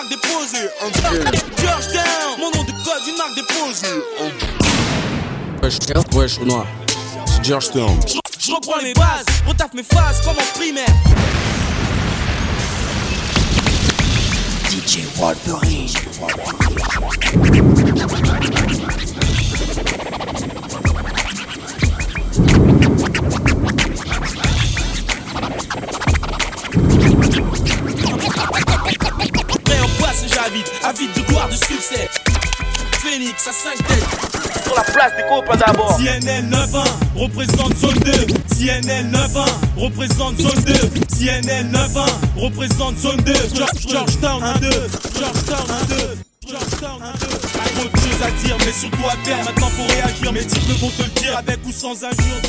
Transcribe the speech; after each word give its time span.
marque 0.00 0.08
déposée. 0.08 0.68
Georgetown, 1.58 2.38
mon 2.38 2.50
nom 2.50 2.64
de 2.64 2.70
code, 2.70 3.02
une 3.08 3.16
marque 3.16 3.34
déposée. 3.34 4.02
Wesh, 5.62 5.78
wesh, 6.14 6.38
Renoir. 6.38 6.66
C'est 7.26 7.44
Georgetown. 7.44 7.98
Je 8.38 8.52
reprends 8.52 8.82
mes 8.82 8.94
bases, 8.94 9.26
retaffe 9.46 9.74
mes 9.74 9.82
phases 9.82 10.20
comme 10.24 10.36
en 10.36 10.58
primaire. 10.58 10.86
DJ 14.70 15.04
Wolverine. 15.16 15.88
J'avide, 30.28 30.66
avide 30.84 31.12
de 31.14 31.20
gloire, 31.22 31.48
de 31.48 31.54
succès. 31.56 32.08
Phoenix 33.02 33.46
à 33.48 33.52
5 33.52 33.76
têtes. 33.86 34.64
Sur 34.64 34.74
la 34.74 34.82
place 34.82 35.12
des 35.16 35.22
copains 35.28 35.56
d'abord. 35.56 35.96
CNL 35.96 36.44
9-1 36.50 36.84
représente 37.16 37.76
zone 37.78 37.98
2. 38.04 38.12
CNL 38.54 39.10
9-1 39.10 39.44
représente 39.76 40.40
zone 40.40 40.64
2. 40.64 40.72
CNL 41.16 41.66
9-1 41.70 42.04
représente 42.36 42.98
zone 42.98 43.16
2. 43.22 43.32
George- 43.54 43.88
Georgetown 43.88 44.42
1-2. 44.42 44.70
Georgetown 45.18 45.66
1-2. 45.88 46.18
Georgetown 46.48 47.02
1-2. 47.02 47.28
Trop 47.74 47.84
de 47.84 47.96
choses 47.96 48.22
à 48.22 48.30
dire, 48.44 48.56
mais 48.64 48.72
surtout 48.72 49.06
à 49.06 49.16
faire. 49.24 49.44
Maintenant 49.44 49.68
faut 49.68 49.86
réagir. 49.92 50.32
Mes 50.32 50.44
types 50.46 50.80
vont 50.80 50.90
te 50.90 51.02
le 51.02 51.08
dire 51.20 51.38
avec 51.38 51.58
ou 51.66 51.72
sans 51.72 51.92
injure. 52.04 52.40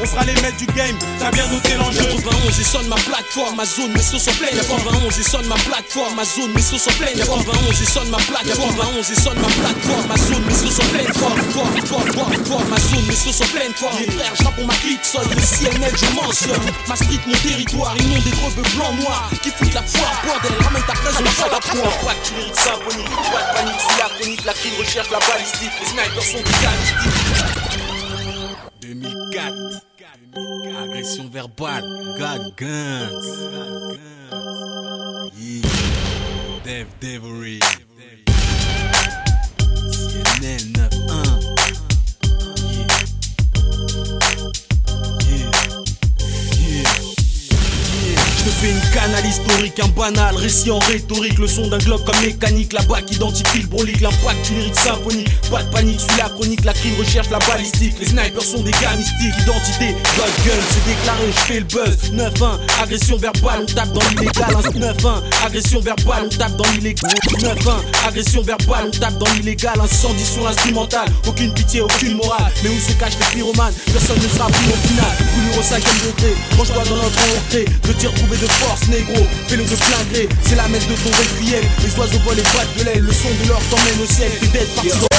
On 0.00 0.06
sera 0.06 0.24
les 0.24 0.34
maîtres 0.42 0.58
du 0.58 0.66
game, 0.66 0.96
t'as 1.18 1.30
bien 1.30 1.46
noté 1.48 1.74
l'enjeu. 1.74 2.04
91 2.04 2.60
et 2.60 2.64
sonne 2.64 2.88
ma 2.88 2.96
plateforme, 2.96 3.56
ma 3.56 3.64
zone, 3.64 3.92
mes 3.92 4.02
sauts 4.02 4.18
sont 4.18 4.32
pleines 4.32 4.56
91 4.56 5.18
et 5.18 5.22
sonne 5.22 5.46
ma 5.46 5.54
plateforme, 5.54 6.14
ma 6.16 6.24
zone, 6.24 6.52
mes 6.52 6.62
sauts 6.62 6.78
sont 6.78 6.90
pleines 6.98 7.16
91 7.16 7.80
et 7.80 7.84
sonne 7.84 8.10
ma 8.10 8.18
plateforme, 8.18 8.74
91 8.74 9.10
et 9.10 9.14
sonne 9.14 9.38
ma 9.38 9.48
plateforme, 9.48 10.06
ma 10.08 10.16
zone, 10.16 10.44
mes 10.46 10.54
sauts 10.54 10.82
sont 10.82 10.88
pleines 10.90 11.14
Fort, 11.14 11.38
fort, 11.54 11.68
fort, 11.86 12.06
fort, 12.12 12.32
fort, 12.44 12.64
ma 12.68 12.78
zone, 12.78 13.06
mes 13.06 13.14
sauts 13.14 13.32
sont 13.32 13.50
pleines 13.54 13.74
Fort, 13.74 13.92
frère, 13.92 14.34
je 14.34 14.42
pour 14.42 14.66
ma 14.66 14.74
clique, 14.74 15.04
sonne 15.04 15.30
le 15.30 15.40
CNL, 15.40 15.94
je 15.94 16.14
mentionne 16.14 16.64
Ma 16.88 16.96
street, 16.96 17.22
mon 17.26 17.38
territoire, 17.38 17.94
ils 17.96 18.22
des 18.24 18.34
rebeux 18.42 18.68
blancs 18.74 18.98
noirs 19.00 19.30
Qui 19.42 19.50
foutent 19.50 19.74
la 19.74 19.82
foire, 19.82 20.22
bordel, 20.26 20.52
ramène 20.64 20.82
ta 20.86 20.94
presse, 20.94 21.16
on 21.18 21.22
va 21.22 21.48
la 21.54 21.60
poire 21.60 21.98
Pas 22.02 22.14
de 22.14 22.34
lyrique 22.34 22.56
symphonique, 22.56 23.10
pas 23.30 23.42
de 23.42 23.56
panique, 23.56 23.80
sous 23.80 23.98
la 23.98 24.08
chronique 24.10 24.44
La 24.44 24.52
crime 24.54 24.74
recherche 24.78 25.10
la 25.10 25.18
balistique, 25.20 25.72
les 25.80 25.86
snipers 25.86 26.22
sont 26.22 26.42
des 26.42 27.93
2004. 29.50 30.82
Agression 30.84 31.30
verbale. 31.30 31.82
God 32.18 32.56
Guns. 32.56 33.26
Yeah. 35.36 35.62
Dev 36.64 36.88
Devery. 37.00 37.60
CNN 39.92 40.72
9-1. 40.72 41.43
Une 48.68 48.80
canale 48.92 49.26
historique, 49.26 49.78
un 49.80 49.88
banal 49.88 50.36
récit 50.36 50.70
en 50.70 50.78
rhétorique, 50.78 51.38
le 51.38 51.46
son 51.46 51.68
d'un 51.68 51.78
globe 51.78 52.02
comme 52.04 52.20
mécanique, 52.20 52.72
la 52.72 52.82
bac 52.82 53.04
identifie 53.10 53.60
le 53.60 53.66
brolique, 53.66 54.00
l'impact 54.00 54.50
lyrique 54.50 54.74
symphonique, 54.74 55.28
pas 55.50 55.62
de 55.62 55.70
panique, 55.70 56.00
suis 56.00 56.18
la 56.18 56.28
chronique, 56.30 56.64
la 56.64 56.72
crime 56.72 56.94
recherche 56.98 57.28
la 57.30 57.38
balistique, 57.40 57.94
les 58.00 58.06
snipers 58.06 58.42
sont 58.42 58.62
des 58.62 58.70
gars 58.72 58.94
mystiques, 58.96 59.34
identité, 59.42 59.94
God 60.16 60.32
gun, 60.46 60.62
c'est 60.70 60.84
déclaré, 60.86 61.26
je 61.28 61.40
fais 61.40 61.60
le 61.60 61.66
buzz, 61.66 61.96
9-1, 62.12 62.82
agression 62.82 63.16
verbale, 63.18 63.60
on 63.62 63.66
tape 63.66 63.92
dans 63.92 64.08
l'illégal, 64.10 64.56
9-1, 64.76 65.46
agression 65.46 65.80
verbale, 65.80 66.22
on 66.24 66.28
tape 66.36 66.56
dans 66.56 66.70
l'illégal, 66.72 67.14
9-1, 67.38 68.08
agression 68.08 68.42
verbale, 68.42 68.84
on 68.86 68.98
tape 68.98 69.18
dans 69.18 69.32
l'illégal, 69.34 69.80
incendie 69.80 70.24
sur 70.24 70.44
l'instrumental, 70.44 71.08
aucune 71.26 71.52
pitié, 71.52 71.82
aucune 71.82 72.16
morale, 72.16 72.52
mais 72.62 72.70
où 72.70 72.78
se 72.78 72.92
cachent 72.94 73.18
les 73.18 73.36
pyromanes, 73.36 73.74
personne 73.92 74.16
ne 74.16 74.28
sera 74.28 74.46
pris 74.48 74.66
au 74.68 74.88
final, 74.88 75.16
coulure 75.34 75.58
au 75.58 75.62
cinquième 75.62 75.98
degré, 76.06 76.34
range-toi 76.56 76.82
dans 76.84 76.96
notre 76.96 77.36
entrée, 77.36 77.64
de 77.64 77.92
tir 77.92 78.14
trouvé 78.14 78.36
de 78.38 78.46
force, 78.60 78.88
négro, 78.88 79.26
fais-le 79.48 79.64
de 79.64 79.76
plein 79.76 80.04
c'est 80.42 80.54
la 80.54 80.68
messe 80.68 80.86
de 80.86 80.94
ton 80.94 81.10
requiem, 81.10 81.64
les 81.82 81.98
oiseaux 81.98 82.18
volent 82.24 82.38
et 82.38 82.56
battent 82.56 82.78
de 82.78 82.84
l'aile, 82.84 83.00
le 83.00 83.12
son 83.12 83.28
de 83.42 83.48
l'or 83.48 83.60
t'emmène 83.70 84.00
au 84.02 84.06
ciel, 84.06 84.30
t'es 84.40 84.58
dead 84.58 84.68
parti 84.74 84.88
dans... 84.88 85.14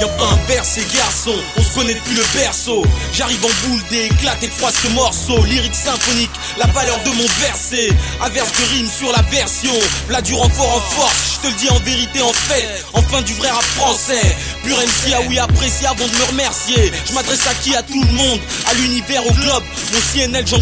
Viens, 0.00 0.08
pas 0.16 0.32
inverser 0.32 0.82
garçon, 0.94 1.34
on 1.58 1.62
se 1.62 1.74
connaît 1.74 1.92
depuis 1.92 2.14
le 2.14 2.24
berceau. 2.34 2.84
J'arrive 3.12 3.44
en 3.44 3.68
boule 3.68 3.82
d'éclate 3.90 4.42
et 4.42 4.48
froisse 4.48 4.74
ce 4.82 4.88
morceau. 4.88 5.44
Lyrique 5.44 5.74
symphonique, 5.74 6.30
la 6.58 6.66
valeur 6.68 6.98
de 7.04 7.10
mon 7.10 7.26
verset. 7.38 7.88
Averse 8.22 8.50
de 8.52 8.74
rime 8.74 8.88
sur 8.88 9.12
la 9.12 9.22
version. 9.30 9.74
Là 10.08 10.22
du 10.22 10.32
renfort 10.32 10.76
en 10.76 10.80
force, 10.80 11.34
je 11.34 11.48
te 11.48 11.52
le 11.52 11.58
dis 11.58 11.68
en 11.68 11.78
vérité 11.80 12.22
en 12.22 12.32
fait. 12.32 12.82
Enfin 12.94 13.20
du 13.20 13.34
vrai 13.34 13.50
rap 13.50 13.62
français. 13.62 14.36
Pur 14.62 14.76
MC 14.76 15.12
ah 15.14 15.20
oui 15.28 15.38
apprécié 15.38 15.86
avant 15.86 16.06
de 16.06 16.16
me 16.16 16.24
remercier. 16.24 16.92
Je 17.06 17.12
m'adresse 17.12 17.46
à 17.46 17.54
qui? 17.54 17.74
À 17.74 17.82
tout 17.82 18.02
le 18.02 18.12
monde, 18.12 18.40
à 18.70 18.74
l'univers, 18.74 19.26
au 19.26 19.32
globe 19.32 19.64
Mon 19.92 20.00
CNL 20.12 20.46
j'en 20.46 20.58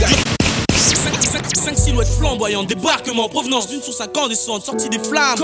5 1.28 1.78
silhouettes 1.78 2.08
flamboyantes, 2.08 2.68
débarquement 2.68 3.24
en 3.24 3.28
provenance 3.28 3.68
d'une 3.68 3.82
source 3.82 4.00
incandescente, 4.00 4.64
sortie 4.64 4.88
des 4.88 4.98
flammes. 4.98 5.38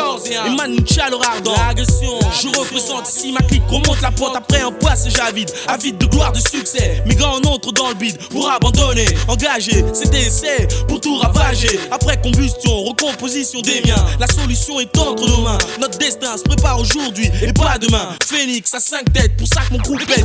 Et 0.47 0.51
man, 0.57 0.75
une 0.75 0.87
chaleur 0.87 1.23
ardente. 1.23 1.57
L'agression, 1.59 2.19
je 2.41 2.49
représente 2.59 3.09
ici 3.09 3.33
ma 3.33 3.41
clique, 3.41 3.63
remonte 3.69 4.01
la 4.01 4.11
pente 4.11 4.35
après 4.35 4.61
un 4.61 4.73
passage 4.73 5.19
avide, 5.21 5.51
avide 5.69 5.99
de 5.99 6.07
gloire, 6.07 6.33
de 6.33 6.39
succès. 6.39 7.03
Mes 7.07 7.15
gars 7.15 7.29
en 7.29 7.43
entrent 7.43 7.73
dans 7.73 7.89
le 7.89 7.95
bide 7.95 8.17
pour 8.29 8.51
abandonner, 8.51 9.07
engagé, 9.29 9.85
c'était 9.93 10.23
essai 10.23 10.67
pour 10.89 11.01
tout 11.01 11.17
ravager. 11.19 11.79
Après 11.91 12.21
combustion, 12.21 12.85
recomposition 12.85 13.61
des 13.61 13.83
miens, 13.85 14.05
la 14.19 14.27
solution 14.27 14.81
est 14.81 14.99
entre 14.99 15.29
nos 15.29 15.43
mains. 15.43 15.59
Notre 15.81 15.99
destin 15.99 16.37
se 16.37 16.43
prépare 16.43 16.81
aujourd'hui 16.81 17.31
et 17.43 17.53
pas 17.53 17.79
demain. 17.79 18.09
Phoenix 18.27 18.73
à 18.73 18.81
5 18.81 19.13
têtes, 19.13 19.37
pour 19.37 19.49
ça 19.49 19.61
que 19.69 19.75
mon 19.75 19.81
groupe 19.81 20.07
pète. 20.07 20.25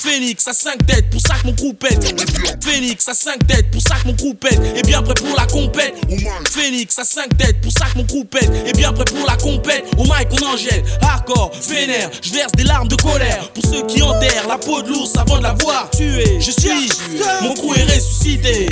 Phoenix 0.00 0.46
à 0.46 0.52
5 0.52 0.86
têtes, 0.86 1.10
pour 1.10 1.20
ça 1.20 1.34
que 1.34 1.46
mon 1.48 1.52
groupe 1.52 1.78
pète. 1.78 2.22
Phoenix 2.64 3.08
à 3.08 3.14
5 3.14 3.46
têtes, 3.46 3.70
pour 3.70 3.82
ça 3.82 3.96
que 3.96 4.08
mon 4.08 4.14
groupe 4.14 4.40
pète. 4.40 4.60
Et 4.76 4.82
bien 4.86 5.02
prêt 5.02 5.14
pour 5.14 5.36
la 5.36 5.46
compète. 5.46 5.94
Phoenix 6.50 6.98
à 6.98 7.04
5 7.04 7.36
têtes, 7.36 7.60
pour 7.60 7.72
ça 7.72 7.86
que 7.86 7.98
mon 7.98 8.04
groupe 8.04 8.30
pète. 8.30 8.50
Et 8.66 8.72
bien 8.72 8.92
prêt 8.92 9.04
pour 9.04 9.26
la 9.26 9.36
compète. 9.36 9.84
Au 9.98 10.04
mic 10.04 10.28
on 10.32 10.54
enjette, 10.54 10.84
hardcore, 11.02 11.50
vénère. 11.68 12.10
Je 12.22 12.32
verse 12.32 12.52
des 12.52 12.64
larmes 12.64 12.88
de 12.88 12.96
colère 12.96 13.50
pour 13.52 13.64
ceux 13.64 13.84
qui 13.86 14.02
enterrent 14.02 14.48
la 14.48 14.58
peau 14.58 14.82
de 14.82 14.88
l'ours 14.88 15.16
avant 15.16 15.38
de 15.38 15.42
la 15.42 15.54
voir 15.54 15.90
tuer. 15.90 16.38
Je 16.40 16.50
suis, 16.50 16.88
mon 17.42 17.54
crew 17.54 17.76
est 17.76 17.94
ressuscité. 17.94 18.68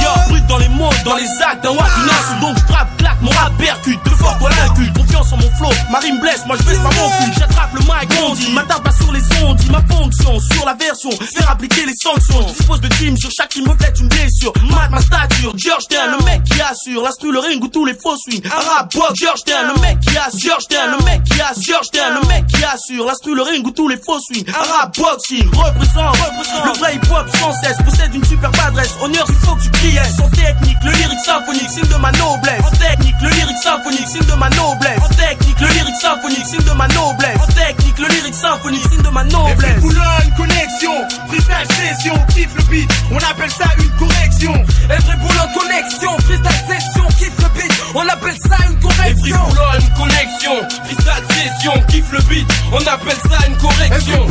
Yo, 0.00 0.10
brut 0.28 0.29
dans 0.50 0.58
les 0.58 0.68
mots, 0.68 0.90
dans 1.04 1.14
les 1.14 1.28
actes 1.46 1.62
d'un 1.62 1.70
wakinas 1.70 2.40
Donc 2.40 2.56
je 2.58 2.72
frappe, 2.72 2.88
claque, 2.98 3.22
mon 3.22 3.30
rap 3.30 3.52
percute. 3.56 4.00
Deux 4.04 4.16
fois 4.16 4.34
toi 4.38 4.50
l'incule, 4.50 4.92
confiance 4.92 5.32
en 5.32 5.36
mon 5.36 5.50
flow. 5.56 5.70
Ma 5.90 5.98
rime 6.00 6.18
blesse, 6.20 6.44
moi 6.46 6.56
je 6.58 6.64
baisse 6.64 6.78
pas 6.78 6.90
mon 6.90 7.08
cul 7.08 7.38
J'attrape 7.38 7.72
le 7.74 7.80
mic, 7.80 8.10
on 8.26 8.34
dit. 8.34 8.52
M'attarde 8.52 8.82
pas 8.82 8.92
sur 8.92 9.12
les 9.12 9.22
ondes, 9.44 9.56
dit 9.56 9.70
ma 9.70 9.80
fonction. 9.82 10.40
Sur 10.40 10.66
la 10.66 10.74
version, 10.74 11.10
faire 11.10 11.50
appliquer 11.50 11.86
les 11.86 11.94
sanctions. 11.94 12.48
Je 12.48 12.54
dispose 12.54 12.80
de 12.80 12.88
team, 12.88 13.16
sur 13.16 13.30
chaque 13.30 13.52
rime 13.54 13.68
reflète 13.68 14.00
une 14.00 14.08
blessure. 14.08 14.52
Mat 14.70 14.88
ma 14.90 15.00
stature, 15.00 15.52
Georgetown, 15.56 16.16
le 16.18 16.24
mec 16.24 16.42
qui 16.42 16.60
assure. 16.60 17.02
L'instru, 17.02 17.32
le 17.32 17.38
ring 17.38 17.62
ou 17.62 17.68
tous 17.68 17.84
les 17.84 17.94
faux 17.94 18.16
swings 18.16 18.42
Un 18.46 18.74
rap 18.74 18.92
box, 18.92 19.12
Georgetown, 19.14 19.72
le 19.74 19.80
mec 19.80 20.00
qui 20.00 20.16
assure. 20.16 20.40
Georgetown, 20.40 20.90
le 20.98 21.04
mec 21.04 21.22
qui 21.24 21.40
assure. 21.40 21.62
Georgetown, 21.62 22.18
le 22.20 22.28
mec 22.28 22.46
qui 22.48 22.64
assure. 22.64 23.06
L'instru, 23.06 23.34
le 23.36 23.42
ring 23.42 23.64
ou 23.64 23.70
tous 23.70 23.86
les 23.86 23.96
faux 23.96 24.18
swings 24.18 24.46
Un 24.48 24.72
rap 24.72 24.96
boxing, 24.96 25.46
représente, 25.46 26.16
représente 26.16 26.66
Le 26.66 26.78
vrai 26.78 26.96
hip 26.96 27.06
hop 27.10 27.28
sans 27.38 27.52
cesse, 27.62 27.76
possède 27.84 28.14
une 28.14 28.24
superbe 28.24 28.56
adresse. 28.66 28.94
Honneur, 29.00 29.26
il 29.28 29.34
faut 29.46 29.54
que 29.54 29.62
tu 29.62 29.70
Sans 30.16 30.39
technique, 30.40 30.78
le 30.84 30.90
lyrique 30.92 31.24
symphonique, 31.24 31.70
signe 31.70 31.88
de 31.88 31.96
ma 31.96 32.12
noblesse. 32.12 32.62
En 32.64 32.70
technique, 32.70 33.16
le 33.22 33.28
lyrique 33.28 33.62
symphonique, 33.62 34.08
signe 34.08 34.26
de 34.26 34.34
ma 34.34 34.48
noblesse. 34.50 35.02
En 35.02 35.08
technique, 35.08 35.60
le 35.60 35.68
lyrique 35.68 35.94
symphonique, 36.00 36.46
signe 36.46 36.62
de 36.62 36.72
ma 36.72 36.88
noblesse. 36.88 37.40
En 37.40 37.52
technique, 37.52 37.98
le 37.98 38.08
lyrique 38.08 38.34
symphonique, 38.34 38.86
signe 38.90 39.02
de 39.02 39.08
ma 39.10 39.24
noblesse. 39.24 39.82
Une 39.82 40.34
connexion, 40.36 40.92
freestyle 41.28 41.68
session, 41.76 42.14
kiffe 42.34 42.54
le 42.56 42.62
beat, 42.70 42.90
on 43.10 43.18
appelle 43.18 43.50
ça 43.50 43.68
une 43.78 43.90
correction. 43.98 44.54
Every 44.88 45.16
boulot 45.18 45.48
connexion, 45.58 46.12
freestyle 46.24 46.62
session, 46.68 47.06
kiffe 47.18 47.38
le 47.42 47.48
beat, 47.58 47.72
on 47.94 48.08
appelle 48.08 48.38
ça 48.48 48.56
une 48.68 48.76
Every 48.76 49.32
correction. 49.32 49.46
boulot 49.46 49.74
une 49.80 49.92
connexion, 50.00 50.68
freestyle 50.84 51.24
session, 51.36 51.72
kiffe 51.88 52.12
le 52.12 52.20
beat, 52.28 52.46
on 52.72 52.86
appelle 52.86 53.20
ça 53.28 53.46
une 53.46 53.56
correction. 53.56 54.26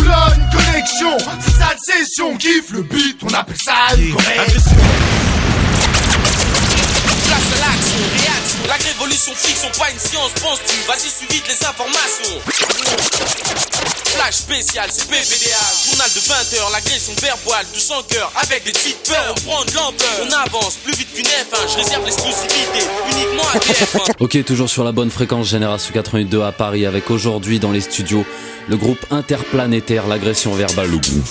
connexion, 0.51 1.19
freestyle 1.39 1.77
session, 1.83 2.37
kiffe 2.37 2.71
le 2.71 2.81
beat, 2.83 3.19
on 3.23 3.33
appelle 3.33 3.57
ça 3.63 3.73
une 3.97 4.13
correction. 4.13 4.77
Place 7.29 7.45
à 7.53 7.59
l'action, 7.61 8.01
réaction, 8.17 8.59
la 8.67 8.73
révolution 8.73 9.33
fiction, 9.35 9.69
pas 9.77 9.91
une 9.91 9.99
science, 9.99 10.31
penses-tu? 10.41 10.75
Vas-y, 10.87 11.09
suis 11.09 11.27
vite 11.29 11.45
les 11.47 11.61
informations. 11.65 12.41
Flash 14.09 14.35
spécial, 14.35 14.89
c'est 14.91 15.05
PPDA, 15.05 15.61
journal 15.85 16.09
de 16.09 16.19
20h, 16.19 16.71
l'agression 16.73 17.13
verbale, 17.21 17.67
du 17.71 17.79
sang 17.79 18.01
cœur, 18.09 18.31
avec 18.41 18.63
des 18.65 18.71
petites 18.71 19.03
peurs, 19.07 19.35
on 19.37 19.41
prend 19.47 19.63
de 19.63 19.75
l'ampleur, 19.75 20.25
on 20.25 20.31
avance 20.33 20.77
plus 20.83 20.95
vite 20.95 21.13
qu'une 21.13 21.25
F1, 21.25 21.71
je 21.71 21.77
réserve 21.77 22.05
l'exclusivité, 22.05 22.81
uniquement 23.11 23.47
à 23.53 23.57
TF1. 23.59 24.11
Ok, 24.19 24.43
toujours 24.43 24.69
sur 24.69 24.83
la 24.83 24.91
bonne 24.91 25.11
fréquence 25.11 25.47
Génération 25.47 25.93
82 25.93 26.41
à 26.41 26.51
Paris 26.51 26.87
avec 26.87 27.11
aujourd'hui 27.11 27.59
dans 27.59 27.71
les 27.71 27.81
studios 27.81 28.25
le 28.67 28.77
groupe 28.77 29.05
interplanétaire 29.11 30.07
L'agression 30.07 30.53
verbale. 30.53 30.89
Le 30.91 30.97
groupe. 30.97 31.25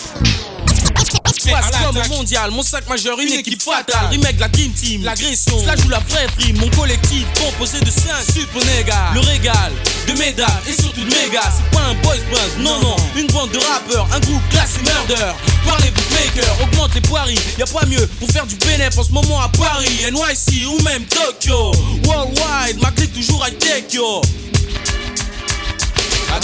Passe 1.51 2.09
mondial, 2.09 2.51
mon 2.51 2.63
sac 2.63 2.89
majeur, 2.89 3.19
une 3.21 3.33
équipe 3.33 3.63
fatale. 3.63 4.09
Remake 4.11 4.39
la 4.39 4.49
Dream 4.49 4.73
Team, 4.73 5.05
l'agression, 5.05 5.59
cela 5.61 5.77
joue 5.77 5.89
la 5.89 6.01
vraie 6.01 6.27
frime. 6.37 6.59
Mon 6.59 6.69
collectif 6.71 7.25
composé 7.41 7.81
de 7.81 7.91
5 7.91 8.03
super 8.33 8.65
négas. 8.67 9.13
Le 9.15 9.21
régal, 9.21 9.73
de 10.07 10.13
médailles 10.15 10.47
et 10.69 10.73
surtout 10.73 11.01
de 11.01 11.07
méga. 11.07 11.41
C'est 11.57 11.71
pas 11.77 11.85
un 11.85 11.95
boys 12.03 12.17
band, 12.31 12.63
non, 12.63 12.81
non. 12.81 12.97
Une 13.17 13.27
bande 13.29 13.51
de 13.51 13.59
rappeurs, 13.59 14.09
un 14.13 14.21
groupe 14.21 14.43
classé 14.51 14.81
murder. 14.85 15.33
Par 15.67 15.79
les 15.81 15.91
bookmakers, 15.91 16.63
augmente 16.63 16.95
les 16.95 17.01
paris. 17.03 17.39
Y'a 17.59 17.67
pas 17.67 17.87
mieux 17.87 18.07
pour 18.19 18.31
faire 18.31 18.47
du 18.47 18.57
bénéf 18.57 18.99
en 18.99 19.05
ce 19.05 19.13
moment 19.13 19.41
à 19.41 19.49
Paris, 19.49 19.89
NYC 20.11 20.67
ou 20.67 20.83
même 20.83 21.05
Tokyo. 21.05 21.73
Worldwide, 22.05 22.81
ma 22.83 22.91
clique 22.91 23.15
toujours 23.15 23.47
high 23.47 23.57
tech 23.59 23.85
yo. 23.93 24.21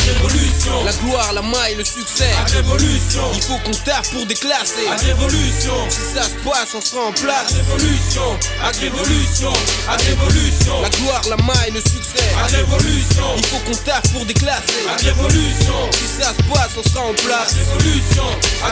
Révolution, 0.07 0.85
La 0.85 0.93
gloire, 0.93 1.33
la 1.33 1.43
maille, 1.43 1.75
le 1.77 1.85
succès. 1.85 2.31
révolution, 2.55 3.23
Il 3.35 3.43
faut 3.43 3.59
qu'on 3.65 3.73
taffe 3.85 4.11
pour 4.13 4.27
déclasser. 4.27 4.89
révolution, 5.07 5.75
Si 5.89 6.01
ça 6.15 6.23
se 6.25 6.35
passe, 6.45 6.75
on 6.75 6.81
sera 6.81 7.03
en 7.07 7.13
place. 7.13 7.53
révolution, 7.53 8.39
révolution, 8.81 9.53
révolution, 9.89 10.83
La 10.83 10.91
gloire, 10.91 11.23
la 11.29 11.37
maille, 11.37 11.73
le 11.73 11.81
succès. 11.81 12.25
révolution, 12.57 13.27
Il 13.39 13.47
faut 13.47 13.59
qu'on 13.67 13.77
taffe 13.85 14.13
pour 14.13 14.25
déclasser. 14.27 14.85
révolution, 15.05 15.91
Si 15.93 16.23
ça 16.23 16.31
se 16.31 16.43
passe, 16.53 16.71
on 16.79 16.89
sera 16.89 17.05
en 17.05 17.15
place. 17.15 17.55
révolution, 17.55 18.25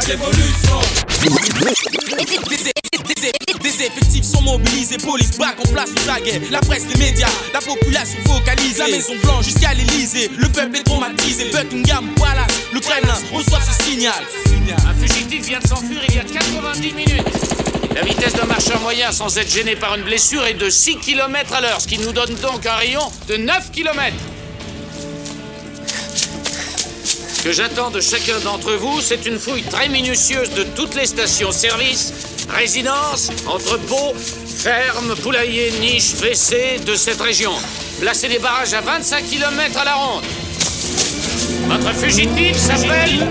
révolution. 0.06 0.80
Des, 2.48 3.14
des- 3.14 3.32
des 3.62 3.82
effectifs 3.84 4.24
sont 4.24 4.42
mobilisés, 4.42 4.96
police 4.98 5.38
back 5.38 5.56
en 5.64 5.68
place 5.72 5.88
sous 5.90 6.06
la 6.06 6.20
guerre. 6.20 6.40
La 6.50 6.60
presse, 6.60 6.82
les 6.88 6.96
médias, 6.98 7.28
la 7.54 7.60
population 7.60 8.18
focalise. 8.26 8.78
La 8.78 8.88
Maison 8.88 9.14
Blanche 9.22 9.44
jusqu'à 9.46 9.72
l'Elysée. 9.74 10.30
Le 10.36 10.48
peuple 10.48 10.76
est 10.76 10.82
traumatisé. 10.82 11.21
Le 12.72 13.36
reçoit 13.36 13.60
ce 13.60 13.84
signal. 13.84 14.14
Un 14.86 14.94
fugitif 14.94 15.46
vient 15.46 15.60
de 15.60 15.66
s'enfuir 15.68 16.00
il 16.08 16.14
y 16.16 16.18
a 16.18 16.24
90 16.24 16.92
minutes. 16.92 17.22
La 17.94 18.02
vitesse 18.02 18.34
d'un 18.34 18.46
marcheur 18.46 18.80
moyen 18.80 19.12
sans 19.12 19.38
être 19.38 19.50
gêné 19.50 19.76
par 19.76 19.94
une 19.94 20.02
blessure 20.02 20.44
est 20.44 20.54
de 20.54 20.68
6 20.68 20.96
km 20.96 21.54
à 21.54 21.60
l'heure, 21.60 21.80
ce 21.80 21.86
qui 21.86 21.98
nous 21.98 22.12
donne 22.12 22.34
donc 22.36 22.66
un 22.66 22.74
rayon 22.74 23.02
de 23.28 23.36
9 23.36 23.70
km. 23.70 24.16
Ce 27.36 27.42
que 27.42 27.52
j'attends 27.52 27.90
de 27.90 28.00
chacun 28.00 28.38
d'entre 28.40 28.72
vous, 28.74 29.00
c'est 29.00 29.24
une 29.26 29.38
fouille 29.38 29.62
très 29.62 29.88
minutieuse 29.88 30.50
de 30.50 30.64
toutes 30.76 30.94
les 30.94 31.06
stations-service, 31.06 32.12
résidences, 32.48 33.30
entrepôts, 33.46 34.14
fermes, 34.56 35.14
poulaillers, 35.22 35.72
niches, 35.80 36.14
WC 36.20 36.80
de 36.84 36.94
cette 36.94 37.20
région. 37.20 37.52
Placez 38.00 38.28
des 38.28 38.38
barrages 38.38 38.74
à 38.74 38.80
25 38.80 39.24
km 39.26 39.78
à 39.78 39.84
la 39.84 39.94
ronde. 39.94 40.24
Votre 41.72 41.94
fugitif 41.94 42.54
s'appelle... 42.56 43.26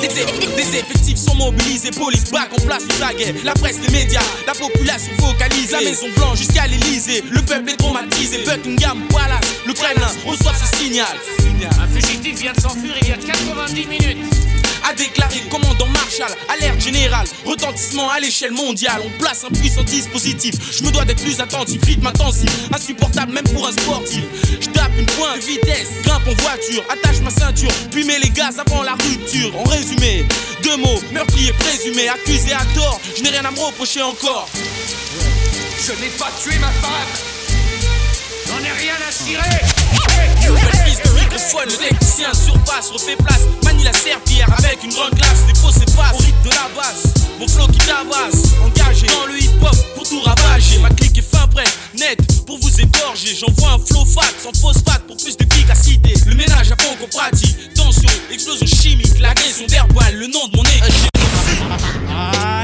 Des, 0.00 0.78
effectifs 0.78 1.18
sont 1.18 1.34
mobilisés, 1.34 1.90
police 1.90 2.30
back 2.30 2.48
en 2.52 2.62
place 2.64 2.82
sous 2.82 3.00
la 3.00 3.12
guerre. 3.12 3.34
La 3.44 3.52
presse, 3.52 3.76
les 3.86 3.92
médias, 3.92 4.22
la 4.46 4.54
population 4.54 5.12
focalise. 5.18 5.70
La 5.70 5.80
Maison 5.80 6.06
Blanche 6.16 6.38
jusqu'à 6.38 6.66
l'Elysée. 6.66 7.22
Le 7.30 7.42
peuple 7.42 7.70
est 7.70 7.76
traumatisé. 7.76 8.38
Buckingham 8.44 9.02
Palace, 9.10 9.40
le 9.66 9.72
Kremlin 9.74 10.08
reçoit 10.26 10.52
ce 10.54 10.78
signal. 10.78 11.06
Un 11.78 11.88
fugitif 11.88 12.40
vient 12.40 12.52
de 12.52 12.60
s'enfuir 12.60 12.94
il 13.02 13.08
y 13.08 13.12
a 13.12 13.16
90 13.16 13.86
minutes. 13.86 14.34
A 14.84 14.94
déclaré 14.94 15.40
commandant 15.50 15.86
Marshall, 15.86 16.36
alerte 16.48 16.80
générale, 16.80 17.26
retentissement 17.44 18.10
à 18.10 18.20
l'échelle 18.20 18.52
mondiale. 18.52 19.00
On 19.04 19.10
place 19.22 19.44
un 19.44 19.50
puissant 19.50 19.82
dispositif. 19.82 20.54
Je 20.72 20.84
me 20.84 20.90
dois 20.90 21.04
d'être 21.04 21.22
plus 21.22 21.40
attentif, 21.40 21.82
rythme 21.84 22.06
intensif, 22.06 22.50
insupportable 22.72 23.32
même 23.32 23.44
pour 23.44 23.66
un 23.66 23.72
sportif. 23.72 24.24
Je 24.60 24.68
tape 24.68 24.92
une 24.98 25.06
pointe 25.06 25.40
de 25.40 25.44
vitesse, 25.44 25.88
grimpe 26.04 26.28
en 26.28 26.34
voiture, 26.42 26.84
attache 26.90 27.20
ma 27.20 27.30
ceinture, 27.30 27.72
puis 27.90 28.04
mets 28.04 28.18
les 28.18 28.30
gaz 28.30 28.58
avant 28.58 28.82
la 28.82 28.92
rupture. 28.92 29.58
En 29.58 29.64
résumé, 29.64 30.26
deux 30.62 30.76
mots, 30.76 31.00
meurtrier 31.12 31.52
présumé, 31.52 32.08
accusé 32.08 32.52
à 32.52 32.64
tort. 32.74 33.00
Je 33.16 33.22
n'ai 33.22 33.30
rien 33.30 33.44
à 33.44 33.50
me 33.50 33.58
reprocher 33.58 34.02
encore. 34.02 34.48
Je 35.86 35.92
n'ai 35.92 36.10
pas 36.18 36.30
tué 36.42 36.58
ma 36.58 36.70
femme. 36.70 37.10
J'en 38.46 38.58
ai 38.58 38.72
rien 38.72 38.94
à 39.06 39.12
cirer. 39.12 40.83
De 41.02 41.10
microphone, 41.10 41.66
le 41.66 41.76
technicien 41.76 42.32
surpasse, 42.32 42.90
refait 42.90 43.16
place, 43.16 43.40
manie 43.64 43.82
la 43.82 43.92
serpillère 43.92 44.48
avec 44.58 44.84
une 44.84 44.92
grande 44.92 45.14
classe, 45.16 45.42
les 45.48 45.54
faux 45.54 45.72
s'effacent, 45.72 46.14
au 46.14 46.22
rythme 46.22 46.42
de 46.44 46.50
la 46.50 46.68
basse, 46.76 47.14
mon 47.40 47.48
flow 47.48 47.66
qui 47.66 47.78
tabasse, 47.78 48.54
engagé 48.64 49.06
dans 49.08 49.26
le 49.26 49.42
hip-hop 49.42 49.74
pour 49.96 50.08
tout 50.08 50.20
ravager, 50.20 50.78
ma 50.78 50.90
clique 50.90 51.18
est 51.18 51.36
fin 51.36 51.48
prête, 51.48 51.76
net 51.98 52.18
pour 52.46 52.58
vous 52.60 52.80
égorger, 52.80 53.34
j'envoie 53.34 53.72
un 53.72 53.78
flow 53.78 54.04
fat, 54.04 54.22
sans 54.42 54.52
phosphate 54.60 55.04
pour 55.06 55.16
plus 55.16 55.36
d'efficacité, 55.36 56.14
le 56.26 56.34
ménage 56.36 56.70
à 56.70 56.76
fond 56.82 56.94
qu'on 57.00 57.08
pratique, 57.08 57.74
tension, 57.74 58.08
explosion 58.30 58.66
chimique, 58.66 59.18
l'agression 59.18 59.66
d'herbal, 59.66 60.14
le 60.14 60.28
nom 60.28 60.46
de 60.46 60.56
mon 60.56 60.62
équipe. 60.62 61.13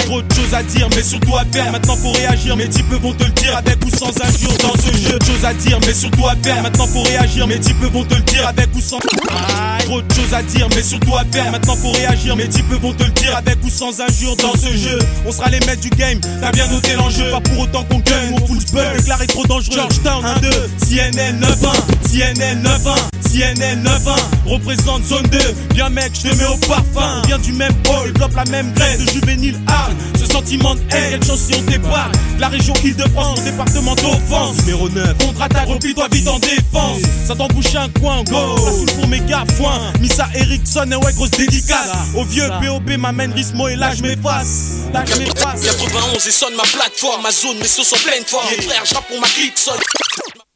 Trop 0.06 0.22
de 0.22 0.34
choses 0.34 0.54
à 0.54 0.62
dire, 0.62 0.88
mais 0.96 1.02
surtout 1.02 1.36
à 1.36 1.44
faire. 1.52 1.70
Maintenant 1.70 1.96
faut 1.96 2.12
réagir, 2.12 2.56
mes 2.56 2.68
types 2.68 2.90
vont 2.90 3.12
te 3.12 3.24
le 3.24 3.30
dire 3.30 3.56
avec 3.56 3.78
ou 3.84 3.90
sans 3.90 4.08
injure 4.08 4.56
dans 4.60 4.74
ce 4.74 4.96
jeu. 4.96 5.18
Choses 5.24 5.44
à 5.44 5.54
dire, 5.54 5.78
mais 5.86 5.94
surtout 5.94 6.26
à 6.26 6.34
faire. 6.42 6.62
Maintenant 6.62 6.86
faut 6.86 7.02
réagir, 7.02 7.46
mes 7.46 7.60
types 7.60 7.80
te 7.80 8.14
le 8.14 8.20
dire 8.22 8.46
avec 8.46 8.74
ou 8.74 8.80
sans. 8.80 8.98
Trop 8.98 10.02
de 10.02 10.14
choses 10.14 10.34
à 10.34 10.42
dire, 10.42 10.68
mais 10.74 10.82
surtout 10.82 11.14
à 11.16 11.24
faire. 11.30 11.50
Maintenant 11.52 11.76
faut 11.76 11.92
réagir, 11.92 12.36
mes 12.36 12.48
types 12.48 12.72
vont 12.82 12.92
te 12.92 13.04
le 13.04 13.10
dire 13.10 13.36
avec 13.36 13.58
ou 13.64 13.70
sans 13.70 14.00
injure 14.00 14.36
dans 14.36 14.54
ce 14.54 14.76
jeu. 14.76 14.98
On 15.26 15.32
sera 15.32 15.48
les 15.48 15.60
maîtres 15.60 15.82
du 15.82 15.90
game, 15.90 16.18
t'as 16.40 16.52
bien 16.52 16.66
noté 16.66 16.94
l'enjeu. 16.94 17.30
Pas 17.30 17.40
pour 17.40 17.60
autant 17.60 17.84
qu'on 17.84 18.00
gagne, 18.00 18.34
on 18.34 18.46
full 18.46 18.60
spell, 18.60 18.96
déclaré 18.96 19.26
trop 19.26 19.44
dangereux. 19.46 19.76
Georgetown 19.76 20.24
1-2, 20.24 20.50
CNN 20.88 21.40
9-1, 21.40 21.54
CNN 22.08 22.62
9-1, 22.62 22.94
CNN 23.30 23.82
9-1. 23.84 24.16
Représente 24.46 25.04
zone 25.04 25.26
2, 25.30 25.38
bien 25.74 25.88
mec, 25.88 26.12
je 26.14 26.28
te 26.28 26.34
mets 26.34 26.46
au 26.46 26.56
parfum. 26.66 27.22
On 27.22 27.26
vient 27.26 27.38
du 27.38 27.52
même 27.52 27.74
hall, 27.88 28.12
développe 28.12 28.34
la 28.34 28.44
même 28.50 28.69
graine 28.70 29.04
de 29.04 29.10
juvénile 29.10 29.58
hard. 29.66 29.94
Ce 30.18 30.26
sentiment 30.26 30.74
de 30.74 30.80
haine, 30.90 31.10
quelle 31.10 31.24
chance 31.24 31.40
si 31.40 31.54
on 31.58 31.62
départ. 31.62 32.10
La 32.38 32.48
région 32.48 32.74
Île-de-France, 32.84 33.42
département 33.44 33.94
d'offense. 33.94 34.58
Numéro 34.58 34.88
9, 34.88 35.18
contre-attaque, 35.18 35.68
replie-toi 35.68 36.08
vite 36.12 36.28
en 36.28 36.38
défense. 36.38 37.00
Ça 37.26 37.34
t'embouche 37.34 37.74
un 37.74 37.88
coin, 38.00 38.22
go. 38.24 38.56
Facile 38.56 38.96
pour 38.96 39.08
mes 39.08 39.20
gars, 39.20 39.44
foin. 39.56 39.92
Missa 40.00 40.28
Erickson, 40.34 40.86
et 40.90 40.96
ouais, 40.96 41.12
grosse 41.14 41.30
dédicace. 41.32 41.90
Au 42.14 42.24
vieux 42.24 42.48
POB, 42.60 42.98
m'amène 42.98 43.32
Rismo 43.32 43.68
et 43.68 43.76
là 43.76 43.94
je 43.94 44.02
m'efface. 44.02 44.86
Là 44.92 45.04
je 45.06 45.18
m'efface. 45.18 45.60
91 45.62 46.26
et 46.26 46.30
sonne 46.30 46.54
ma 46.56 46.62
plateforme, 46.62 47.22
ma 47.22 47.30
zone, 47.30 47.58
mes 47.58 47.68
sauces 47.68 47.92
en 47.92 47.98
pleine 47.98 48.24
forme. 48.26 48.46
Frère, 48.46 48.82
je 48.84 48.94
pour 48.94 49.20
ma 49.20 49.28
clique, 49.28 49.58
sonne. 49.58 49.80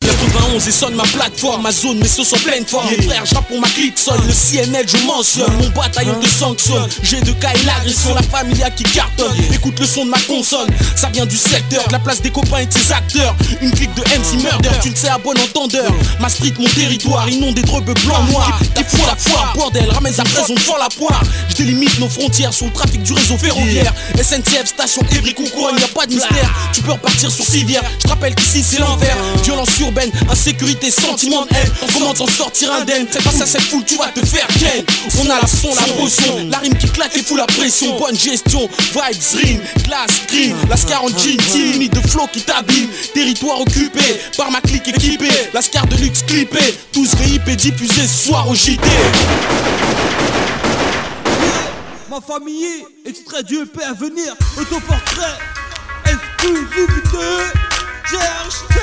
91 0.05 0.69
et 0.69 0.73
sonne 0.73 0.95
ma 0.95 1.05
plateforme, 1.05 1.63
ma 1.63 1.73
zone, 1.73 1.99
mes 1.99 2.09
sauces 2.09 2.33
en 2.35 2.39
pleine 2.39 2.67
forme. 2.67 2.89
Yeah. 2.91 3.03
Frère, 3.03 3.25
je 3.25 3.35
pour 3.35 3.61
ma 3.61 3.69
clique, 3.69 3.99
sonne. 3.99 4.21
Le 4.27 4.33
CNL, 4.33 4.87
je 4.87 5.07
mentionne. 5.07 5.53
Mon 5.57 5.69
bataillon 5.71 6.15
te 6.21 6.29
sanctionne. 6.29 6.89
J'ai 7.03 7.21
de 7.21 7.31
et 7.31 7.67
l'agression, 7.67 8.15
la 8.15 8.23
familia 8.23 8.71
qui 8.71 8.85
cartonne. 8.85 9.37
Écoute 9.53 9.79
le 9.79 9.87
son 9.87 10.05
de 10.05 10.11
ma 10.11 10.21
consonne. 10.21 10.69
Ça 10.97 11.09
vient 11.09 11.27
du 11.27 11.37
secteur, 11.37 11.87
de 11.87 11.93
la 11.93 11.99
place 11.99 12.21
des 12.21 12.31
copains 12.31 12.59
et 12.59 12.67
de 12.67 12.73
ses 12.73 12.93
acteurs. 12.93 13.35
Une 13.61 13.71
clique 13.71 13.95
de 13.95 14.03
MC 14.03 14.43
Murder, 14.43 14.71
tu 14.83 14.91
le 14.91 14.97
sais 14.97 15.09
à 15.09 15.19
bon 15.19 15.35
entendeur. 15.39 15.91
Ma 16.21 16.29
street, 16.29 16.55
mon 16.59 16.69
territoire, 16.69 17.29
inondé 17.29 17.63
de 17.63 17.71
rebeux 17.71 17.95
blancs, 18.05 18.31
noirs. 18.31 18.59
Qui 18.75 18.85
font 18.97 19.07
la 19.07 19.17
foire, 19.17 19.53
bordel, 19.55 19.91
ramène 19.91 20.15
à 20.19 20.25
présent 20.25 20.55
devant 20.55 20.79
la 20.79 20.89
poire. 20.89 21.23
Je 21.49 21.57
délimite 21.57 21.99
nos 21.99 22.09
frontières 22.09 22.53
sur 22.53 22.67
le 22.67 22.73
trafic 22.73 23.03
du 23.03 23.13
réseau 23.13 23.37
ferroviaire. 23.37 23.93
SNCF, 24.17 24.67
station 24.67 25.03
Évry, 25.13 25.35
Couronne, 25.35 25.79
y 25.79 25.85
a 25.85 25.89
pas 25.89 26.07
de 26.07 26.15
mystère. 26.15 26.51
Tu 26.73 26.83
peux 26.83 26.93
repartir 26.93 27.31
sur 27.31 27.45
Civière. 27.45 27.83
Je 27.99 28.05
te 28.05 28.09
rappelle 28.09 28.35
qu'ici 28.35 28.63
c'est 28.63 28.81
l'envers. 28.81 29.17
Violence 29.43 29.71
urbaine, 29.95 30.11
insécurité, 30.29 30.91
sentiment 30.91 31.43
de 31.43 31.55
haine. 31.55 31.71
Comment 31.93 32.15
t'en 32.15 32.27
sortir 32.27 32.73
indemne 32.73 33.07
C'est 33.11 33.23
face 33.23 33.41
à 33.41 33.47
cette 33.47 33.63
foule, 33.63 33.85
tu 33.85 33.97
vas 33.97 34.09
te 34.09 34.25
faire 34.25 34.47
ken. 34.59 34.85
On 35.21 35.31
a 35.31 35.41
la 35.41 35.47
son, 35.47 35.75
la 35.75 35.93
potion, 35.95 36.49
la 36.51 36.59
rime 36.59 36.77
qui 36.77 36.89
claque 36.89 37.17
et 37.17 37.23
fout 37.23 37.39
la 37.39 37.47
pression. 37.47 37.99
Bonne 37.99 38.19
gestion, 38.19 38.69
vibes, 38.93 39.43
rime, 39.43 39.61
glace, 39.85 40.23
crime. 40.27 40.57
La 40.69 40.77
scar 40.77 41.05
en 41.05 41.09
jean, 41.09 41.37
limite 41.73 41.95
de 41.95 42.09
flow 42.09 42.27
qui 42.33 42.43
t'abîme. 42.43 42.89
Territoire 43.15 43.61
occupé 43.61 44.01
par 44.37 44.51
ma 44.51 44.61
clique 44.61 44.89
équipée. 44.89 45.29
La 45.53 45.63
scar 45.63 45.87
de 45.87 45.97
luxe 45.97 46.23
clippée. 46.23 46.79
Tous 46.93 47.15
VIP 47.17 47.57
diffusés 47.57 48.07
ce 48.07 48.29
soir 48.29 48.49
au 48.49 48.55
JT. 48.55 48.81
Ma 52.11 52.21
famille, 52.21 52.85
extrait 53.05 53.43
du 53.43 53.57
EP 53.57 53.83
à 53.83 53.93
venir, 53.93 54.35
autoportrait, 54.57 55.37
exclusivité, 56.05 57.27
cherche 58.09 58.74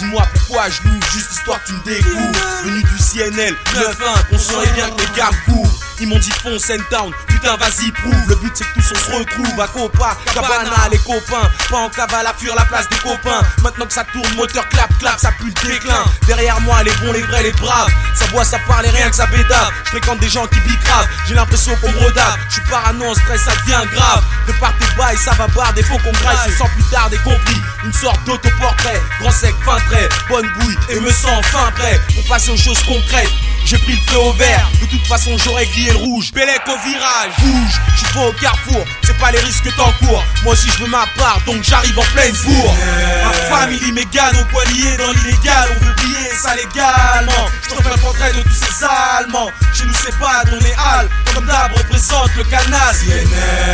Dis-moi 0.00 0.22
pourquoi 0.32 0.70
je 0.70 0.88
loue, 0.88 0.98
juste 1.12 1.30
histoire 1.32 1.62
que 1.62 1.68
tu 1.68 1.74
me 1.74 1.82
découvres. 1.84 2.40
Venu 2.64 2.82
du 2.82 2.96
CNL, 2.96 3.54
9-1, 3.74 4.28
qu'on 4.30 4.38
saurait 4.38 4.72
bien 4.72 4.88
que 4.88 4.98
les 4.98 5.14
gars 5.14 5.28
courent. 5.44 5.79
Ils 6.00 6.08
m'ont 6.08 6.18
dit 6.18 6.30
fonce 6.42 6.70
and 6.70 6.82
down, 6.90 7.12
putain 7.26 7.56
vas-y 7.56 7.92
prouve. 7.92 8.28
Le 8.28 8.34
but 8.36 8.50
c'est 8.54 8.64
que 8.64 8.74
tous 8.74 8.92
on 8.92 8.98
se 8.98 9.18
retrouve 9.18 9.60
à 9.60 9.68
Copa, 9.68 10.16
Cabana 10.32 10.88
les 10.90 10.98
copains. 10.98 11.50
Pas 11.68 11.76
en 11.76 11.90
cavale 11.90 12.26
à 12.26 12.32
fuir 12.32 12.54
la 12.54 12.64
place 12.64 12.88
des 12.88 12.96
copains. 12.96 13.42
Maintenant 13.62 13.84
que 13.84 13.92
ça 13.92 14.04
tourne, 14.04 14.34
moteur 14.34 14.66
clap 14.70 14.96
clap, 14.98 15.18
ça 15.18 15.30
pue 15.32 15.52
le 15.54 15.68
déclin. 15.68 16.04
Derrière 16.26 16.58
moi 16.62 16.82
les 16.82 16.92
bons, 16.92 17.12
les 17.12 17.20
vrais, 17.22 17.42
les 17.42 17.52
braves. 17.52 17.90
Ça 18.14 18.26
boit, 18.28 18.46
ça 18.46 18.58
parle 18.66 18.86
et 18.86 18.90
rien 18.90 19.10
que 19.10 19.16
ça 19.16 19.26
bédave 19.26 19.70
Je 19.84 19.90
fréquente 19.90 20.20
des 20.20 20.30
gens 20.30 20.46
qui 20.46 20.60
bicravent, 20.60 21.06
j'ai 21.28 21.34
l'impression 21.34 21.76
qu'on 21.76 21.92
me 21.92 21.98
redave 21.98 22.38
Je 22.48 22.54
suis 22.54 22.62
parano, 22.70 23.04
en 23.04 23.14
stress, 23.14 23.42
ça 23.42 23.52
devient 23.56 23.86
grave. 23.92 24.24
Prépare 24.46 24.72
tes 24.78 24.96
bails, 24.96 25.18
ça 25.18 25.32
va 25.32 25.48
barre, 25.48 25.74
des 25.74 25.82
faux 25.82 25.98
qu'on 25.98 26.12
graille. 26.12 26.38
C'est 26.46 26.56
sans 26.56 26.68
plus 26.68 26.84
tard 26.84 27.10
des 27.10 27.18
compris, 27.18 27.60
une 27.84 27.92
sorte 27.92 28.24
d'autoportrait. 28.24 29.02
Grand 29.20 29.32
sec, 29.32 29.54
fin 29.66 29.76
trait, 29.90 30.08
bonne 30.30 30.50
bouille 30.60 30.78
et 30.88 30.98
me 30.98 31.10
sens 31.10 31.44
fin 31.46 31.70
prêt. 31.72 32.00
Pour 32.14 32.24
passer 32.24 32.50
aux 32.52 32.56
choses 32.56 32.82
concrètes 32.84 33.28
j'ai 33.70 33.78
pris 33.78 33.92
le 33.92 34.12
feu 34.12 34.18
au 34.18 34.32
vert. 34.32 34.68
De 34.80 34.86
toute 34.86 35.06
façon, 35.06 35.30
j'aurais 35.38 35.66
grillé 35.66 35.92
le 35.92 35.98
rouge. 35.98 36.32
Bélec 36.32 36.60
au 36.66 36.88
virage, 36.88 37.30
bouge, 37.38 37.80
je 37.94 37.98
suis 37.98 38.18
au 38.18 38.32
carrefour. 38.32 38.84
C'est 39.04 39.16
pas 39.18 39.30
les 39.30 39.38
risques 39.38 39.62
que 39.62 39.76
t'encours. 39.76 40.24
Moi 40.42 40.54
aussi, 40.54 40.68
je 40.70 40.82
veux 40.82 40.90
ma 40.90 41.06
part, 41.16 41.40
donc 41.46 41.62
j'arrive 41.62 41.96
en 41.96 42.04
pleine 42.12 42.34
bourre. 42.44 42.74
Ma 43.24 43.32
famille 43.32 43.92
mégane 43.92 44.36
au 44.40 44.44
poilier 44.46 44.96
dans 44.96 45.12
l'illégal. 45.12 45.68
On 45.76 45.84
veut 45.84 45.92
briller 45.92 46.30
ça 46.42 46.56
légalement. 46.56 47.46
Je 47.62 47.68
te 47.68 47.88
un 47.88 47.98
portrait 47.98 48.32
de 48.32 48.42
tous 48.42 48.54
ces 48.54 48.84
Allemands. 48.84 49.50
Chez 49.72 49.84
nous, 49.84 49.94
c'est 49.94 50.18
pas 50.18 50.42
dans 50.44 50.58
les 50.58 50.72
halles. 50.72 51.08
Comme 51.32 51.46
d'hab 51.46 51.72
représente 51.72 52.34
le 52.36 52.44
canal. 52.44 52.94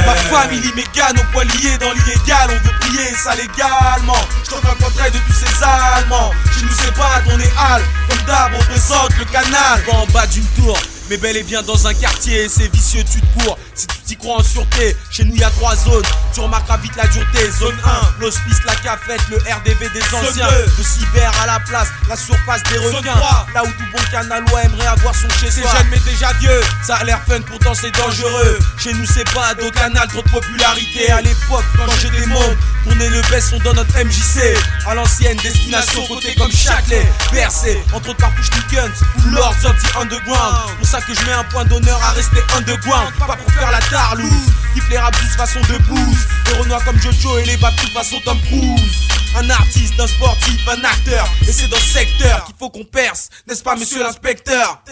Ma 0.06 0.14
famille 0.14 0.72
mégane 0.74 1.18
au 1.18 1.32
poilier 1.32 1.78
dans 1.78 1.92
l'illégal. 1.92 2.50
On 2.50 2.68
veut 2.68 2.74
briller 2.80 3.14
ça 3.16 3.34
légalement. 3.34 4.20
Je 4.44 4.50
te 4.50 4.56
un 4.56 4.74
portrait 4.74 5.10
de 5.10 5.18
tous 5.18 5.32
ces 5.32 5.64
Allemands. 5.64 6.32
Chez 6.54 6.64
nous, 6.64 6.76
c'est 6.76 6.94
pas 6.94 7.22
dans 7.26 7.36
les 7.36 7.50
halles. 7.56 7.84
Comme 8.08 8.24
d'hab 8.26 8.54
représente 8.54 9.16
le 9.18 9.24
canal. 9.24 9.85
Pas 9.86 9.92
en 9.98 10.06
bas 10.06 10.26
d'une 10.26 10.44
tour. 10.46 10.76
Mais 11.08 11.16
bel 11.18 11.36
et 11.36 11.44
bien 11.44 11.62
dans 11.62 11.86
un 11.86 11.94
quartier, 11.94 12.48
c'est 12.48 12.66
vicieux, 12.72 13.04
tu 13.04 13.20
te 13.20 13.44
cours. 13.44 13.56
Si 13.74 13.86
tu 13.86 13.96
t'y 14.06 14.16
crois 14.16 14.38
en 14.38 14.42
sûreté, 14.42 14.96
chez 15.10 15.24
nous 15.24 15.36
y 15.36 15.44
a 15.44 15.50
trois 15.50 15.76
zones. 15.76 16.02
Tu 16.34 16.40
remarqueras 16.40 16.78
vite 16.78 16.96
la 16.96 17.06
dureté. 17.06 17.50
Zone 17.52 17.76
1, 17.84 18.20
l'hospice, 18.20 18.58
la 18.66 18.74
cafette, 18.76 19.20
le 19.30 19.36
RDV 19.36 19.88
des 19.90 20.02
anciens. 20.16 20.48
Le 20.50 20.82
cyber 20.82 21.32
à 21.42 21.46
la 21.46 21.60
place, 21.60 21.88
la 22.08 22.16
surface 22.16 22.62
des 22.64 22.78
requins. 22.78 23.14
Là 23.54 23.62
où 23.62 23.66
tout 23.66 23.84
bon 23.92 24.02
canalois 24.10 24.64
aimerait 24.64 24.86
avoir 24.86 25.14
son 25.14 25.28
chez 25.40 25.50
soi. 25.50 25.62
C'est 25.70 25.78
jeune 25.78 25.86
mais 25.90 25.98
déjà 26.10 26.32
vieux, 26.40 26.60
ça 26.84 26.96
a 26.96 27.04
l'air 27.04 27.20
fun, 27.26 27.40
pourtant 27.42 27.74
c'est 27.74 27.92
dangereux. 27.92 28.58
Chez 28.78 28.92
nous 28.92 29.06
c'est 29.06 29.28
pas 29.32 29.52
au 29.62 29.70
canal, 29.70 30.08
trop 30.08 30.22
de 30.22 30.28
popularité. 30.30 31.10
À 31.12 31.20
l'époque, 31.20 31.64
quand 31.76 31.92
j'étais 32.00 32.26
môme, 32.26 32.56
tourner 32.84 33.08
le 33.10 33.20
best, 33.30 33.52
on 33.54 33.58
donne 33.60 33.76
notre 33.76 33.96
MJC. 33.96 34.56
À 34.86 34.94
l'ancienne 34.94 35.36
destination, 35.38 36.04
côté 36.06 36.34
comme 36.34 36.50
Châtelet. 36.50 37.06
Bercé, 37.32 37.80
entre 37.92 38.10
autres 38.10 38.18
cartouches 38.18 38.50
guns 38.72 38.90
ou 39.18 39.30
Lords 39.30 39.64
of 39.64 39.76
the 39.82 39.96
Underground. 40.00 40.70
Que 41.04 41.14
je 41.14 41.24
mets 41.26 41.32
un 41.32 41.44
point 41.44 41.64
d'honneur 41.64 42.02
à 42.02 42.10
rester 42.12 42.42
underground. 42.56 43.12
Pas 43.18 43.36
pour 43.36 43.52
faire 43.52 43.70
la 43.70 43.80
tarlouse. 43.80 44.30
Kiff 44.74 44.88
les 44.88 44.98
rapus 44.98 45.36
façon 45.36 45.60
de 45.60 45.78
boost. 45.88 46.28
Les 46.46 46.52
renois 46.54 46.80
comme 46.84 47.00
Jojo 47.00 47.38
et 47.38 47.44
les 47.44 47.56
babous 47.56 47.90
façon 47.92 48.16
Tom 48.24 48.38
Cruise. 48.42 49.08
Un 49.36 49.50
artiste, 49.50 49.94
un 49.98 50.06
sportif, 50.06 50.60
un 50.68 50.84
acteur. 50.84 51.28
Et 51.46 51.52
c'est 51.52 51.68
dans 51.68 51.76
ce 51.76 51.98
secteur 51.98 52.44
qu'il 52.44 52.54
faut 52.58 52.70
qu'on 52.70 52.84
perce, 52.84 53.28
n'est-ce 53.46 53.62
pas, 53.62 53.76
monsieur 53.76 54.02
l'inspecteur? 54.02 54.82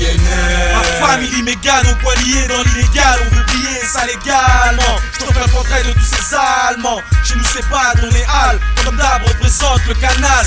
Ma 0.00 1.06
famille 1.06 1.42
mégane 1.42 1.86
au 1.86 1.94
poilier 2.02 2.48
dans 2.48 2.62
l'illégal, 2.62 3.20
on 3.20 3.34
veut 3.36 3.42
briller 3.44 3.80
ça 3.86 4.04
légalement. 4.06 4.98
Je 5.12 5.24
te 5.24 5.38
un 5.38 5.48
portrait 5.48 5.84
de 5.84 5.92
tous 5.92 6.04
ces 6.04 6.34
Allemands. 6.34 7.00
Chez 7.24 7.36
nous 7.36 7.44
c'est 7.44 7.68
pas 7.68 7.92
dans 8.00 8.08
les 8.08 8.24
halles, 8.24 8.58
comme 8.84 8.96
d'hab 8.96 9.22
représente 9.22 9.86
le 9.86 9.94
canal. 9.94 10.46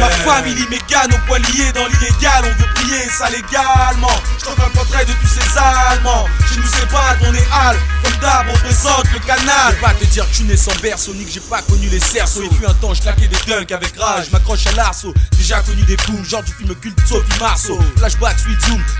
Ma 0.00 0.08
famille 0.08 0.66
mégane 0.70 1.12
au 1.12 1.26
poilier 1.26 1.72
dans 1.72 1.86
l'illégal, 1.86 2.44
on 2.44 2.62
veut 2.62 2.68
briller 2.74 3.06
ça 3.10 3.28
légalement. 3.28 4.16
Je 4.38 4.44
te 4.46 4.50
un 4.50 4.70
portrait 4.70 5.04
de 5.04 5.12
tous 5.12 5.28
ces 5.28 5.58
Allemands. 5.58 6.26
Chez 6.48 6.56
nous 6.56 6.68
c'est 6.72 6.88
pas 6.88 7.16
dans 7.20 7.32
les 7.32 7.44
halles, 7.52 7.78
comme 8.02 8.16
d'hab 8.20 8.48
représente 8.48 9.12
le 9.12 9.18
canal. 9.20 9.44
Je 9.68 9.74
vais 9.74 9.80
pas 9.82 9.94
te 9.94 10.04
dire 10.06 10.28
que 10.28 10.34
suis 10.34 10.44
né 10.44 10.56
sans 10.56 10.74
berceau, 10.80 11.12
ni 11.12 11.26
que 11.26 11.32
j'ai 11.32 11.40
pas 11.40 11.60
connu 11.62 11.88
les 11.88 12.00
cerceaux. 12.00 12.42
Il 12.50 12.56
fut 12.56 12.66
un 12.66 12.74
temps, 12.74 12.94
je 12.94 13.02
claquais 13.02 13.28
des 13.28 13.36
dunks 13.46 13.72
avec 13.72 13.92
rage, 13.98 14.30
m'accroche 14.32 14.66
à 14.68 14.72
l'arceau. 14.72 15.12
Déjà 15.36 15.60
connu 15.60 15.82
des 15.82 15.96
booms, 16.08 16.24
genre 16.24 16.42
du 16.42 16.52
film 16.52 16.74
culte 16.76 16.98
Sophie 17.06 17.38
Marceau. 17.38 17.78
Flashback, 17.98 18.36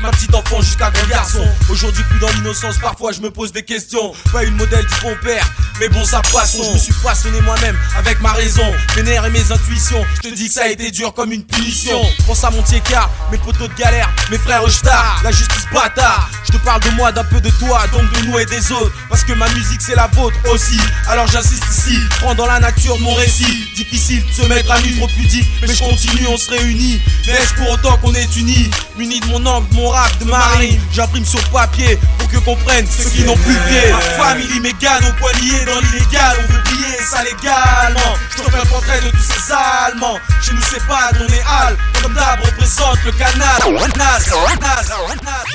ma 0.02 0.10
petite 0.10 0.34
enfant 0.34 0.60
jusqu'à 0.60 0.90
grand 0.90 1.06
garçon. 1.06 1.46
Aujourd'hui, 1.70 2.02
plus 2.04 2.18
dans 2.18 2.30
l'innocence, 2.30 2.78
parfois 2.78 3.12
je 3.12 3.20
me 3.20 3.30
pose 3.30 3.52
des 3.52 3.62
questions. 3.62 4.12
Pas 4.32 4.44
une 4.44 4.56
modèle 4.56 4.84
du 4.84 4.94
bon 5.02 5.16
père, 5.22 5.46
mais 5.80 5.88
bon, 5.88 6.04
ça 6.04 6.20
passe. 6.32 6.56
Je 6.56 6.72
me 6.72 6.78
suis 6.78 6.92
façonné 6.92 7.40
moi-même 7.40 7.76
avec 7.96 8.20
ma 8.20 8.32
raison, 8.32 8.70
mes 8.96 9.02
nerfs 9.02 9.26
et 9.26 9.30
mes 9.30 9.52
intuitions. 9.52 10.04
Je 10.16 10.28
te 10.28 10.34
dis 10.34 10.48
que 10.48 10.54
ça 10.54 10.64
a 10.64 10.68
été 10.68 10.90
dur 10.90 11.14
comme 11.14 11.32
une 11.32 11.44
punition. 11.44 12.00
Pense 12.26 12.44
à 12.44 12.50
mon 12.50 12.62
car 12.88 13.10
mes 13.30 13.38
poteaux 13.38 13.68
de 13.68 13.74
galère, 13.74 14.10
mes 14.30 14.38
frères 14.38 14.68
stars, 14.70 15.20
la 15.22 15.30
justice 15.30 15.66
bâtard. 15.72 16.28
Je 16.46 16.52
te 16.52 16.58
parle 16.58 16.82
de 16.82 16.90
moi, 16.90 17.12
d'un 17.12 17.24
peu 17.24 17.40
de 17.40 17.50
toi, 17.50 17.86
donc 17.92 18.02
de 18.12 18.26
nous 18.26 18.38
et 18.38 18.46
des 18.46 18.72
autres. 18.72 18.92
Parce 19.08 19.24
que 19.24 19.32
ma 19.32 19.48
musique 19.50 19.80
c'est 19.80 19.94
la 19.94 20.08
vôtre 20.08 20.36
aussi. 20.50 20.78
Alors 21.08 21.26
j'insiste 21.26 21.64
ici, 21.70 21.98
prends 22.20 22.34
dans 22.34 22.46
la 22.46 22.60
nature 22.60 22.98
mon 23.00 23.14
récit. 23.14 23.68
Difficile 23.76 24.24
de 24.26 24.32
se 24.32 24.48
mettre 24.48 24.70
à 24.70 24.80
nu, 24.80 24.96
trop 24.96 25.08
pudique, 25.08 25.48
mais 25.62 25.74
je 25.74 25.82
continue, 25.82 26.26
on 26.28 26.36
se 26.36 26.50
réunit. 26.50 27.00
Mais 27.26 27.32
est-ce 27.32 27.54
pour 27.54 27.70
autant 27.70 27.96
qu'on 27.98 28.14
est 28.14 28.36
unis? 28.36 28.70
Munis 28.96 29.20
de 29.20 29.26
mon 29.26 29.43
angle, 29.46 29.66
mon 29.72 29.88
rap 29.88 30.18
de 30.18 30.24
marine. 30.24 30.80
J'imprime 30.92 31.24
sur 31.24 31.42
papier 31.50 31.98
pour 32.18 32.28
que 32.28 32.38
comprennent 32.38 32.86
ceux 32.86 33.10
qui 33.10 33.22
n'ont 33.24 33.36
plus 33.36 33.54
pied. 33.68 33.92
Ma 33.92 34.24
famille 34.24 34.60
mégane 34.60 35.04
au 35.04 35.12
poilier 35.20 35.64
dans 35.64 35.80
l'illégal. 35.80 36.36
On 36.38 36.52
veut 36.52 36.62
briller 36.62 36.98
ça 37.10 37.22
légalement. 37.22 38.14
Je 38.30 38.42
te 38.42 38.50
fais 38.50 38.58
un 38.58 38.66
portrait 38.66 39.00
de 39.00 39.10
tous 39.10 39.22
ces 39.22 39.52
Allemands. 39.52 40.18
Chez 40.42 40.52
nous 40.52 40.62
c'est 40.70 40.86
pas 40.86 41.10
dans 41.18 41.26
les 41.26 41.40
halles. 41.40 41.76
Comme 42.02 42.14
d'hab 42.14 42.40
représente 42.44 42.98
le 43.04 43.12
canal. 43.12 43.58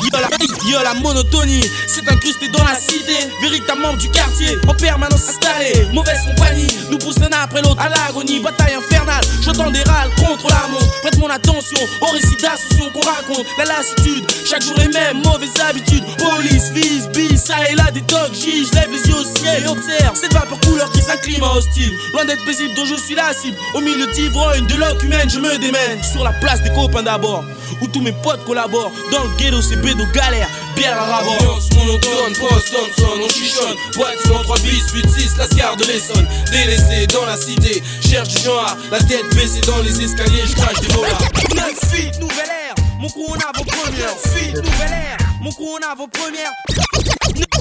Yo 0.01 0.19
la, 0.19 0.29
yo, 0.69 0.83
la 0.83 0.93
monotonie, 0.93 1.69
c'est 1.87 2.07
incrusté 2.09 2.47
dans 2.49 2.63
la 2.63 2.75
cité. 2.75 3.29
Véritablement 3.41 3.93
du 3.93 4.09
quartier, 4.09 4.57
en 4.67 4.73
permanence 4.73 5.29
installé. 5.29 5.87
Mauvaise 5.93 6.21
compagnie, 6.25 6.67
nous 6.89 6.97
pousse 6.97 7.19
l'un 7.19 7.29
après 7.41 7.61
l'autre 7.61 7.81
à 7.81 7.89
l'agonie. 7.89 8.39
Bataille 8.39 8.75
infernale, 8.75 9.23
j'entends 9.43 9.71
des 9.71 9.83
râles 9.83 10.09
contre 10.15 10.47
la 10.47 10.67
montre. 10.69 11.01
Prête 11.01 11.17
mon 11.17 11.29
attention 11.29 11.79
au 12.01 12.07
récit 12.07 12.35
d'association 12.41 12.89
qu'on 12.91 13.01
raconte. 13.01 13.45
La 13.57 13.65
lassitude, 13.79 14.25
chaque 14.45 14.61
jour 14.61 14.75
les 14.77 14.89
mêmes 14.89 15.21
mauvaises 15.23 15.59
habitudes. 15.69 16.03
Police, 16.17 16.71
vise, 16.73 17.07
bis, 17.09 17.37
ça 17.37 17.55
et 17.69 17.75
là 17.75 17.89
des 17.91 18.01
dogs, 18.01 18.33
je 18.33 18.75
lève 18.75 18.91
les 18.91 19.09
yeux 19.09 19.15
au 19.15 19.23
ciel 19.23 19.63
et 19.63 19.67
observe 19.67 20.15
cette 20.15 20.33
vapeur 20.33 20.59
couleur 20.61 20.91
qui 20.91 21.01
s'incline 21.01 21.43
hostile. 21.43 21.93
Loin 22.13 22.25
d'être 22.25 22.43
paisible, 22.45 22.73
dont 22.75 22.85
je 22.85 22.95
suis 22.95 23.15
la 23.15 23.33
cible. 23.33 23.57
Au 23.73 23.79
milieu 23.79 24.07
d'ivrogne, 24.07 24.65
de 24.65 24.75
l'oc 24.75 25.01
humaine, 25.03 25.29
je 25.29 25.39
me 25.39 25.57
démène. 25.57 26.03
Sur 26.03 26.23
la 26.23 26.33
place 26.33 26.61
des 26.61 26.71
copains 26.71 27.03
d'abord, 27.03 27.43
où 27.81 27.87
tous 27.87 28.01
mes 28.01 28.11
potes 28.11 28.43
collaborent. 28.45 28.91
Dans 29.11 29.23
le 29.23 29.29
ghetto, 29.37 29.61
c'est 29.61 29.77
bédo 29.77 30.05
galère, 30.13 30.49
bière 30.75 31.01
à 31.01 31.05
rabord. 31.05 31.59
Monotone, 31.75 32.33
post 32.37 32.73
Thompson, 32.73 33.13
on 33.23 33.29
chichonne. 33.29 33.75
Voiture 33.95 34.41
3 34.43 34.57
bis, 34.59 34.83
8-6, 34.93 35.37
la 35.37 35.47
scar 35.47 35.77
de 35.77 35.85
l'Essonne. 35.85 36.27
Délaissé 36.51 37.07
dans 37.07 37.25
la 37.25 37.37
cité, 37.37 37.81
cherche 38.05 38.29
du 38.29 38.43
genre, 38.43 38.75
la 38.91 38.99
tête 38.99 39.23
baissée 39.35 39.61
dans 39.61 39.81
les 39.83 40.03
escaliers, 40.03 40.43
je 40.45 40.55
crache 40.55 40.81
des 40.81 40.93
volats. 40.93 41.17
9 41.55 41.65
feet, 41.91 42.19
nouvelle 42.19 42.49
ère. 42.67 42.68
Mon 42.99 43.07
crew, 43.07 43.21
on 43.29 43.57
vos 43.57 43.63
premières. 43.63 44.17
Feet, 44.35 44.55
nouvelle 44.55 44.91
ère. 44.91 45.17
Mon 45.41 45.51
crew, 45.51 45.79
on 45.79 45.95
vos 45.95 46.07
premières. 46.07 46.51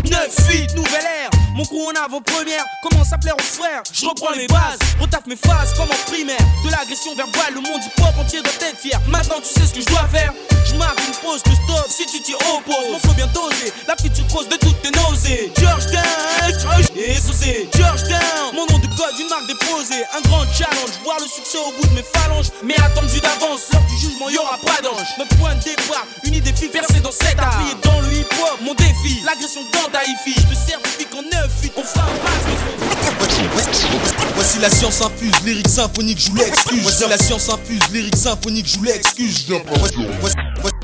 9 0.05 0.31
feet, 0.49 0.75
nouvelle 0.75 1.05
ère. 1.05 1.31
Mon 1.55 1.65
crew, 1.65 1.77
on 1.79 2.11
vos 2.11 2.21
premières. 2.21 2.65
Comment 2.83 3.05
s'appeler 3.05 3.31
aux 3.31 3.43
frères 3.43 3.83
Je 3.93 4.05
reprends 4.07 4.35
mes 4.37 4.49
bases, 4.49 4.81
retaffe 5.01 5.27
mes 5.27 5.37
phases 5.37 5.75
comme 5.77 5.91
en 5.91 6.11
primaire. 6.11 6.43
De 6.65 6.71
l'agression 6.71 7.15
verbale, 7.15 7.55
le 7.55 7.61
monde 7.61 7.81
hip 7.87 8.03
hop 8.03 8.19
entier 8.19 8.43
doit 8.43 8.51
être 8.69 8.79
fier. 8.79 9.01
Maintenant, 9.07 9.39
tu 9.39 9.49
sais 9.61 9.65
ce 9.65 9.75
que 9.75 9.81
je 9.81 9.87
dois 9.87 10.09
faire. 10.11 10.35
Je 10.67 10.75
marque 10.75 11.01
une 11.07 11.15
pause, 11.23 11.41
te 11.45 11.51
stop 11.51 11.87
si 11.89 12.05
tu 12.07 12.21
t'y 12.21 12.35
opposes. 12.35 12.91
Mon 12.91 12.99
faut 12.99 13.15
bien 13.15 13.29
doser, 13.29 13.73
la 13.87 13.95
future 13.95 14.27
cause 14.27 14.49
de 14.49 14.57
toutes 14.57 14.83
tes 14.83 14.91
nausées. 14.91 15.53
Georgetown, 15.57 16.03
et 16.97 17.15
saucé. 17.15 17.69
Georgetown, 17.77 18.55
mon 18.55 18.67
nom 18.99 19.05
de 19.05 19.11
code, 19.11 19.21
une 19.21 19.29
marque 19.29 19.47
déposée. 19.47 20.05
Un 20.17 20.21
grand 20.29 20.45
challenge, 20.53 20.99
voir 21.05 21.19
le 21.21 21.27
succès 21.27 21.59
au 21.59 21.73
bout 21.73 21.87
de 21.89 21.95
mes 21.95 22.03
phalanges. 22.03 22.51
Mais 22.63 22.77
attendu 22.77 23.21
d'avance, 23.21 23.71
l'heure 23.73 23.83
du 23.87 23.97
jugement, 23.97 24.29
y 24.29 24.39
aura 24.39 24.59
pas 24.59 24.81
d'ange. 24.83 25.09
Notre 25.19 25.37
point 25.37 25.55
de 25.55 25.63
départ, 25.63 26.07
une 26.25 26.35
idée 26.35 26.53
fixe 26.53 26.73
versée 26.73 27.01
dans 27.01 27.13
cet 27.13 27.39
art. 27.39 27.59
Plié 27.59 27.75
dans 27.83 28.01
le 28.01 28.13
hip 28.13 28.27
hop, 28.41 28.61
mon 28.63 28.75
défi, 28.75 29.23
l'agression 29.25 29.63
dans 29.73 29.91
ta 29.91 30.05
hi-fi. 30.05 30.35
Je 30.35 30.47
te 30.47 30.55
certifie 30.55 31.07
qu'en 31.07 31.23
9 31.23 31.51
feet, 31.61 31.73
on 31.77 31.83
fera 31.83 32.05
un 32.05 32.15
max 32.25 32.45
de 32.45 32.57
son 32.57 32.79
Voici 34.35 34.59
la 34.59 34.71
science 34.71 35.03
infuse, 35.03 35.35
lyrique 35.45 35.69
symphonique, 35.69 36.19
je 36.19 36.31
vous 36.31 36.37
l'excuse. 36.37 36.83
Voici 36.83 37.09
la 37.09 37.19
science 37.19 37.49
infuse, 37.49 37.83
lyrique 37.93 38.17
symphonique, 38.17 38.67
je 38.67 38.79
vous 38.79 38.85
l'excuse. 38.85 39.47
Voici, 39.49 39.97
voici, 40.21 40.35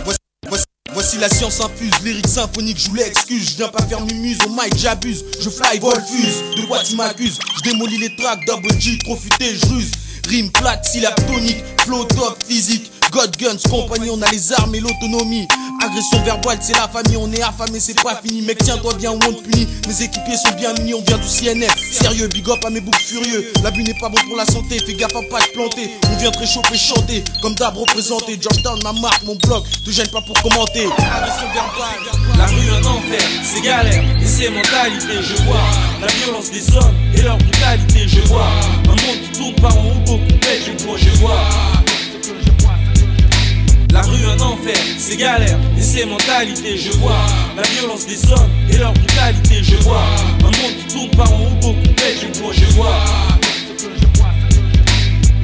voici, 0.04 0.18
voici, 0.48 0.64
voici 0.94 1.18
la 1.18 1.28
science 1.28 1.60
infuse, 1.60 1.92
lyrique 2.04 2.26
symphonique, 2.26 2.78
je 2.78 2.88
vous 2.88 2.94
l'excuse. 2.94 3.50
Je 3.50 3.56
viens 3.56 3.68
pas 3.68 3.84
faire 3.84 4.00
mumuse 4.00 4.38
au 4.46 4.50
mic, 4.50 4.76
j'abuse. 4.76 5.24
Je 5.40 5.50
fly, 5.50 5.78
vol, 5.80 5.94
fuse. 6.08 6.56
De 6.56 6.66
quoi 6.66 6.78
tu 6.78 6.96
m'accuses? 6.96 7.38
Je 7.56 7.70
démolis 7.70 7.98
les 7.98 8.14
tracks, 8.16 8.40
double 8.46 8.80
G, 8.80 8.98
trop 9.04 9.18
je 9.40 9.66
ruse. 9.66 9.90
Rime 10.28 10.50
plate, 10.52 10.84
syllabe 10.86 11.14
tonique, 11.26 11.62
flow 11.84 12.04
top, 12.04 12.42
physique. 12.48 12.90
God 13.14 13.36
Guns, 13.36 13.62
compagnie, 13.70 14.10
on 14.10 14.20
a 14.22 14.28
les 14.32 14.52
armes 14.54 14.74
et 14.74 14.80
l'autonomie. 14.80 15.46
Agression 15.80 16.20
verbale, 16.24 16.58
c'est 16.60 16.74
la 16.74 16.88
famille, 16.88 17.16
on 17.16 17.30
est 17.30 17.42
affamé, 17.42 17.78
c'est 17.78 18.02
pas 18.02 18.20
fini. 18.20 18.42
Mec, 18.42 18.58
tiens-toi 18.58 18.92
bien, 18.94 19.12
on 19.12 19.18
te 19.20 19.40
punit. 19.40 19.68
Mes 19.86 20.02
équipiers 20.02 20.36
sont 20.36 20.52
bien 20.56 20.74
unis, 20.80 20.94
on 20.94 21.02
vient 21.02 21.18
du 21.18 21.28
CNF. 21.28 21.76
Sérieux, 21.92 22.26
big 22.26 22.50
up 22.50 22.58
à 22.66 22.70
mes 22.70 22.80
boucs 22.80 22.96
furieux. 22.96 23.52
L'abus 23.62 23.84
n'est 23.84 23.96
pas 24.00 24.08
bon 24.08 24.18
pour 24.26 24.36
la 24.36 24.44
santé, 24.44 24.80
fais 24.84 24.94
gaffe 24.94 25.14
à 25.14 25.22
pas 25.30 25.40
te 25.42 25.52
planter. 25.52 25.90
On 26.10 26.16
vient 26.16 26.32
te 26.32 26.38
réchauffer, 26.40 26.76
chanter, 26.76 27.22
comme 27.40 27.54
d'hab 27.54 27.76
représenté. 27.76 28.36
Georgetown, 28.40 28.80
ma 28.82 28.92
marque, 28.92 29.22
mon 29.22 29.36
blog, 29.36 29.62
te 29.84 29.90
gêne 29.92 30.08
pas 30.08 30.22
pour 30.22 30.34
commenter. 30.42 30.86
Agression 30.98 31.46
verbale. 31.54 32.36
La 32.36 32.46
rue 32.46 32.68
un 32.68 32.84
enfer, 32.84 33.20
c'est 33.44 33.60
galère 33.60 34.02
et 34.20 34.26
c'est 34.26 34.50
mentalité. 34.50 35.22
Je 35.22 35.40
vois 35.44 35.62
la 36.00 36.08
violence 36.08 36.50
des 36.50 36.76
hommes 36.76 36.96
et 37.16 37.22
leur 37.22 37.38
brutalité. 37.38 38.08
Je 38.08 38.22
vois 38.22 38.48
un 38.86 39.06
monde 39.06 39.22
qui 39.22 39.38
tourne 39.38 39.54
par 39.54 39.78
en 39.78 39.90
haut, 39.90 39.94
beaucoup. 40.04 40.18
Je 40.42 40.84
vois, 40.84 40.96
je 40.98 41.10
vois. 41.20 41.38
C'est 45.04 45.16
galère 45.16 45.58
et 45.76 45.82
c'est 45.82 46.06
mentalité. 46.06 46.78
Je 46.78 46.92
vois 46.92 47.26
la 47.56 47.62
violence 47.62 48.06
des 48.06 48.32
hommes 48.32 48.50
et 48.70 48.78
leur 48.78 48.92
brutalité. 48.94 49.62
Je 49.62 49.76
vois 49.82 50.02
un 50.40 50.44
monde 50.44 50.76
qui 50.78 50.94
tourne 50.94 51.10
par 51.10 51.30
en 51.30 51.44
haut, 51.44 51.54
beaucoup 51.60 51.94
pète. 51.94 52.16
Je 52.22 52.40
vois, 52.40 52.52
je 52.52 52.64
vois. 52.72 52.96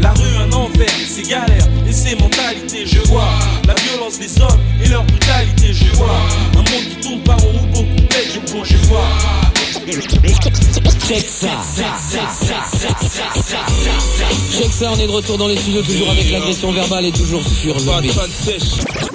La 0.00 0.12
rue 0.12 0.36
un 0.38 0.52
enfer, 0.52 0.88
c'est 1.06 1.28
galère 1.28 1.66
et 1.86 1.92
c'est 1.92 2.18
mentalité. 2.18 2.86
les 4.18 4.40
hommes 4.40 4.60
et 4.82 4.88
leur 4.88 5.04
brutalité. 5.04 5.74
Je 5.74 5.94
vois 5.96 6.20
un 6.54 6.56
monde 6.56 6.88
qui 6.88 6.96
tourne 7.06 7.20
par 7.20 7.36
en 7.36 7.48
roue, 7.48 7.66
beaucoup 7.66 8.06
plaît, 8.08 8.28
je 8.34 8.40
plonge 8.50 8.72
et 8.72 8.86
vois. 8.86 9.04
Check 11.06 11.26
ça. 11.26 11.48
Check 14.52 14.72
ça, 14.72 14.92
on 14.92 14.98
est 14.98 15.06
de 15.06 15.12
retour 15.12 15.36
dans 15.36 15.48
les 15.48 15.56
studios, 15.56 15.82
toujours 15.82 16.10
avec 16.10 16.30
l'agression 16.30 16.72
verbale 16.72 17.06
et 17.06 17.12
toujours 17.12 17.42
sur 17.42 17.74
le 17.74 19.09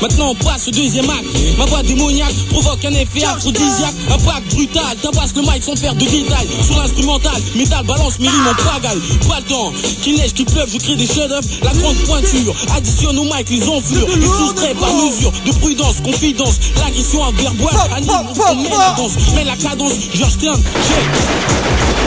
maintenant 0.00 0.30
on 0.30 0.34
passe 0.34 0.68
au 0.68 0.70
deuxième 0.70 1.08
acte. 1.08 1.26
Ma 1.58 1.64
voix 1.66 1.82
démoniaque 1.82 2.34
provoque 2.50 2.84
un 2.84 2.92
effet 2.92 3.24
aphrodisiaque. 3.24 3.94
Un 4.10 4.18
pack 4.18 4.44
brutal, 4.54 4.96
tabasse 5.02 5.34
le 5.34 5.42
mic 5.42 5.62
sans 5.62 5.76
faire 5.76 5.94
de 5.94 6.04
détails. 6.04 6.48
Sur 6.64 6.76
l'instrumental, 6.76 7.40
métal 7.54 7.84
balance 7.86 8.18
mes 8.18 8.28
rimes 8.28 8.48
en 8.48 8.54
pagaille. 8.54 9.00
Pas 9.28 9.38
le 9.38 9.44
temps, 9.44 9.72
qu'il 10.02 10.16
neige, 10.16 10.32
qu'il 10.32 10.46
pleuve, 10.46 10.68
je 10.72 10.78
crée 10.78 10.96
des 10.96 11.06
chefs-d'œuvre. 11.06 11.46
La 11.62 11.72
grande 11.72 11.96
pointure, 12.06 12.54
additionne 12.76 13.18
au 13.18 13.24
mic 13.24 13.48
les 13.50 13.68
enflures. 13.68 14.08
Les 14.08 14.26
soustrait 14.26 14.74
par 14.74 14.92
mesure 14.92 15.32
de 15.46 15.52
prudence, 15.52 16.00
confidence. 16.02 16.58
L'agression 16.76 17.24
à 17.24 17.30
verboise, 17.32 17.76
anime, 17.96 18.10
on 18.10 18.54
met 18.56 18.70
la 18.70 18.94
danse. 18.96 19.12
Mais 19.34 19.44
la 19.44 19.56
cadence, 19.56 19.92
George 20.14 20.32
Stern, 20.32 20.60
check. 20.60 21.99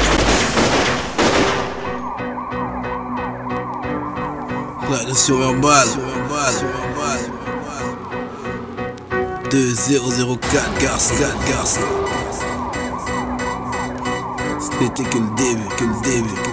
L'agression 4.94 5.40
verbale. 5.40 5.88
2004 9.50 10.78
garce, 10.80 11.12
4 11.18 11.50
garce. 11.50 11.80
C'était 14.60 15.04
que 15.04 15.18
le 15.18 15.36
début, 15.36 15.68
que 15.78 15.84
le 15.84 16.02
début. 16.04 16.53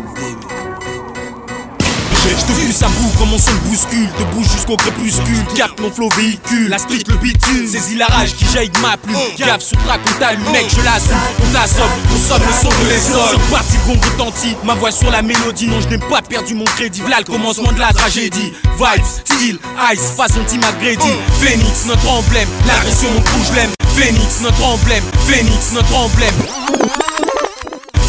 Je 2.40 2.46
te 2.46 2.52
pousse 2.52 2.82
à 2.82 2.88
bout 2.88 3.18
comme 3.18 3.30
mon 3.30 3.38
son 3.38 3.52
bouscule 3.66 4.08
Te 4.16 4.22
bouge 4.34 4.50
jusqu'au 4.50 4.76
crépuscule. 4.76 5.44
Capte 5.54 5.78
mon 5.80 5.90
flow 5.90 6.08
véhicule 6.16 6.68
La 6.68 6.78
street 6.78 7.04
le 7.08 7.16
bitume. 7.16 7.66
Saisis 7.66 7.96
la 7.96 8.06
rage 8.06 8.34
qui 8.34 8.46
jaillit 8.46 8.70
de 8.70 8.78
ma 8.78 8.96
plume. 8.96 9.16
Gaffe 9.38 9.62
sur 9.62 9.78
track 9.84 10.00
on 10.06 10.18
t'allume. 10.18 10.50
Mec 10.50 10.66
je 10.70 10.82
l'assume. 10.82 11.16
On 11.42 11.52
t'assomme 11.52 11.90
On 12.14 12.28
somme 12.28 12.42
le 12.46 12.52
son 12.62 12.68
de 12.68 12.88
les 12.88 13.14
hommes. 13.14 13.28
C'est 13.30 13.50
parti 13.50 13.76
gong 13.86 14.00
retentit 14.02 14.56
Ma 14.64 14.74
voix 14.74 14.90
sur 14.90 15.10
la 15.10 15.20
mélodie. 15.20 15.66
Non 15.66 15.80
je 15.82 15.88
n'ai 15.88 15.98
pas 15.98 16.22
perdu 16.22 16.54
mon 16.54 16.64
crédit. 16.64 17.02
V'là 17.02 17.18
le 17.18 17.24
commencement 17.24 17.72
de 17.72 17.78
la 17.78 17.92
tragédie. 17.92 18.52
Vibes, 18.78 19.04
style, 19.04 19.58
ice, 19.92 20.12
façon 20.16 20.40
Tim 20.46 20.58
McGrady 20.58 21.12
Phoenix 21.40 21.84
notre 21.86 22.08
emblème. 22.08 22.48
L'agression 22.66 23.10
mon 23.12 23.20
coup 23.20 23.44
je 23.50 23.54
l'aime. 23.54 23.70
Phoenix 23.96 24.40
notre 24.40 24.64
emblème. 24.64 25.04
Phoenix 25.26 25.72
notre 25.72 25.94
emblème 25.94 26.34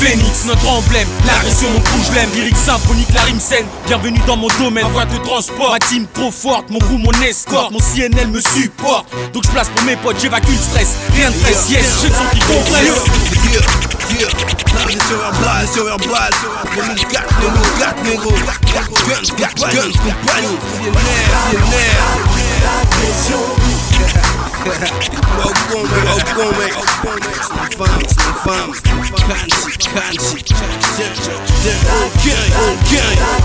Phoenix, 0.01 0.45
notre 0.45 0.67
emblème, 0.67 1.07
l'agression, 1.27 1.69
mon 1.69 1.79
coup, 1.79 2.01
je 2.07 2.15
l'aime. 2.15 2.31
Lyrique 2.33 2.57
symphonique, 2.57 3.07
la 3.13 3.21
rime 3.21 3.39
saine. 3.39 3.67
Bienvenue 3.85 4.19
dans 4.25 4.35
mon 4.35 4.47
domaine, 4.59 4.85
ma 4.85 4.89
voix 4.89 5.05
te 5.05 5.15
transporte. 5.17 5.73
Ma 5.73 5.77
team 5.77 6.07
trop 6.11 6.31
forte, 6.31 6.71
mon 6.71 6.79
coup, 6.79 6.97
mon 6.97 7.11
escorte. 7.21 7.71
Mon 7.71 7.77
CNL 7.77 8.27
me 8.29 8.41
supporte. 8.41 9.05
Donc 9.31 9.43
je 9.45 9.49
place 9.51 9.69
pour 9.69 9.85
mes 9.85 9.95
potes, 9.97 10.19
j'évacue 10.19 10.49
le 10.49 10.57
stress. 10.57 10.95
Rien 11.13 11.29
de 11.29 11.35
stress, 11.35 11.69
yes, 11.69 12.03
le 12.03 12.09
son 12.09 12.25
qui 12.33 12.39
compresse. 12.39 13.05
Yeah, 13.51 13.61
yeah. 14.17 14.29
L'agression 14.73 15.17
verbale, 15.17 15.45
l'agression 15.45 15.83
verbale. 15.85 16.33
2004, 16.75 17.23
2004, 17.41 18.03
négro. 18.03 18.31
Guns, 18.31 19.29
guns, 19.37 19.53
guns, 19.69 19.93
compagnie. 20.01 20.57
Millionnaire, 20.79 21.29
millionnaire. 21.51 22.01
Au 25.37 25.49
con, 25.71 25.83
mec, 25.83 26.05
au 26.09 26.21
con, 26.35 26.49
mec. 26.59 26.73
C'est 28.07 28.21
une 28.21 28.35
femme, 28.43 28.71
c'est 28.73 28.89
une 28.89 29.05
femme. 29.05 29.90
Yeah, 29.91 29.99
yeah, 30.07 31.75
yeah. 32.91 33.11
Yeah, 33.11 33.41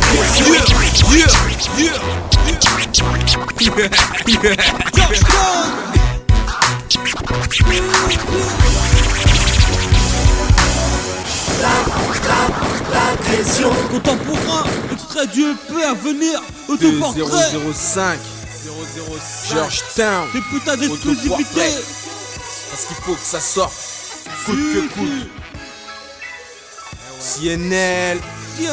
Contemporain, 13.91 14.65
extrait 14.93 15.27
du 15.27 15.43
EP 15.43 15.85
à 15.85 15.95
venir, 15.95 16.41
autoportrait. 16.69 17.51
005 17.73 18.19
Georgetown 19.51 20.29
Des 20.33 20.41
putains 20.43 20.77
d'exclusivité. 20.77 21.61
Parce 22.71 22.85
qu'il 22.85 22.97
faut 23.03 23.15
que 23.15 23.25
ça 23.25 23.41
sorte 23.41 23.75
Coûte 24.45 24.57
que 24.57 24.81
coûte 24.95 25.36
CNL 27.27 28.21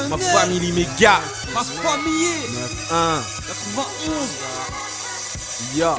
Ma 0.10 0.18
famille, 0.18 0.88
gars 1.00 1.22
Ma 1.54 1.64
famille, 1.64 2.50
1 2.92 3.22
91. 3.76 5.76
Ya 5.76 5.96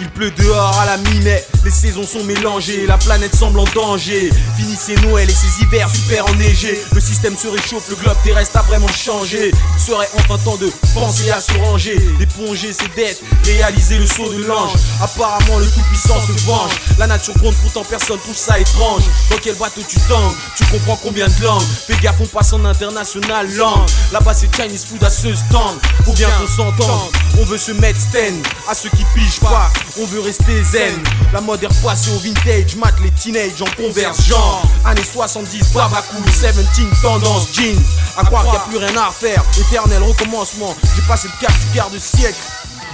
il 0.00 0.08
pleut 0.10 0.30
dehors 0.30 0.78
à 0.78 0.86
la 0.86 0.96
minette, 0.98 1.48
les 1.64 1.70
saisons 1.70 2.06
sont 2.06 2.22
mélangées, 2.24 2.86
la 2.86 2.98
planète 2.98 3.34
semble 3.34 3.58
en 3.60 3.64
danger. 3.74 4.30
Finissez 4.56 4.94
Noël 5.06 5.28
et 5.28 5.32
ses 5.32 5.62
hivers 5.62 5.88
super 5.90 6.26
enneigés. 6.26 6.80
Le 6.94 7.00
système 7.00 7.36
se 7.36 7.48
réchauffe, 7.48 7.88
le 7.88 7.96
globe 7.96 8.16
terrestre 8.24 8.58
a 8.58 8.62
vraiment 8.62 8.88
changé. 8.88 9.50
Il 9.50 9.80
serait 9.80 10.08
enfin 10.18 10.38
temps 10.38 10.56
de 10.56 10.70
penser 10.94 11.30
à 11.30 11.40
se 11.40 11.52
ranger, 11.58 11.98
d'éponger 12.18 12.72
ses 12.72 12.88
dettes, 12.96 13.20
réaliser 13.44 13.98
le 13.98 14.06
saut 14.06 14.32
de 14.32 14.44
l'ange. 14.44 14.72
Apparemment, 15.02 15.58
le 15.58 15.66
tout-puissant 15.66 16.20
se 16.20 16.32
venge. 16.46 16.72
La 16.98 17.06
nature 17.06 17.34
compte, 17.34 17.56
pourtant 17.56 17.84
personne 17.88 18.18
trouve 18.18 18.36
ça 18.36 18.58
étrange. 18.58 19.02
Dans 19.30 19.38
quel 19.42 19.54
bateau 19.56 19.80
tu 19.88 19.98
tangues 20.08 20.34
Tu 20.56 20.64
comprends 20.66 20.98
combien 21.02 21.26
de 21.26 21.44
langues? 21.44 21.62
Fais 21.86 21.96
gaffe, 22.00 22.20
on 22.20 22.26
passe 22.26 22.52
en 22.52 22.64
international 22.64 23.52
langue. 23.54 23.88
Là-bas, 24.12 24.34
c'est 24.34 24.54
Chinese 24.54 24.84
food 24.84 25.02
à 25.02 25.10
ce 25.10 25.34
stand. 25.34 25.78
Faut 26.04 26.12
bien 26.12 26.28
qu'on 26.30 26.46
s'entende. 26.46 27.10
On 27.40 27.44
veut 27.44 27.58
se 27.58 27.72
mettre 27.72 28.00
stand 28.00 28.34
à 28.68 28.74
ceux 28.74 28.90
qui 28.90 29.04
pigent 29.14 29.40
pas. 29.40 29.70
On 30.00 30.04
veut 30.06 30.20
rester 30.20 30.62
zen. 30.62 30.94
La 31.32 31.40
mode 31.40 31.62
est 31.62 31.66
repassée 31.66 32.10
au 32.12 32.18
vintage. 32.18 32.76
Mat 32.76 32.94
les 33.02 33.10
teenage 33.10 33.60
en 33.60 33.82
converse 33.82 34.26
genre. 34.26 34.62
Années 34.84 35.02
70, 35.02 35.72
baba 35.74 36.02
cool. 36.02 36.22
17 36.24 36.54
tendance 37.02 37.48
jean. 37.52 37.76
À 38.16 38.24
croire 38.24 38.44
qu'il 38.44 38.52
n'y 38.52 38.56
a 38.56 38.60
plus 38.60 38.78
rien 38.78 38.96
à 38.96 39.06
refaire. 39.06 39.42
Éternel 39.58 40.02
recommencement. 40.04 40.76
J'ai 40.94 41.02
passé 41.02 41.28
le 41.28 41.46
cap 41.46 41.52
du 41.58 41.76
quart 41.76 41.90
de 41.90 41.98
siècle. 41.98 42.38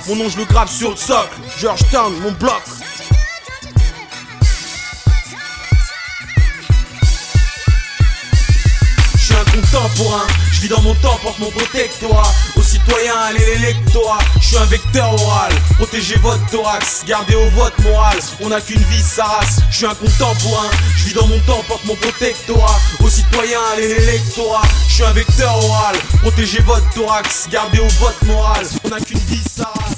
Mon 0.09 0.17
nom, 0.17 0.29
je 0.29 0.39
le 0.39 0.45
grave 0.45 0.71
sur 0.71 0.91
le 0.91 0.97
socle. 0.97 1.37
Georgetown, 1.59 2.15
mon 2.21 2.33
bloc. 2.33 2.63
Contemporain, 9.61 10.27
je 10.53 10.61
vis 10.63 10.69
dans 10.69 10.81
mon 10.83 10.95
temps, 10.95 11.19
porte 11.23 11.39
mon 11.39 11.51
protectorat. 11.51 12.33
Aux 12.57 12.63
citoyens, 12.63 13.17
allez 13.29 13.45
l'électorat. 13.45 14.19
Je 14.41 14.47
suis 14.47 14.57
un 14.57 14.65
vecteur 14.65 15.13
oral, 15.23 15.53
protégez 15.77 16.17
votre 16.17 16.45
thorax, 16.51 17.05
gardez 17.07 17.35
au 17.35 17.49
vote 17.51 17.79
moral. 17.81 18.19
On 18.41 18.49
n'a 18.49 18.61
qu'une 18.61 18.83
vie, 18.83 19.03
sa 19.03 19.25
race. 19.25 19.61
Je 19.71 19.77
suis 19.77 19.87
un 19.87 19.95
contemporain, 19.95 20.71
je 20.97 21.05
vis 21.05 21.15
dans 21.15 21.27
mon 21.27 21.39
temps, 21.41 21.63
porte 21.69 21.85
mon 21.85 21.97
protectorat. 21.97 22.79
Aux 23.01 23.11
citoyens, 23.11 23.61
allez 23.73 23.89
l'électorat. 23.89 24.63
Je 24.89 24.95
suis 24.95 25.05
un 25.05 25.13
vecteur 25.13 25.57
oral, 25.65 25.97
protégez 26.23 26.61
votre 26.61 26.89
thorax, 26.91 27.49
gardez 27.51 27.81
au 27.81 27.89
vote 28.01 28.23
moral. 28.27 28.67
On 28.85 28.89
n'a 28.89 29.01
qu'une 29.01 29.19
vie, 29.19 29.43
sa 29.57 29.65
race. 29.65 29.95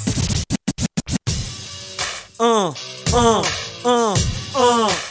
1, 2.38 2.74
1, 3.14 3.42
1, 3.84 3.84
1, 3.84 4.14
1, 4.54 4.86
1. 4.86 5.05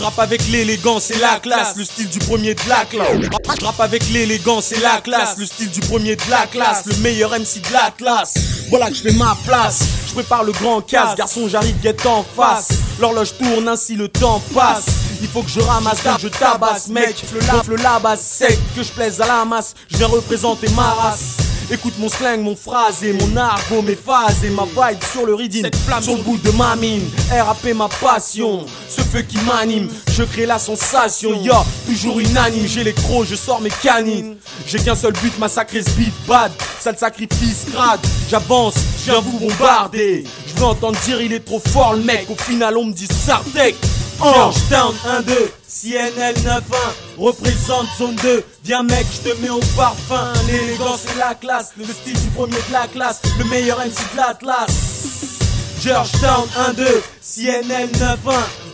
Je 0.00 0.04
rappe 0.06 0.18
avec 0.18 0.48
l'élégance 0.48 1.10
et 1.10 1.18
la 1.18 1.38
classe, 1.40 1.76
le 1.76 1.84
style 1.84 2.08
du 2.08 2.20
premier 2.20 2.54
de 2.54 2.68
la 2.70 2.86
classe. 2.86 3.18
Je 3.60 3.64
rappe 3.66 3.80
avec 3.80 4.08
l'élégance 4.08 4.72
et 4.72 4.80
la 4.80 4.98
classe, 5.02 5.36
le 5.36 5.44
style 5.44 5.70
du 5.70 5.80
premier 5.80 6.16
de 6.16 6.22
la 6.30 6.46
classe, 6.46 6.86
le 6.86 6.96
meilleur 7.02 7.32
MC 7.32 7.60
de 7.60 7.70
la 7.70 7.90
classe. 7.90 8.32
Voilà 8.70 8.88
que 8.88 8.94
je 8.94 9.02
fais 9.02 9.12
ma 9.12 9.36
place, 9.44 9.80
je 10.08 10.14
prépare 10.14 10.42
le 10.42 10.52
grand 10.52 10.80
casse, 10.80 11.14
garçon 11.16 11.50
j'arrive 11.50 11.78
guette 11.82 12.06
en 12.06 12.24
face. 12.24 12.68
L'horloge 12.98 13.36
tourne 13.36 13.68
ainsi 13.68 13.94
le 13.94 14.08
temps 14.08 14.40
passe. 14.54 14.86
Il 15.20 15.28
faut 15.28 15.42
que 15.42 15.50
je 15.50 15.60
ramasse, 15.60 16.02
donc 16.02 16.18
je 16.18 16.28
tabasse, 16.28 16.88
mec. 16.88 17.22
Le 17.34 17.40
lave, 17.40 17.68
le 17.68 17.76
labasse 17.76 18.22
sec, 18.22 18.58
que 18.74 18.82
je 18.82 18.92
plaise 18.92 19.20
à 19.20 19.26
la 19.26 19.44
masse. 19.44 19.74
Je 19.90 19.98
viens 19.98 20.06
représenter 20.06 20.70
ma 20.70 20.94
race. 20.94 21.49
Écoute 21.72 21.94
mon 21.98 22.08
slang, 22.08 22.40
mon 22.42 22.56
phrasé, 22.56 23.12
mon 23.12 23.36
argot, 23.36 23.82
mes 23.82 23.94
phases 23.94 24.44
et 24.44 24.50
ma 24.50 24.64
vibe 24.64 24.98
sur 25.12 25.24
le 25.24 25.34
reading. 25.34 25.66
Sur 26.02 26.16
le 26.16 26.22
bout 26.22 26.36
de 26.38 26.50
ma 26.50 26.74
mine, 26.74 27.08
RAP 27.30 27.72
ma 27.76 27.88
passion. 27.88 28.66
Ce 28.88 29.00
feu 29.02 29.22
qui 29.22 29.38
m'anime, 29.38 29.88
je 30.10 30.24
crée 30.24 30.46
la 30.46 30.58
sensation. 30.58 31.40
Yo, 31.44 31.54
toujours 31.86 32.18
unanime, 32.18 32.66
j'ai 32.66 32.82
les 32.82 32.92
crocs, 32.92 33.26
je 33.30 33.36
sors 33.36 33.60
mes 33.60 33.70
canines. 33.70 34.36
J'ai 34.66 34.78
qu'un 34.80 34.96
seul 34.96 35.12
but, 35.12 35.38
massacrer 35.38 35.82
ce 35.82 35.90
beat 35.90 36.12
bad. 36.26 36.50
Sale 36.80 36.98
sacrifice 36.98 37.66
crade, 37.72 38.00
j'avance, 38.28 38.74
je 38.98 39.12
viens 39.12 39.20
vous 39.20 39.38
bombarder. 39.38 40.24
Je 40.48 40.58
veux 40.58 40.66
entendre 40.66 40.98
dire 41.02 41.20
il 41.22 41.32
est 41.32 41.44
trop 41.44 41.60
fort 41.60 41.94
le 41.94 42.02
mec. 42.02 42.26
Au 42.30 42.34
final, 42.34 42.76
on 42.78 42.86
me 42.86 42.92
dit 42.92 43.06
Sartek. 43.06 43.76
Georgetown 44.20 44.94
1-2, 45.06 45.32
CNL 45.66 46.34
9-1, 46.44 46.60
représente 47.16 47.86
zone 47.96 48.14
2. 48.16 48.44
Viens 48.64 48.82
mec, 48.82 49.06
je 49.10 49.30
te 49.30 49.40
mets 49.40 49.48
au 49.48 49.60
parfum. 49.74 50.30
L'élégance 50.46 51.06
et 51.14 51.18
la 51.18 51.34
classe, 51.34 51.72
le 51.78 51.86
style 51.86 52.20
du 52.20 52.28
premier 52.28 52.52
de 52.68 52.72
la 52.72 52.86
classe, 52.86 53.22
le 53.38 53.44
meilleur 53.46 53.78
MC 53.78 53.96
de 54.12 54.16
l'Atlas. 54.18 54.66
Georgetown 55.82 56.46
1-2, 56.76 56.84
CNL 57.22 57.88
9-1, 57.88 58.16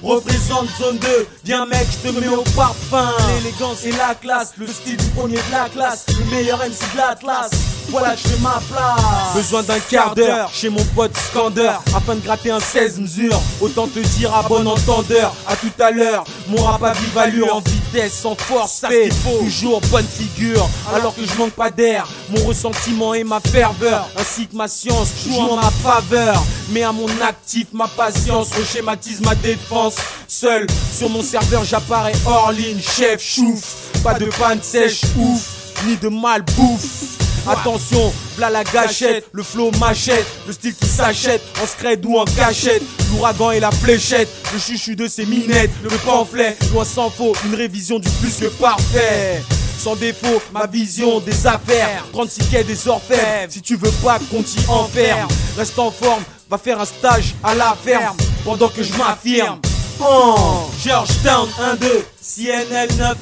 représente 0.03 0.69
zone 0.81 0.99
2. 0.99 1.29
Viens 1.45 1.67
mec, 1.67 1.87
je 1.93 2.09
te 2.09 2.19
mets 2.19 2.27
au 2.27 2.43
parfum. 2.57 3.13
L'élégance 3.37 3.85
et 3.85 3.93
la 3.93 4.17
classe, 4.17 4.55
le 4.59 4.67
style 4.67 4.97
du 4.97 5.07
premier 5.11 5.37
de 5.37 5.53
la 5.53 5.69
classe, 5.69 6.07
le 6.09 6.25
meilleur 6.35 6.59
MC 6.59 6.93
de 6.93 6.97
l'Atlas. 6.97 7.51
Voilà 7.89 8.17
je 8.17 8.29
fais 8.29 8.41
ma 8.41 8.61
place. 8.71 9.35
Besoin 9.35 9.63
d'un 9.63 9.79
quart 9.79 10.15
d'heure 10.15 10.51
chez 10.53 10.69
mon 10.69 10.85
pote 10.95 11.17
Scander 11.17 11.71
afin 11.95 12.15
de 12.15 12.21
gratter 12.21 12.51
un 12.51 12.61
16 12.61 13.01
mesures. 13.01 13.41
Autant 13.61 13.87
te 13.87 13.99
dire 13.99 14.35
à 14.35 14.43
bon 14.43 14.67
entendeur, 14.67 15.35
à 15.47 15.57
tout 15.57 15.73
à 15.79 15.91
l'heure. 15.91 16.25
Mon 16.49 16.63
rap 16.63 16.83
à 16.83 16.93
vive 16.93 17.19
allure, 17.19 17.55
en 17.55 17.61
vitesse, 17.61 18.25
en 18.25 18.35
force, 18.35 18.73
ça 18.73 18.89
fait 18.89 19.09
toujours 19.09 19.81
bonne 19.91 20.07
figure. 20.07 20.69
Alors 20.95 21.15
que 21.15 21.25
je 21.25 21.35
manque 21.37 21.53
pas 21.53 21.71
d'air, 21.71 22.07
mon 22.31 22.45
ressentiment 22.45 23.15
et 23.15 23.25
ma 23.25 23.41
ferveur, 23.41 24.09
ainsi 24.19 24.47
que 24.47 24.57
ma 24.57 24.69
science 24.69 25.09
jouent 25.25 25.41
en 25.41 25.57
ma 25.57 25.71
faveur. 25.71 26.43
Mais 26.71 26.83
à 26.83 26.93
mon 26.93 27.09
actif, 27.23 27.69
ma 27.73 27.89
patience 27.89 28.53
reschématise 28.53 29.21
ma 29.21 29.35
défense. 29.35 29.97
Seul 30.29 30.67
sur 30.93 31.09
mon 31.09 31.23
serveur, 31.23 31.65
j'apparais 31.65 32.15
hors 32.27 32.53
ligne, 32.53 32.81
chef 32.81 33.23
chouf. 33.23 34.01
Pas 34.03 34.15
de 34.15 34.27
panne 34.27 34.63
sèche, 34.63 35.03
ouf, 35.19 35.41
ni 35.87 35.97
de 35.97 36.09
mal 36.09 36.43
bouffe. 36.57 37.16
Attention, 37.49 38.13
v'là 38.37 38.51
la 38.51 38.65
gâchette, 38.65 39.29
le 39.33 39.43
flow 39.43 39.71
machette, 39.79 40.27
le 40.47 40.53
style 40.53 40.75
qui 40.75 40.87
s'achète 40.87 41.43
en 41.63 41.67
scred 41.67 42.05
ou 42.05 42.19
en 42.19 42.25
cachette, 42.25 42.83
l'ouragan 43.13 43.53
et 43.53 43.61
la 43.61 43.71
fléchette, 43.71 44.29
le 44.53 44.59
chuchu 44.59 44.97
de 44.97 45.07
ses 45.07 45.25
minettes, 45.27 45.71
le 45.85 45.91
pamphlet, 45.91 46.57
loin 46.73 46.85
sans 46.85 47.09
faux, 47.09 47.35
une 47.45 47.55
révision 47.55 48.01
du 48.01 48.09
plus 48.11 48.37
que 48.37 48.47
parfait. 48.47 49.43
Sans 49.79 49.95
défaut, 49.95 50.43
ma 50.53 50.67
vision 50.67 51.21
des 51.21 51.47
affaires, 51.47 52.05
36 52.13 52.49
quais 52.51 52.65
des 52.65 52.89
orfèvres, 52.89 53.51
si 53.51 53.63
tu 53.63 53.77
veux 53.77 53.93
pas 54.03 54.19
qu'on 54.31 54.43
t'y 54.43 54.59
enferme, 54.69 55.29
reste 55.57 55.79
en 55.79 55.93
forme, 55.93 56.25
va 56.51 56.59
faire 56.59 56.81
un 56.81 56.85
stage 56.85 57.35
à 57.45 57.55
la 57.55 57.77
ferme, 57.81 58.17
pendant 58.45 58.69
que 58.69 58.83
je 58.83 58.93
m'affirme. 58.95 59.61
Oh, 60.01 60.69
Georgetown 60.85 61.49
1-2, 61.61 61.87
CNL 62.27 62.89
9-1, 62.89 63.15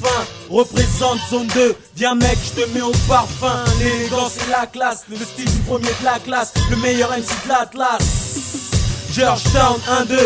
représente 0.49 1.19
zone 1.29 1.47
2. 1.49 1.77
Viens 1.95 2.15
mec, 2.15 2.39
je 2.43 2.63
te 2.63 2.69
mets 2.71 2.81
au 2.81 2.93
parfum. 3.07 3.63
L'élégance 3.79 4.37
et 4.39 4.51
la 4.51 4.67
classe, 4.67 5.05
le 5.11 5.17
style 5.17 5.45
du 5.45 5.61
premier 5.67 5.91
de 6.01 6.05
la 6.05 6.19
classe, 6.19 6.55
le 6.71 6.77
meilleur 6.77 7.11
MC 7.11 7.29
de 7.45 7.49
l'Atlas. 7.51 7.99
Georgetown 9.13 9.79
1-2, 10.09 10.17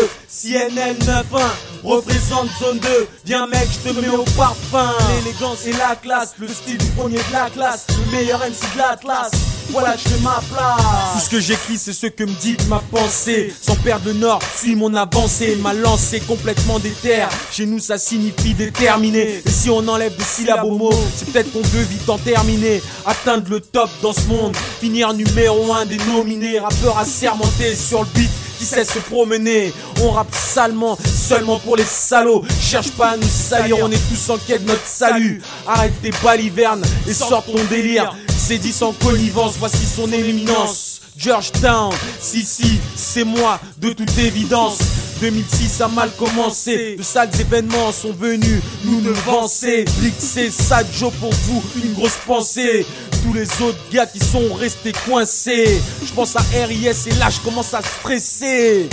CNL 0.41 0.95
9-1, 0.99 1.41
représente 1.83 2.47
zone 2.61 2.79
2. 2.79 3.07
Viens 3.25 3.45
mec, 3.47 3.67
je 3.73 3.89
te 3.89 3.99
mets 3.99 4.07
au 4.07 4.23
parfum. 4.37 4.93
L'élégance 5.17 5.65
et 5.65 5.73
la 5.73 5.97
classe, 5.97 6.35
le 6.39 6.47
style 6.47 6.77
du 6.77 6.85
premier 6.91 7.17
de 7.17 7.33
la 7.33 7.49
classe, 7.49 7.87
le 7.89 8.17
meilleur 8.17 8.39
MC 8.39 8.73
de 8.73 8.77
l'Atlas. 8.77 9.31
Voilà, 9.71 9.97
je 9.97 10.07
fais 10.07 10.21
ma 10.21 10.41
place. 10.49 11.13
Tout 11.13 11.19
ce 11.19 11.29
que 11.29 11.39
j'écris, 11.41 11.77
c'est 11.77 11.91
ce 11.91 12.07
que 12.07 12.23
me 12.23 12.31
dit 12.39 12.55
ma 12.69 12.81
pensée. 12.89 13.53
Sans 13.61 13.75
perdre 13.75 14.05
le 14.05 14.13
nord, 14.13 14.39
suis 14.57 14.75
mon 14.75 14.95
avancée. 14.95 15.57
Ma 15.57 15.73
lancée 15.73 16.21
complètement 16.21 16.79
déterre. 16.79 17.27
Chez 17.51 17.65
nous, 17.65 17.79
ça 17.79 17.97
signifie 17.97 18.53
déterminé. 18.53 19.41
Et 19.45 19.49
si 19.49 19.69
on 19.69 19.85
enlève 19.89 20.15
des 20.15 20.23
syllabes 20.23 20.63
au 20.63 20.77
mot, 20.77 20.93
c'est 21.17 21.31
peut-être 21.31 21.51
qu'on 21.51 21.61
veut 21.61 21.83
vite 21.83 22.09
en 22.09 22.17
terminer. 22.17 22.81
Atteindre 23.05 23.49
le 23.49 23.59
top 23.59 23.89
dans 24.01 24.13
ce 24.13 24.21
monde. 24.21 24.55
Finir 24.79 25.13
numéro 25.13 25.73
1 25.73 25.85
des 25.85 25.97
nominés. 25.97 26.59
Rappeur 26.59 26.97
assermenté 26.97 27.75
sur 27.75 27.99
le 27.99 28.07
beat 28.15 28.31
qui 28.57 28.65
sait 28.65 28.83
se 28.83 28.99
promener. 28.99 29.71
On 30.01 30.11
rappe 30.11 30.28
salement, 30.35 30.97
seulement 31.05 31.59
pour 31.59 31.75
les 31.75 31.85
salauds. 31.85 32.43
Cherche 32.61 32.91
pas 32.91 33.11
à 33.11 33.17
nous 33.17 33.27
salir, 33.27 33.77
on 33.81 33.91
est 33.91 34.09
tous 34.09 34.29
en 34.29 34.37
quête 34.37 34.63
de 34.63 34.69
notre 34.69 34.85
salut. 34.85 35.41
Arrête 35.67 35.93
tes 36.01 36.11
balivernes 36.23 36.83
et 37.07 37.13
sors 37.13 37.43
ton 37.45 37.63
délire. 37.69 38.15
C'est 38.37 38.57
dit 38.57 38.73
sans 38.73 38.93
connivence, 38.93 39.55
voici 39.59 39.85
son 39.85 40.11
éminence. 40.11 41.01
Georgetown, 41.17 41.93
si 42.21 42.43
si, 42.43 42.79
c'est 42.95 43.25
moi, 43.25 43.59
de 43.77 43.91
toute 43.91 44.17
évidence. 44.17 44.77
2006 45.19 45.81
a 45.81 45.87
mal 45.87 46.11
commencé, 46.17 46.95
de 46.97 47.03
sales 47.03 47.29
événements 47.39 47.91
sont 47.91 48.13
venus 48.13 48.61
nous 48.85 49.01
devancer. 49.01 49.85
Blixé, 49.99 50.49
Sadjo 50.49 51.11
pour 51.11 51.33
vous, 51.33 51.63
une 51.83 51.93
grosse 51.93 52.17
pensée. 52.25 52.85
Tous 53.23 53.33
les 53.33 53.47
autres 53.61 53.79
gars 53.91 54.05
qui 54.05 54.19
sont 54.19 54.53
restés 54.53 54.93
coincés. 55.05 55.81
Je 56.05 56.13
pense 56.13 56.35
à 56.35 56.41
RIS 56.53 57.07
et 57.07 57.15
là 57.19 57.29
je 57.29 57.39
commence 57.41 57.73
à 57.73 57.81
stresser. 57.81 58.89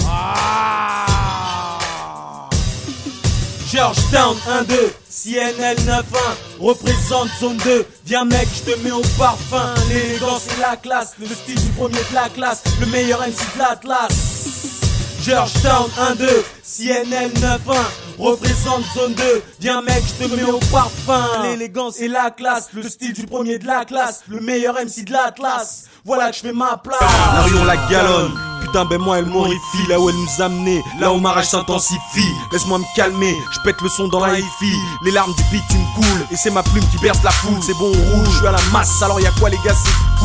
Georgetown 3.72 4.36
1-2, 4.48 4.74
CNL 5.10 5.76
9-1, 5.76 6.02
représente 6.60 7.28
zone 7.40 7.56
2. 7.58 7.86
Viens 8.06 8.24
mec, 8.24 8.48
je 8.54 8.72
te 8.72 8.78
mets 8.80 8.92
au 8.92 9.02
parfum. 9.18 9.74
L'élégance 9.88 10.46
et 10.56 10.60
la 10.60 10.76
classe, 10.76 11.14
le 11.18 11.26
style 11.26 11.60
du 11.60 11.68
premier 11.70 11.98
de 11.98 12.14
la 12.14 12.28
classe, 12.28 12.62
le 12.80 12.86
meilleur 12.86 13.20
MC 13.20 13.34
de 13.54 13.58
l'Atlas. 13.58 14.45
Georgetown 15.26 15.90
1-2, 16.14 16.24
CNL 16.62 17.32
9-1, 17.32 17.58
représente 18.16 18.84
zone 18.94 19.12
2. 19.14 19.42
Viens 19.58 19.82
mec, 19.82 20.04
je 20.06 20.24
te 20.24 20.32
mets 20.32 20.44
au 20.44 20.60
parfum. 20.70 21.42
L'élégance 21.42 21.98
et 21.98 22.06
la 22.06 22.30
classe, 22.30 22.68
le 22.72 22.84
style 22.84 23.12
du 23.12 23.26
premier 23.26 23.58
de 23.58 23.66
la 23.66 23.84
classe, 23.84 24.22
le 24.28 24.38
meilleur 24.38 24.74
MC 24.76 25.04
de 25.04 25.10
l'Atlas. 25.10 25.86
Voilà 26.04 26.30
que 26.30 26.36
je 26.36 26.42
fais 26.42 26.52
ma 26.52 26.76
place. 26.76 27.00
La 27.00 27.64
la 27.64 27.76
galonne. 27.88 28.38
Putain, 28.60 28.84
ben 28.84 29.00
moi 29.00 29.18
elle 29.18 29.26
m'horrifie 29.26 29.86
là 29.88 29.98
où 29.98 30.08
elle 30.08 30.14
nous 30.14 30.42
a 30.42 30.44
amené, 30.44 30.80
là 31.00 31.12
où 31.12 31.18
ma 31.18 31.32
rage 31.32 31.46
s'intensifie. 31.48 32.32
Laisse-moi 32.52 32.78
me 32.78 32.84
calmer, 32.94 33.34
je 33.52 33.58
pète 33.64 33.80
le 33.80 33.88
son 33.88 34.06
dans 34.06 34.20
la 34.20 34.38
hi-fi. 34.38 34.72
Les 35.04 35.10
larmes 35.10 35.34
du 35.34 35.42
bitume 35.44 35.84
coulent 35.96 36.26
et 36.30 36.36
c'est 36.36 36.50
ma 36.50 36.62
plume 36.62 36.84
qui 36.92 36.98
berce 36.98 37.22
la 37.24 37.32
foule. 37.32 37.58
C'est 37.62 37.74
bon 37.74 37.90
rouge, 37.90 38.28
je 38.30 38.36
suis 38.38 38.46
à 38.46 38.52
la 38.52 38.62
masse, 38.72 39.02
alors 39.02 39.20
y 39.20 39.26
a 39.26 39.32
quoi 39.40 39.50
les 39.50 39.58
gars, 39.64 39.74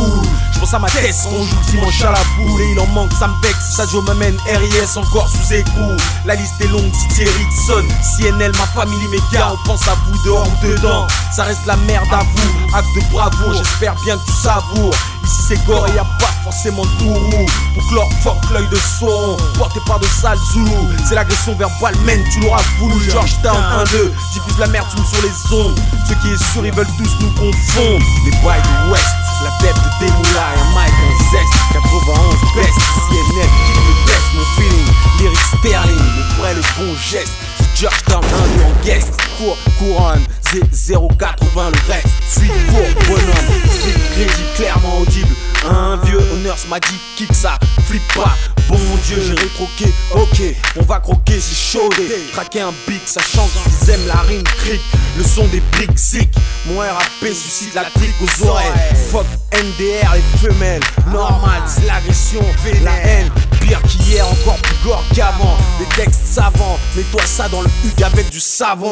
cool. 0.01 0.21
Je 0.53 0.59
pense 0.59 0.73
à 0.73 0.79
ma 0.79 0.89
tête, 0.89 1.15
on 1.27 1.43
joue 1.43 1.71
dimanche 1.71 2.01
à 2.03 2.11
la 2.11 2.23
boule 2.37 2.61
et 2.61 2.71
il 2.71 2.79
en 2.79 2.87
manque, 2.87 3.11
ça 3.13 3.27
me 3.27 3.33
vexe. 3.41 3.81
Joue 3.91 4.01
m'amène 4.01 4.37
RIS 4.45 4.97
encore 4.97 5.27
sous 5.27 5.53
écrou. 5.53 5.97
La 6.25 6.35
liste 6.35 6.53
est 6.59 6.67
longue, 6.67 6.91
Titi 6.91 7.23
Erickson, 7.23 7.83
CNL, 8.17 8.51
ma 8.57 8.65
famille, 8.67 9.07
mes 9.09 9.19
gars, 9.33 9.51
on 9.53 9.67
pense 9.67 9.87
à 9.87 9.95
vous 10.05 10.23
dehors 10.23 10.47
ou 10.47 10.67
dedans. 10.67 11.07
Ça 11.35 11.43
reste 11.43 11.65
la 11.65 11.75
merde 11.77 12.07
à 12.11 12.19
vous, 12.19 12.75
acte 12.75 12.87
de 12.95 13.11
bravoure, 13.11 13.53
j'espère 13.53 13.95
bien 14.03 14.17
que 14.17 14.25
tu 14.25 14.33
savoures. 14.33 14.93
Ici 15.23 15.41
c'est 15.47 15.65
gore 15.65 15.87
et 15.87 15.95
y 15.95 15.99
a 15.99 16.03
pas 16.19 16.31
forcément 16.43 16.83
de 16.83 16.89
tourou 16.97 17.45
Pour 17.75 17.93
leur 17.93 18.09
fuck 18.23 18.37
l'œil 18.51 18.67
de 18.69 18.75
son 18.75 19.37
Porté 19.57 19.79
par 19.85 19.99
de 19.99 20.05
sales 20.05 20.37
zoulous 20.51 20.89
C'est 21.07 21.15
l'agression 21.15 21.55
verbale 21.55 21.95
men 22.05 22.23
tu 22.33 22.39
l'auras 22.39 22.63
voulu 22.79 22.99
Georgetown 23.09 23.61
1-2 23.85 24.11
Diffuse 24.33 24.57
la 24.59 24.67
merde 24.67 24.87
sur 24.89 25.21
les 25.21 25.55
ondes 25.55 25.79
Ce 26.07 26.13
qui 26.15 26.33
est 26.33 26.51
sûr 26.51 26.65
ils 26.65 26.73
veulent 26.73 26.87
tous 26.97 27.15
nous 27.21 27.31
confondre 27.31 28.03
Les 28.25 28.31
boys 28.41 28.55
West 28.91 29.30
La 29.43 29.49
bête 29.61 29.75
de 29.75 30.05
Demoula 30.05 30.53
et 30.55 30.75
Mike 30.75 30.93
en 30.93 31.13
zest. 31.31 31.53
91 31.73 32.53
best 32.55 32.79
CNL 33.09 33.49
kick 33.65 33.75
le 33.75 33.93
best 34.05 34.27
Mon 34.35 34.45
feeling 34.55 34.87
Lyric 35.19 35.39
sterling 35.59 35.97
Le 35.97 36.41
vrai 36.41 36.53
le 36.53 36.61
bon 36.77 36.95
geste. 36.95 37.33
Georgetown 37.75 38.23
1-2 38.23 38.25
en 38.25 38.85
guest. 38.85 39.17
Cour, 39.37 39.57
couronne 39.79 40.25
Z080 40.59 41.71
le 41.71 41.93
reste 41.93 42.07
Suite 42.27 42.51
pour 42.67 43.05
bonhomme. 43.07 43.69
Strict 43.69 43.99
crédit 44.11 44.43
clairement 44.55 44.99
audible. 44.99 45.33
Un 45.69 45.97
vieux 46.03 46.19
honneur 46.33 46.57
m'a 46.69 46.79
dit 46.79 46.99
kick 47.15 47.33
ça 47.33 47.57
Flip 47.87 48.01
pas. 48.13 48.35
Bon 48.67 48.77
Dieu 49.05 49.17
j'ai 49.21 49.33
rétroqué. 49.33 49.93
Ok 50.13 50.41
on 50.77 50.83
va 50.83 50.99
croquer 50.99 51.39
c'est 51.39 51.55
chaudé. 51.55 52.09
Traquer 52.33 52.61
un 52.61 52.73
bic 52.85 53.01
ça 53.05 53.21
change 53.21 53.49
Ils 53.65 53.91
aiment 53.91 54.07
la 54.07 54.19
rime 54.21 54.43
cric. 54.43 54.81
Le 55.17 55.23
son 55.23 55.47
des 55.47 55.61
briques 55.71 55.97
zik 55.97 56.29
Mon 56.67 56.79
RAP 56.79 57.33
suscite 57.33 57.73
la 57.73 57.85
clique 57.85 58.15
aux 58.21 58.47
oreilles. 58.47 58.71
Fuck 59.09 59.27
NDR 59.53 60.15
les 60.15 60.49
femelles. 60.49 60.83
Normal 61.11 61.61
c'est 61.65 61.85
l'agression 61.85 62.43
La 62.83 62.95
haine. 63.05 63.29
Pire 63.61 63.81
qu'hier 63.83 64.27
encore 64.27 64.57
plus 64.57 64.75
gore 64.83 65.03
qu'avant. 65.15 65.55
Des 65.79 65.85
textes 65.95 66.25
savants 66.25 66.77
Mets-toi 66.97 67.21
ça 67.25 67.47
dans 67.47 67.61
le 67.61 67.69
hug 67.85 68.03
avec 68.03 68.29
du 68.29 68.39
savon. 68.39 68.91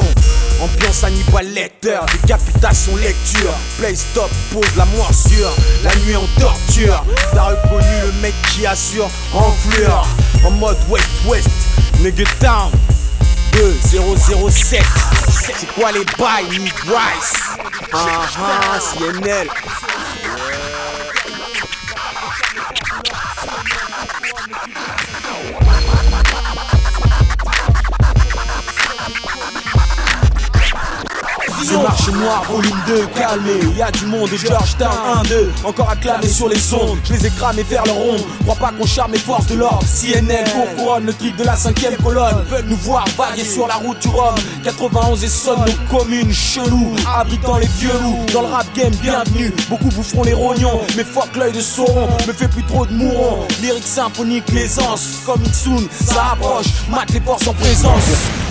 Ambiance 0.61 1.03
Hannibal 1.03 1.48
lecteur, 1.53 2.05
décapitation 2.21 2.95
lecture, 2.97 3.53
play 3.77 3.95
stop, 3.95 4.29
pose 4.51 4.75
la 4.77 4.85
morsure, 4.85 5.53
la 5.83 5.95
nuit 5.97 6.15
en 6.15 6.27
torture. 6.39 7.03
T'as 7.33 7.43
reconnu 7.43 7.87
le 8.05 8.11
mec 8.21 8.33
qui 8.51 8.65
assure 8.65 9.09
en 9.33 9.51
fleur, 9.51 10.07
en 10.45 10.51
mode 10.51 10.77
West-West, 10.89 11.49
nigga 11.99 12.23
town. 12.39 12.71
2007 13.51 14.81
C'est 15.57 15.73
quoi 15.73 15.91
les 15.91 16.05
bails, 16.17 16.59
Nick 16.59 16.75
Rice? 16.83 17.33
Ah 17.91 18.21
ah, 18.37 18.79
CNL 18.79 19.47
Ce 31.69 31.75
marché 31.75 32.11
noir, 32.13 32.43
volume 32.49 32.81
2, 32.87 33.05
calmé. 33.15 33.59
Y'a 33.77 33.91
du 33.91 34.07
monde 34.07 34.27
et 34.33 34.37
Georgetown 34.37 34.89
1-2. 35.23 35.49
Encore 35.63 35.91
acclamé 35.91 36.27
sur 36.27 36.49
les 36.49 36.73
ondes. 36.73 36.97
Je 37.03 37.13
les 37.13 37.27
ai 37.27 37.29
cramés 37.29 37.61
vers 37.61 37.83
le 37.83 37.91
rond. 37.91 38.17
Crois 38.41 38.55
pas 38.55 38.71
qu'on 38.71 38.87
charme 38.87 39.11
les 39.11 39.19
forces 39.19 39.45
de 39.45 39.53
l'ordre. 39.53 39.85
CNN 39.85 40.45
pour 40.45 40.75
couronne 40.75 41.05
le 41.05 41.13
truc 41.13 41.35
de 41.35 41.43
la 41.43 41.55
cinquième 41.55 41.95
colonne. 41.97 42.43
Veulent 42.49 42.65
nous 42.65 42.75
voir 42.77 43.05
vaguer 43.15 43.43
sur 43.43 43.67
la 43.67 43.75
route 43.75 43.99
du 43.99 44.07
Rhum. 44.07 44.33
91 44.63 45.23
et 45.23 45.27
sonne 45.27 45.59
nos 45.59 45.97
communes 45.99 46.33
cheloues. 46.33 46.95
Abritant 47.15 47.57
les 47.57 47.67
vieux 47.77 47.93
loups. 48.01 48.25
Dans 48.33 48.41
le 48.41 48.47
rap 48.47 48.65
game, 48.75 48.95
bienvenue. 48.95 49.53
Beaucoup 49.69 49.89
boufferont 49.89 50.23
les 50.23 50.33
rognons. 50.33 50.81
Mais 50.97 51.03
fuck 51.03 51.35
l'œil 51.35 51.51
de 51.51 51.61
Sauron. 51.61 52.07
Me 52.27 52.33
fait 52.33 52.47
plus 52.47 52.63
trop 52.63 52.87
de 52.87 52.93
mourons. 52.93 53.45
Lyrique 53.61 53.85
symphonique, 53.85 54.51
l'aisance. 54.53 55.19
Comme 55.23 55.45
soon, 55.53 55.87
ça 56.03 56.31
approche. 56.33 56.65
Mate 56.89 57.11
les 57.11 57.21
forces 57.21 57.45
en 57.45 57.53
présence. 57.53 58.48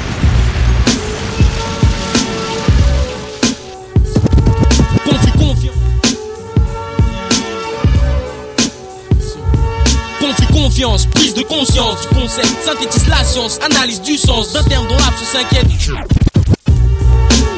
Confiance, 10.79 11.07
prise 11.07 11.35
de 11.35 11.43
conscience 11.43 12.03
du 12.03 12.15
concept, 12.15 12.65
synthétise 12.65 13.09
la 13.09 13.25
science, 13.25 13.59
analyse 13.65 14.01
du 14.01 14.17
sens 14.17 14.53
d'un 14.53 14.63
terme 14.63 14.87
dont 14.87 14.95
l'abse 14.95 15.25
s'inquiète. 15.25 15.67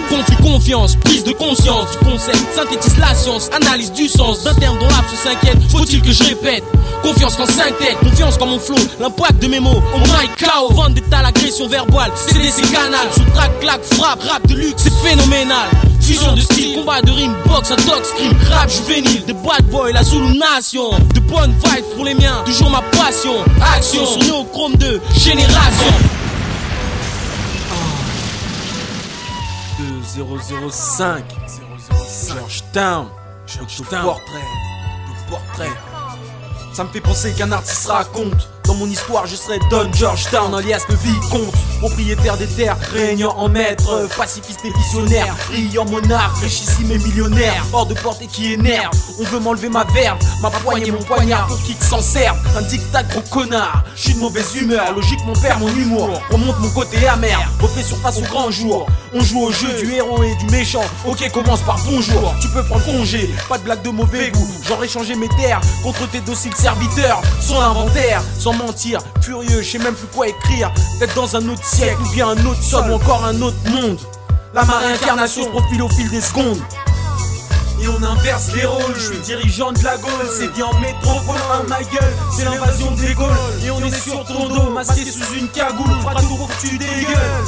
Conflit, 0.09 0.37
confiance, 0.37 0.97
prise 0.97 1.23
de 1.25 1.33
conscience 1.33 1.91
du 1.91 1.99
concept, 1.99 2.39
synthétise 2.55 2.97
la 2.97 3.15
science, 3.15 3.51
analyse 3.53 3.93
du 3.93 4.09
sens 4.09 4.43
d'un 4.43 4.55
terme 4.55 4.79
dont 4.79 4.87
l'abse 4.87 5.13
s'inquiète. 5.23 5.59
Faut-il 5.69 6.01
que 6.01 6.13
je 6.13 6.25
répète? 6.25 6.65
Confiance 7.03 7.37
qu'en 7.37 7.45
5 7.45 7.77
têtes, 7.77 7.99
confiance 8.03 8.39
quand 8.39 8.47
mon 8.47 8.59
flow, 8.59 8.79
l'impact 8.99 9.43
de 9.43 9.49
mes 9.49 9.61
mots, 9.61 9.83
oh 9.95 9.99
my 9.99 10.27
cow, 10.39 10.73
vente 10.73 10.95
d'état, 10.95 11.21
l'agression 11.21 11.69
verbale, 11.69 12.13
CDC 12.27 12.63
canal, 12.73 13.07
sous 13.15 13.31
track, 13.35 13.51
claque, 13.61 13.85
frappe, 13.85 14.23
rap 14.23 14.47
de 14.47 14.55
luxe, 14.55 14.77
c'est 14.79 14.95
phénoménal. 15.07 15.69
Fusion 16.11 16.35
de 16.35 16.41
style, 16.41 16.75
combat 16.75 17.01
de 17.03 17.13
rime, 17.13 17.37
box, 17.47 17.69
dog 17.87 18.03
scream, 18.03 18.37
rap 18.51 18.69
juvénile, 18.69 19.25
de 19.27 19.33
bad 19.33 19.65
boy, 19.71 19.93
la 19.93 20.03
Zulu 20.03 20.37
Nation, 20.37 20.91
de 21.15 21.21
bonnes 21.21 21.53
vibes 21.53 21.85
pour 21.95 22.05
les 22.05 22.15
miens, 22.15 22.43
toujours 22.45 22.69
ma 22.69 22.83
passion, 22.83 23.33
action 23.77 24.05
sur 24.05 24.19
Néochrome 24.25 24.75
2, 24.75 25.01
génération. 25.17 25.95
2005 30.17 31.25
Georgetown 32.27 33.07
Georgetown 33.47 34.03
Portrait. 34.03 34.49
De 35.07 35.31
portrait. 35.31 35.71
Ça 36.73 36.83
me 36.83 36.89
fait 36.89 37.01
penser 37.01 37.33
qu'un 37.35 37.53
artiste 37.53 37.87
raconte 37.87 38.49
dans 38.71 38.77
mon 38.77 38.87
histoire, 38.87 39.27
je 39.27 39.35
serai 39.35 39.59
Don 39.69 39.91
Georgetown, 39.93 40.55
alias 40.55 40.85
le 40.89 40.95
vicomte, 40.95 41.53
propriétaire 41.81 42.37
des 42.37 42.47
terres, 42.47 42.77
régnant 42.93 43.35
en 43.37 43.49
maître, 43.49 44.09
pacifiste 44.17 44.61
et 44.65 44.71
visionnaire, 44.71 45.35
brillant 45.49 45.87
monarque, 45.87 46.37
richissime 46.39 46.93
et 46.93 46.99
millionnaire, 46.99 47.67
hors 47.73 47.87
de 47.87 47.95
portée 47.95 48.29
qui 48.29 48.53
énerve. 48.53 48.93
On 49.19 49.25
veut 49.25 49.41
m'enlever 49.41 49.69
ma 49.69 49.83
verve, 49.85 50.19
ma 50.41 50.51
poignée, 50.51 50.93
mon 50.93 51.03
poignard, 51.03 51.49
pour 51.49 51.61
qui 51.65 51.75
s'en 51.81 52.01
serve. 52.01 52.39
Un 52.57 52.63
dictat 52.63 53.03
gros 53.03 53.23
connard, 53.23 53.83
je 53.97 54.03
suis 54.03 54.15
de 54.15 54.21
mauvaise 54.21 54.55
humeur, 54.55 54.95
logique 54.95 55.25
mon 55.27 55.33
père, 55.33 55.59
mon 55.59 55.69
humour, 55.69 56.23
remonte 56.31 56.61
mon 56.61 56.71
côté 56.71 57.09
amer, 57.09 57.39
refait 57.61 57.83
surface 57.83 58.19
au 58.19 58.23
grand 58.33 58.53
jour. 58.53 58.87
On 59.13 59.21
joue 59.21 59.41
au 59.41 59.51
jeu 59.51 59.83
du 59.83 59.95
héros 59.95 60.23
et 60.23 60.37
du 60.37 60.47
méchant, 60.47 60.85
ok, 61.05 61.29
commence 61.33 61.63
par 61.63 61.77
bonjour, 61.85 62.35
tu 62.41 62.47
peux 62.49 62.63
prendre 62.63 62.85
congé, 62.85 63.35
pas 63.49 63.59
de 63.59 63.65
blague 63.65 63.83
de 63.83 63.91
mauvais 63.91 64.31
goût, 64.31 64.49
j'aurais 64.65 64.87
changé 64.87 65.17
mes 65.17 65.29
terres 65.31 65.61
contre 65.83 66.09
tes 66.09 66.21
dociles 66.21 66.55
serviteurs, 66.55 67.21
sans 67.41 67.61
inventaire, 67.61 68.23
sans 68.39 68.60
furieux, 69.23 69.63
je 69.63 69.71
sais 69.71 69.79
même 69.79 69.95
plus 69.95 70.07
quoi 70.09 70.29
écrire. 70.29 70.73
Peut-être 70.99 71.15
dans 71.15 71.37
un 71.37 71.49
autre 71.49 71.65
siècle, 71.65 72.01
ou 72.03 72.13
bien 72.13 72.29
un 72.29 72.47
autre 72.47 72.63
sol, 72.63 72.91
ou 72.91 72.95
encore 72.95 73.25
un 73.25 73.41
autre 73.41 73.57
monde. 73.71 73.99
La 74.55 74.63
réincarnation 74.63 75.45
se 75.45 75.49
profile 75.49 75.83
au 75.83 75.89
fil 75.89 76.09
des 76.11 76.21
secondes. 76.21 76.61
Et 77.83 77.89
on 77.89 78.03
inverse 78.03 78.53
les 78.55 78.67
rôles, 78.67 78.95
je 78.95 79.13
suis 79.13 79.19
dirigeant 79.19 79.73
de 79.73 79.83
la 79.83 79.97
Gaule, 79.97 80.29
c'est 80.37 80.53
bien 80.53 80.67
en 80.67 80.79
métropole, 80.81 81.41
hein, 81.53 81.63
ma 81.69 81.79
gueule, 81.79 82.15
c'est 82.37 82.45
l'invasion 82.45 82.91
des 82.93 83.15
Gaules. 83.15 83.31
Et 83.65 83.71
on 83.71 83.81
est 83.81 83.95
sur 83.95 84.25
ton 84.27 84.49
dos, 84.49 84.71
masqué 84.71 85.05
sous 85.05 85.35
une 85.35 85.49
cagoule, 85.49 85.89
tout 86.21 86.37
pour 86.37 86.49
que 86.49 86.67
tu 86.67 86.77
dégueules. 86.77 87.45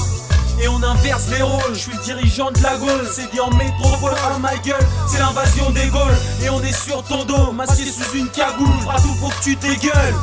Et 0.62 0.68
on 0.68 0.82
inverse 0.82 1.28
les 1.28 1.42
rôles, 1.42 1.74
je 1.74 1.80
suis 1.80 1.98
dirigeant 2.04 2.50
de 2.50 2.62
la 2.62 2.76
Gaule, 2.76 3.06
c'est 3.12 3.30
bien 3.30 3.42
en 3.42 3.54
métropole, 3.54 4.14
hein, 4.24 4.38
ma 4.40 4.56
gueule, 4.58 4.86
c'est 5.06 5.18
l'invasion 5.18 5.68
des 5.70 5.88
Gaules. 5.88 6.16
Et 6.42 6.48
on 6.48 6.62
est 6.62 6.72
sur 6.72 7.02
ton 7.02 7.24
dos, 7.24 7.52
masqué 7.52 7.84
sous 7.84 8.16
une 8.16 8.28
cagoule, 8.28 8.68
tout 9.02 9.14
pour 9.20 9.36
que 9.36 9.42
tu 9.42 9.56
dégueules. 9.56 10.14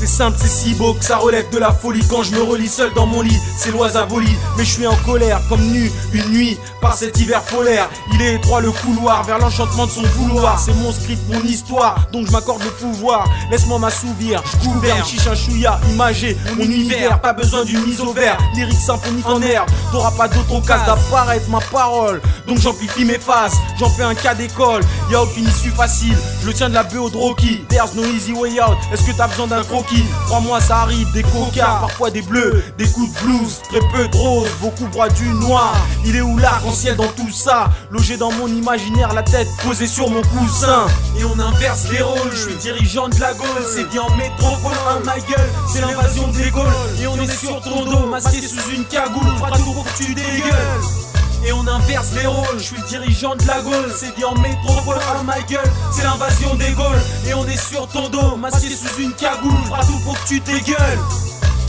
C'est 0.00 0.06
simple, 0.06 0.38
c'est 0.40 0.48
si 0.48 0.72
beau 0.76 0.94
que 0.94 1.04
ça 1.04 1.18
relève 1.18 1.50
de 1.50 1.58
la 1.58 1.72
folie 1.72 2.02
quand 2.08 2.22
je 2.22 2.34
me 2.34 2.42
relis 2.42 2.68
seul 2.68 2.90
dans 2.94 3.04
mon 3.04 3.20
lit. 3.20 3.36
C'est 3.58 3.70
lois 3.70 3.98
abolies, 3.98 4.34
mais 4.56 4.64
je 4.64 4.70
suis 4.70 4.86
en 4.86 4.96
colère 5.04 5.42
comme 5.50 5.60
nu 5.60 5.92
une 6.14 6.30
nuit 6.30 6.58
par 6.80 6.94
cet 6.94 7.20
hiver 7.20 7.42
polaire. 7.42 7.86
Il 8.14 8.22
est 8.22 8.36
étroit 8.36 8.62
le 8.62 8.72
couloir 8.72 9.22
vers 9.24 9.38
l'enchantement 9.38 9.84
de 9.84 9.90
son 9.90 10.00
vouloir. 10.00 10.58
C'est 10.58 10.72
mon 10.72 10.90
script, 10.90 11.20
mon 11.30 11.42
histoire, 11.42 12.06
donc 12.14 12.28
je 12.28 12.32
m'accorde 12.32 12.62
le 12.62 12.70
pouvoir. 12.70 13.28
Laisse-moi 13.50 13.78
m'assouvir, 13.78 14.42
je 14.50 14.66
gouverne, 14.66 15.04
chiche 15.04 15.26
un 15.26 15.34
chouïa, 15.34 15.78
imagé, 15.90 16.34
mon 16.56 16.64
univers. 16.64 17.20
Pas 17.20 17.34
besoin 17.34 17.66
d'une 17.66 17.84
mise 17.84 18.00
au 18.00 18.14
vert, 18.14 18.38
lyrique 18.54 18.80
symphonique 18.80 19.28
en 19.28 19.42
air. 19.42 19.66
T'auras 19.92 20.12
pas 20.12 20.28
d'autre 20.28 20.54
occasion 20.54 20.86
d'apparaître 20.86 21.50
ma 21.50 21.60
parole. 21.60 22.22
Donc 22.48 22.58
j'amplifie 22.58 23.04
mes 23.04 23.18
phases, 23.18 23.52
j'en 23.78 23.90
fais 23.90 24.04
un 24.04 24.14
cas 24.14 24.34
d'école. 24.34 24.82
Y 25.10 25.14
a 25.14 25.22
aucune 25.22 25.46
issue 25.46 25.72
facile, 25.72 26.16
je 26.40 26.46
le 26.46 26.54
tiens 26.54 26.70
de 26.70 26.74
la 26.74 26.84
BO 26.84 27.10
de 27.10 27.18
Rocky. 27.18 27.66
There's 27.68 27.94
no 27.94 28.02
easy 28.04 28.32
way 28.32 28.58
out. 28.62 28.78
Est-ce 28.94 29.04
que 29.04 29.12
t'as 29.12 29.28
besoin 29.28 29.46
d'un 29.46 29.62
croquis? 29.62 29.89
Crois-moi, 30.26 30.60
ça 30.60 30.78
arrive, 30.82 31.10
des 31.12 31.22
cocards, 31.22 31.80
parfois 31.80 32.10
des 32.10 32.22
bleus, 32.22 32.62
des 32.78 32.86
coups 32.88 33.12
de 33.12 33.20
blues, 33.24 33.60
très 33.68 33.80
peu 33.92 34.06
de 34.06 34.16
rose, 34.16 34.48
beaucoup 34.60 34.86
broient 34.86 35.08
du 35.08 35.28
noir. 35.28 35.74
Il 36.04 36.14
est 36.14 36.20
où 36.20 36.38
l'arc-en-ciel 36.38 36.96
dans 36.96 37.08
tout 37.08 37.30
ça? 37.30 37.70
Logé 37.90 38.16
dans 38.16 38.30
mon 38.32 38.46
imaginaire, 38.46 39.12
la 39.12 39.22
tête 39.22 39.48
posée 39.62 39.88
sur 39.88 40.08
mon 40.08 40.22
coussin. 40.22 40.86
Et 41.18 41.24
on 41.24 41.38
inverse 41.38 41.88
les 41.90 42.02
rôles, 42.02 42.30
je 42.32 42.48
suis 42.48 42.54
dirigeant 42.56 43.08
de 43.08 43.18
la 43.18 43.34
Gaule, 43.34 43.64
c'est 43.68 43.88
bien 43.90 44.02
en 44.02 44.16
métropole, 44.16 44.76
hein, 44.88 45.00
ma 45.04 45.18
gueule, 45.18 45.50
c'est 45.72 45.80
l'invasion 45.80 46.28
des 46.28 46.50
Gaules. 46.50 46.66
Et 47.00 47.06
on 47.06 47.16
est 47.16 47.26
sur 47.26 47.60
ton 47.60 47.84
dos, 47.84 48.06
masqué 48.06 48.40
sous 48.40 48.70
une 48.74 48.84
cagoule, 48.84 49.36
fera 49.38 49.50
tout 49.50 49.72
pour 49.72 49.84
que 49.84 49.96
tu 50.02 50.14
dégueules. 50.14 51.09
Et 51.44 51.52
on 51.52 51.66
inverse 51.66 52.08
les 52.14 52.26
rôles, 52.26 52.58
je 52.58 52.62
suis 52.62 52.76
le 52.76 52.86
dirigeant 52.86 53.34
de 53.34 53.46
la 53.46 53.62
Gaule, 53.62 53.92
c'est 53.98 54.14
dit 54.14 54.24
en 54.24 54.34
métropole, 54.34 54.98
oh 54.98 55.22
ma 55.24 55.40
gueule, 55.42 55.70
c'est 55.90 56.02
l'invasion 56.02 56.54
des 56.54 56.72
Gaules. 56.72 57.02
Et 57.26 57.34
on 57.34 57.46
est 57.46 57.56
sur 57.56 57.88
ton 57.88 58.08
dos, 58.08 58.36
masqué 58.36 58.68
sous 58.68 59.00
une 59.00 59.12
cagoule, 59.14 59.56
fera 59.66 59.84
tout 59.84 59.98
pour 60.04 60.20
que 60.20 60.28
tu 60.28 60.40
dégueules. 60.40 60.98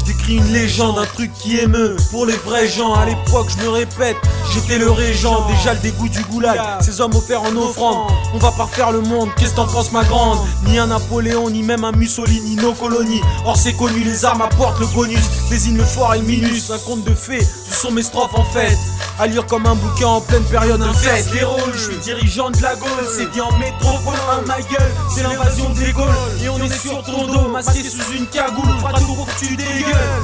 J'écris 0.05 0.37
une 0.37 0.51
légende, 0.51 0.97
un 0.97 1.05
truc 1.05 1.31
qui 1.33 1.57
émeut 1.57 1.95
pour 2.09 2.25
les 2.25 2.35
vrais 2.35 2.67
gens. 2.67 2.93
À 2.95 3.05
l'époque, 3.05 3.47
je 3.49 3.63
me 3.63 3.69
répète, 3.69 4.17
j'étais 4.53 4.77
le 4.77 4.91
régent, 4.91 5.47
déjà 5.47 5.73
le 5.73 5.79
dégoût 5.79 6.09
du 6.09 6.21
goulag. 6.23 6.59
Ces 6.81 6.99
hommes 6.99 7.15
offerts 7.15 7.43
en 7.43 7.55
offrande, 7.55 8.11
on 8.33 8.37
va 8.39 8.51
pas 8.51 8.63
refaire 8.63 8.91
le 8.91 8.99
monde. 8.99 9.29
Qu'est-ce 9.37 9.55
t'en 9.55 9.67
penses, 9.67 9.93
ma 9.93 10.03
grande? 10.03 10.39
Ni 10.67 10.79
un 10.79 10.87
Napoléon, 10.87 11.49
ni 11.49 11.63
même 11.63 11.85
un 11.85 11.93
Mussolini, 11.93 12.55
nos 12.57 12.73
colonies. 12.73 13.21
Or, 13.45 13.55
c'est 13.55 13.73
connu, 13.73 14.03
les 14.03 14.25
armes 14.25 14.41
apportent 14.41 14.79
le 14.81 14.87
bonus. 14.87 15.23
Désigne 15.49 15.77
le 15.77 15.85
fort 15.85 16.13
et 16.13 16.17
le 16.19 16.25
minus. 16.25 16.71
Un 16.71 16.79
conte 16.79 17.05
de 17.05 17.15
fées, 17.15 17.47
ce 17.69 17.73
sont 17.73 17.91
mes 17.91 18.03
strophes 18.03 18.35
en 18.35 18.43
fait. 18.43 18.77
À 19.19 19.27
lire 19.27 19.45
comme 19.45 19.65
un 19.65 19.75
bouquin 19.75 20.07
en 20.07 20.21
pleine 20.21 20.43
période 20.43 20.79
de 20.81 20.93
fête. 20.93 21.31
Les 21.33 21.43
rôles, 21.43 21.73
je 21.73 21.91
suis 21.91 21.97
dirigeant 21.97 22.49
de 22.49 22.61
la 22.61 22.75
Gaule, 22.75 22.89
c'est 23.15 23.29
bien 23.31 23.43
en 23.43 23.57
métropole, 23.57 24.15
hein, 24.31 24.41
ma 24.47 24.59
gueule, 24.61 24.91
c'est 25.13 25.21
l'invasion 25.21 25.69
des 25.69 25.91
Gaules. 25.91 26.09
Et 26.43 26.49
on 26.49 26.57
est 26.57 26.73
sur 26.73 27.03
ton 27.03 27.27
dos, 27.27 27.47
masqué 27.49 27.83
sous 27.83 28.13
une 28.13 28.25
cagoule, 28.27 28.69
fera 28.79 28.93
tout 28.93 29.13
pour 29.13 29.27
que 29.27 29.39
tu 29.39 29.55
dégueules. 29.55 30.23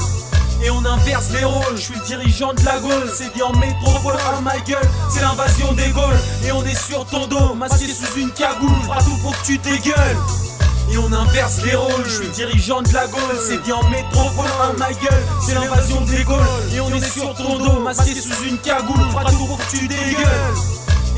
Et 0.64 0.72
on 0.72 0.84
inverse 0.84 1.30
les 1.32 1.46
rôles, 1.46 1.76
je 1.76 1.82
suis 1.82 1.94
le 1.94 2.06
dirigeant 2.06 2.54
de 2.54 2.66
la 2.66 2.80
Gaule, 2.80 3.12
c'est 3.16 3.32
dit 3.36 3.44
en 3.44 3.54
métropole, 3.58 4.16
oh 4.18 4.42
ma 4.42 4.58
gueule, 4.60 4.90
c'est 5.10 5.22
l'invasion 5.22 5.74
des 5.74 5.90
Gaules. 5.90 6.20
Et 6.46 6.52
on 6.52 6.64
est 6.64 6.76
sur 6.76 7.06
ton 7.06 7.28
dos, 7.28 7.54
masqué 7.54 7.88
sous 7.88 8.20
une 8.20 8.32
cagoule, 8.32 8.74
fera 8.84 9.04
tout 9.04 9.18
pour 9.22 9.40
que 9.40 9.46
tu 9.46 9.58
dégueules. 9.60 10.18
Et 10.90 10.98
on 10.98 11.12
inverse 11.12 11.62
les 11.64 11.76
rôles, 11.76 12.06
je 12.06 12.22
suis 12.22 12.30
dirigeant 12.30 12.82
de 12.82 12.94
la 12.94 13.08
Gaule, 13.08 13.38
c'est 13.46 13.62
bien 13.64 13.76
en 13.76 13.90
métropole, 13.90 14.50
hein, 14.62 14.74
ma 14.78 14.92
gueule, 14.94 15.24
c'est 15.46 15.54
l'invasion 15.54 16.02
des 16.02 16.24
Gaules. 16.24 16.40
Et 16.74 16.80
on 16.80 16.90
est 16.90 17.06
sur 17.06 17.34
ton 17.36 17.58
dos, 17.58 17.80
masqué 17.80 18.14
sous 18.16 18.44
une 18.48 18.58
cagoule, 18.60 19.02
fera 19.12 19.30
tout 19.32 19.46
pour 19.46 19.58
que 19.58 19.76
tu 19.76 19.88
dégueules. 19.88 20.54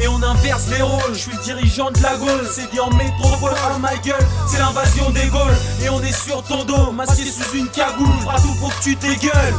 Et 0.02 0.08
on 0.08 0.24
inverse 0.24 0.68
les 0.70 0.82
rôles, 0.82 1.14
je 1.14 1.20
suis 1.20 1.38
dirigeant 1.44 1.92
de 1.92 2.02
la 2.02 2.16
Gaule, 2.18 2.48
c'est 2.52 2.72
dit 2.72 2.80
en 2.80 2.90
métropole, 2.92 3.54
oh 3.54 3.80
ma 3.80 3.96
gueule, 3.98 4.26
c'est 4.48 4.60
l'invasion 4.60 5.10
des 5.12 5.28
Gaules. 5.28 5.58
Et 5.84 5.90
on 5.90 6.02
est 6.02 6.14
sur 6.14 6.42
ton 6.44 6.64
dos, 6.64 6.92
masqué 6.92 7.26
sous 7.26 7.56
une 7.56 7.68
cagoule, 7.68 8.08
fera 8.22 8.40
tout 8.40 8.56
pour 8.60 8.76
que 8.76 8.84
tu 8.84 8.96
dégueules. 8.96 9.56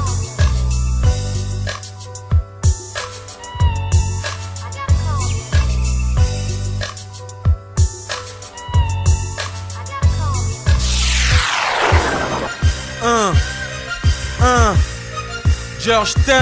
Georgetown, 15.90 16.36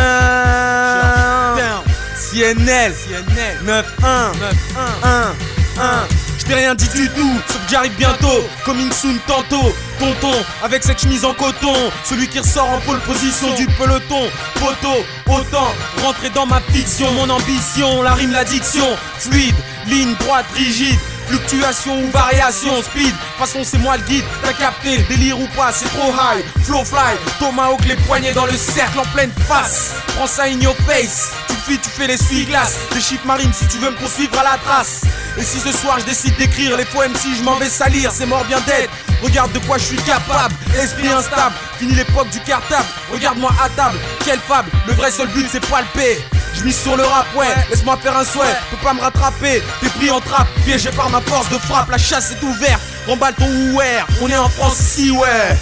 CNL, 2.14 2.92
CNL, 2.92 3.56
9, 3.64 3.86
1, 4.04 4.32
9, 4.32 4.54
1, 5.02 5.08
1, 5.08 5.34
1. 5.80 6.08
Je 6.38 6.54
rien 6.54 6.74
dit 6.74 6.88
du 6.88 7.08
tout, 7.08 7.32
sauf 7.46 7.64
que 7.64 7.70
j'arrive 7.70 7.96
bientôt, 7.96 8.44
coming 8.66 8.92
soon 8.92 9.16
tantôt. 9.26 9.72
Tonton, 9.98 10.36
avec 10.62 10.84
cette 10.84 11.00
chemise 11.00 11.24
en 11.24 11.32
coton, 11.32 11.72
celui 12.04 12.28
qui 12.28 12.40
ressort 12.40 12.68
en 12.68 12.80
pole 12.80 13.00
position 13.00 13.54
du 13.54 13.66
peloton. 13.78 14.28
Poteau, 14.56 15.02
autant 15.26 15.72
rentrer 16.04 16.28
dans 16.28 16.44
ma 16.44 16.60
fiction, 16.70 17.10
mon 17.12 17.30
ambition, 17.30 18.02
la 18.02 18.12
rime, 18.12 18.32
l'addiction, 18.32 18.84
fluide, 19.18 19.54
ligne 19.86 20.14
droite, 20.16 20.44
rigide. 20.54 20.98
Fluctuation 21.28 22.04
ou 22.04 22.10
variation, 22.10 22.82
speed, 22.82 23.14
façon 23.38 23.58
c'est 23.62 23.76
moi 23.76 23.98
le 23.98 24.02
guide, 24.04 24.24
t'as 24.42 24.54
capté, 24.54 24.96
délire 25.10 25.38
ou 25.38 25.46
pas, 25.48 25.70
c'est 25.72 25.88
trop 25.90 26.10
high, 26.10 26.42
flow 26.64 26.82
fly, 26.86 27.18
tomahawk 27.38 27.84
les 27.84 27.96
poignets 27.96 28.32
dans 28.32 28.46
le 28.46 28.56
cercle 28.56 28.98
en 28.98 29.04
pleine 29.12 29.30
face, 29.46 29.92
prends 30.16 30.26
ça 30.26 30.44
in 30.44 30.58
your 30.58 30.74
face, 30.86 31.32
tu 31.48 31.54
fuis, 31.54 31.78
tu 31.78 31.90
fais 31.90 32.06
les 32.06 32.44
glaces 32.46 32.78
des 32.94 33.00
shit 33.02 33.22
marines 33.26 33.52
si 33.52 33.66
tu 33.66 33.76
veux 33.76 33.90
me 33.90 33.96
poursuivre 33.96 34.38
à 34.38 34.42
la 34.42 34.58
trace, 34.64 35.02
et 35.36 35.44
si 35.44 35.60
ce 35.60 35.70
soir 35.70 35.98
je 36.00 36.06
décide 36.06 36.34
d'écrire 36.38 36.78
les 36.78 36.86
poèmes 36.86 37.14
si 37.14 37.36
je 37.36 37.42
m'en 37.42 37.56
vais 37.56 37.68
salir, 37.68 38.10
c'est 38.10 38.24
mort 38.24 38.44
bien 38.46 38.60
dead, 38.60 38.88
regarde 39.22 39.52
de 39.52 39.58
quoi 39.58 39.76
je 39.76 39.84
suis 39.84 40.02
capable, 40.04 40.54
esprit 40.82 41.08
instable, 41.08 41.54
fini 41.78 41.94
l'époque 41.94 42.30
du 42.30 42.40
cartable, 42.40 42.88
regarde-moi 43.12 43.52
à 43.62 43.68
table, 43.68 43.98
quelle 44.24 44.40
fable, 44.40 44.70
le 44.86 44.94
vrai 44.94 45.10
seul 45.10 45.28
but 45.28 45.46
c'est 45.52 45.66
palper. 45.66 46.24
Je 46.54 46.64
mise 46.64 46.76
sur 46.76 46.96
le 46.96 47.04
rap, 47.04 47.26
ouais, 47.36 47.46
laisse-moi 47.70 47.96
faire 48.02 48.16
un 48.16 48.24
souhait, 48.24 48.56
peux 48.70 48.76
pas 48.78 48.94
me 48.94 49.00
rattraper, 49.00 49.62
t'es 49.80 49.88
pris 49.90 50.10
en 50.10 50.20
trappe, 50.20 50.48
piégé 50.64 50.90
par 50.90 51.08
ma 51.10 51.20
force 51.20 51.48
de 51.50 51.58
frappe, 51.58 51.90
la 51.90 51.98
chasse 51.98 52.32
est 52.32 52.42
ouverte, 52.42 52.80
remballe 53.06 53.34
ton 53.34 53.48
ouer, 53.72 54.02
on 54.20 54.28
est 54.28 54.36
en 54.36 54.48
France 54.48 54.80
ici, 54.80 55.10
ouais. 55.10 55.56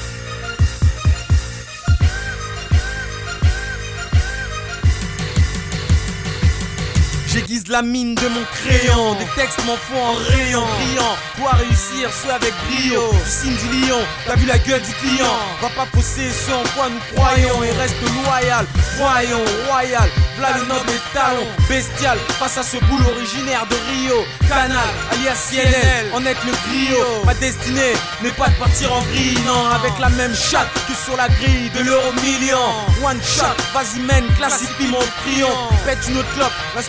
J'aiguise 7.37 7.69
la 7.69 7.83
mine 7.83 8.15
de 8.15 8.29
mon 8.29 8.43
crayon. 8.45 9.15
Des 9.17 9.27
textes 9.37 9.63
m'en 9.67 9.77
font 9.77 10.03
en 10.03 10.15
rayon. 10.15 10.63
Brillant, 10.63 11.17
dois 11.37 11.53
réussir, 11.53 12.11
soit 12.11 12.33
avec 12.33 12.55
brio. 12.65 13.13
Du 13.13 13.31
signe 13.31 13.57
du 13.57 13.87
lion, 13.87 13.99
t'as 14.27 14.37
vu 14.37 14.47
la 14.47 14.57
gueule 14.57 14.81
du 14.81 14.93
client. 14.95 15.37
Va 15.61 15.69
pas 15.69 15.87
fausser 15.93 16.31
ce 16.31 16.51
en 16.51 16.63
quoi 16.75 16.89
nous 16.89 17.15
croyons. 17.15 17.63
Et 17.63 17.73
reste 17.73 18.01
loyal, 18.25 18.65
voyons, 18.97 19.45
royal. 19.69 20.09
V'là 20.39 20.49
le 20.59 20.65
noble 20.67 20.93
talon, 21.13 21.47
bestial. 21.69 22.19
Face 22.39 22.57
à 22.57 22.63
ce 22.63 22.79
boule 22.87 23.05
originaire 23.15 23.67
de 23.69 23.77
Rio. 23.91 24.25
Canal, 24.49 24.89
alias 25.13 25.51
CNL, 25.51 26.07
en 26.15 26.25
être 26.25 26.45
le 26.47 26.53
griot. 26.53 27.25
Ma 27.27 27.35
destinée 27.35 27.93
n'est 28.23 28.31
pas 28.31 28.49
de 28.49 28.55
partir 28.55 28.95
en 28.95 29.01
vrille. 29.01 29.39
Non, 29.47 29.67
avec 29.75 29.93
la 30.01 30.09
même 30.09 30.35
chatte 30.35 30.73
que 30.89 30.95
sur 31.05 31.17
la 31.19 31.29
grille 31.29 31.71
de 31.77 31.85
l'euro 31.85 32.13
million. 32.15 32.65
One 33.05 33.21
shot, 33.23 33.57
vas-y 33.75 34.01
mène, 34.01 34.27
classifie 34.39 34.87
mon 34.89 35.05
triomphe 35.23 35.85
Pète 35.85 35.99
une 36.09 36.19
autre 36.19 36.33
clope, 36.35 36.53
la 36.75 36.83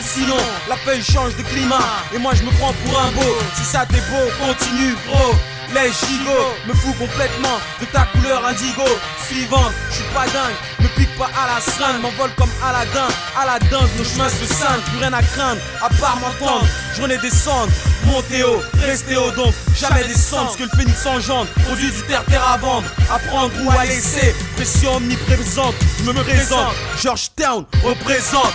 sinon 0.00 0.36
La 0.68 0.76
feuille 0.76 1.02
change 1.02 1.36
de 1.36 1.42
climat. 1.42 1.80
Et 2.14 2.18
moi 2.18 2.32
je 2.34 2.42
me 2.42 2.50
prends 2.58 2.72
pour 2.84 2.98
un 2.98 3.10
beau. 3.12 3.36
Si 3.54 3.64
ça 3.64 3.86
t'est 3.86 4.02
beau, 4.10 4.46
continue 4.46 4.94
bro 5.06 5.34
les 5.74 5.90
gigots 5.90 6.52
me 6.66 6.74
fous 6.74 6.92
complètement 6.92 7.58
de 7.80 7.86
ta 7.86 8.04
couleur 8.12 8.44
indigo. 8.46 8.84
Suivante, 9.26 9.72
je 9.90 9.96
suis 9.96 10.04
pas 10.12 10.26
dingue, 10.26 10.54
me 10.80 10.88
pique 10.88 11.16
pas 11.16 11.30
à 11.34 11.54
la 11.54 11.60
seringue, 11.60 12.02
m'envole 12.02 12.30
comme 12.36 12.50
Aladdin. 12.62 13.08
Aladdin, 13.40 13.80
nos 13.96 14.04
chemins 14.04 14.28
se 14.28 14.46
scindent, 14.46 14.82
plus 14.90 14.98
rien 14.98 15.12
à 15.12 15.22
craindre, 15.22 15.60
à 15.80 15.88
part 16.00 16.18
m'entendre. 16.20 16.66
Journée 16.96 17.18
descendre, 17.18 17.72
monter 18.06 18.44
haut, 18.44 18.60
rester 18.82 19.16
haut. 19.16 19.30
Donc, 19.30 19.54
jamais 19.74 20.04
descendre. 20.04 20.52
Ce 20.52 20.58
que 20.58 20.64
le 20.64 20.76
phénix 20.76 21.06
engendre, 21.06 21.48
produit 21.64 21.90
du 21.90 22.02
terre-terre 22.02 22.46
à 22.46 22.58
vendre, 22.58 22.86
à 23.10 23.18
prendre 23.18 23.52
ou 23.64 23.70
à 23.70 23.84
laisser. 23.84 24.34
Pression 24.56 24.96
omniprésente, 24.96 25.74
je 26.04 26.10
me 26.10 26.22
présente, 26.22 26.74
Georgetown 27.00 27.64
représente. 27.82 28.52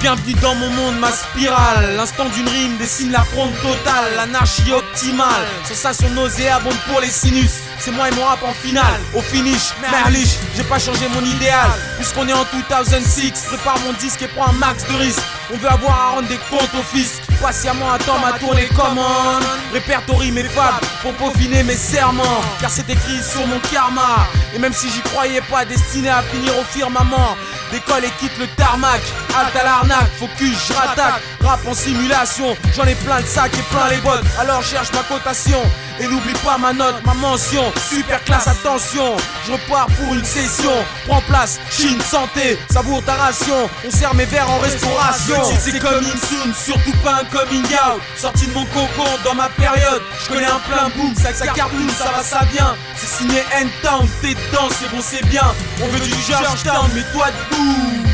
Bienvenue 0.00 0.32
dans 0.40 0.54
mon 0.54 0.70
monde, 0.70 0.98
ma 0.98 1.12
spirale. 1.12 1.94
L'instant 1.94 2.24
d'une 2.30 2.48
rime 2.48 2.78
dessine 2.78 3.12
la 3.12 3.22
fronde 3.22 3.52
totale, 3.60 4.14
l'anarchie 4.16 4.72
optimale. 4.72 5.46
Sensation 5.64 6.08
nauséabonde 6.10 6.72
pour 6.88 7.00
les 7.02 7.10
sinus. 7.10 7.60
C'est 7.80 7.92
moi 7.92 8.10
et 8.10 8.14
mon 8.14 8.24
rap 8.24 8.42
en 8.42 8.52
finale. 8.52 9.00
Au 9.14 9.22
finish, 9.22 9.72
merliche, 9.90 10.36
j'ai 10.54 10.64
pas 10.64 10.78
changé 10.78 11.08
mon 11.14 11.24
idéal. 11.24 11.70
Puisqu'on 11.96 12.28
est 12.28 12.32
en 12.34 12.44
2006, 12.44 13.32
prépare 13.48 13.78
mon 13.80 13.94
disque 13.94 14.20
et 14.20 14.28
prends 14.28 14.48
un 14.48 14.52
max 14.52 14.86
de 14.86 14.94
risque. 14.96 15.22
On 15.52 15.56
veut 15.56 15.68
avoir 15.68 15.98
à 15.98 16.10
rendre 16.10 16.28
des 16.28 16.38
comptes 16.50 16.74
au 16.78 16.82
fisc. 16.82 17.14
Patiemment 17.40 17.90
attends 17.92 18.18
ma 18.18 18.38
tournée 18.38 18.66
commande. 18.66 19.42
Répertorie 19.72 20.30
mes 20.30 20.44
fables 20.44 20.86
pour 21.00 21.14
peaufiner 21.14 21.62
mes 21.62 21.74
serments. 21.74 22.42
Car 22.60 22.70
c'est 22.70 22.88
écrit 22.88 23.22
sur 23.22 23.46
mon 23.46 23.58
karma. 23.72 24.26
Et 24.54 24.58
même 24.58 24.74
si 24.74 24.90
j'y 24.90 25.00
croyais 25.00 25.40
pas, 25.40 25.64
destiné 25.64 26.10
à 26.10 26.22
finir 26.22 26.52
au 26.58 26.64
firmament. 26.64 27.34
Décolle 27.72 28.04
et 28.04 28.10
quitte 28.20 28.36
le 28.38 28.46
tarmac. 28.56 29.00
Halte 29.34 29.56
à 29.56 29.64
l'arnaque, 29.64 30.10
focus, 30.18 30.68
je 30.68 30.72
rattaque. 30.74 31.22
Rap 31.42 31.60
en 31.66 31.74
simulation, 31.74 32.56
j'en 32.76 32.84
ai 32.84 32.94
plein 32.96 33.20
de 33.20 33.26
sacs 33.26 33.54
et 33.54 33.74
plein 33.74 33.88
les 33.88 33.98
bottes. 33.98 34.24
Alors 34.38 34.62
cherche 34.62 34.88
ma 34.92 35.02
cotation. 35.02 35.62
Et 35.98 36.06
n'oublie 36.06 36.34
pas 36.44 36.58
ma 36.58 36.72
note, 36.72 36.96
ma 37.04 37.14
mention. 37.14 37.69
Super 37.88 38.22
classe, 38.24 38.48
attention. 38.48 39.16
Je 39.46 39.52
repars 39.52 39.86
pour 39.86 40.14
une 40.14 40.24
session. 40.24 40.72
Prends 41.06 41.20
place, 41.22 41.58
Chine, 41.70 42.00
santé. 42.00 42.58
Savoure 42.70 43.02
ta 43.04 43.14
ration. 43.14 43.68
On 43.86 43.90
sert 43.90 44.14
mes 44.14 44.24
verres 44.24 44.50
en 44.50 44.58
restauration. 44.58 45.42
C'est 45.58 45.78
coming 45.78 46.16
soon, 46.28 46.52
surtout 46.54 46.96
pas 47.02 47.20
un 47.20 47.24
coming 47.24 47.64
out. 47.64 48.00
Sorti 48.16 48.46
de 48.46 48.52
mon 48.52 48.64
cocon 48.66 49.10
dans 49.24 49.34
ma 49.34 49.48
période. 49.50 50.02
Je 50.24 50.28
connais 50.28 50.46
un 50.46 50.60
plein 50.68 50.90
boom, 50.96 51.14
ça, 51.14 51.32
ça 51.34 51.46
cartoon, 51.48 51.88
ça 51.96 52.10
va, 52.16 52.22
ça 52.22 52.40
vient. 52.52 52.74
C'est 52.96 53.18
signé 53.18 53.42
N-Town, 53.60 54.08
t'es 54.22 54.34
dedans, 54.34 54.68
c'est 54.78 54.90
bon, 54.90 55.02
c'est 55.02 55.24
bien. 55.26 55.54
On 55.82 55.86
veut 55.88 56.00
du 56.00 56.10
Georgetown, 56.10 56.90
mais 56.94 57.02
toi 57.12 57.26
debout. 57.50 58.09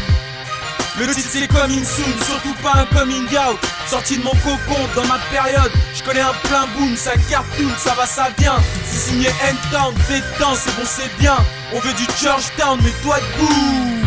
Le 0.99 1.07
titre 1.15 1.29
c'est 1.31 1.47
coming 1.49 1.85
soon, 1.85 2.05
surtout 2.25 2.55
pas 2.63 2.73
un 2.81 2.87
coming 2.87 3.29
out. 3.37 3.59
Sorti 3.87 4.17
de 4.17 4.25
mon 4.25 4.31
cocon 4.31 4.81
dans 4.95 5.05
ma 5.05 5.19
période, 5.31 5.71
je 5.95 6.03
connais 6.03 6.23
un 6.23 6.33
plein 6.45 6.67
boom, 6.75 6.97
ça 6.97 7.13
cartoon, 7.29 7.71
ça 7.77 7.93
va, 7.95 8.07
ça 8.07 8.29
vient. 8.39 8.57
C'est 8.91 9.11
signé 9.11 9.29
N-Town, 9.29 9.95
dedans, 10.09 10.55
c'est 10.55 10.75
bon, 10.75 10.87
c'est 10.87 11.15
bien. 11.19 11.37
On 11.75 11.81
veut 11.81 11.93
du 11.93 12.07
Georgetown, 12.19 12.81
mais 12.83 12.93
toi 13.03 13.19
debout. 13.19 14.07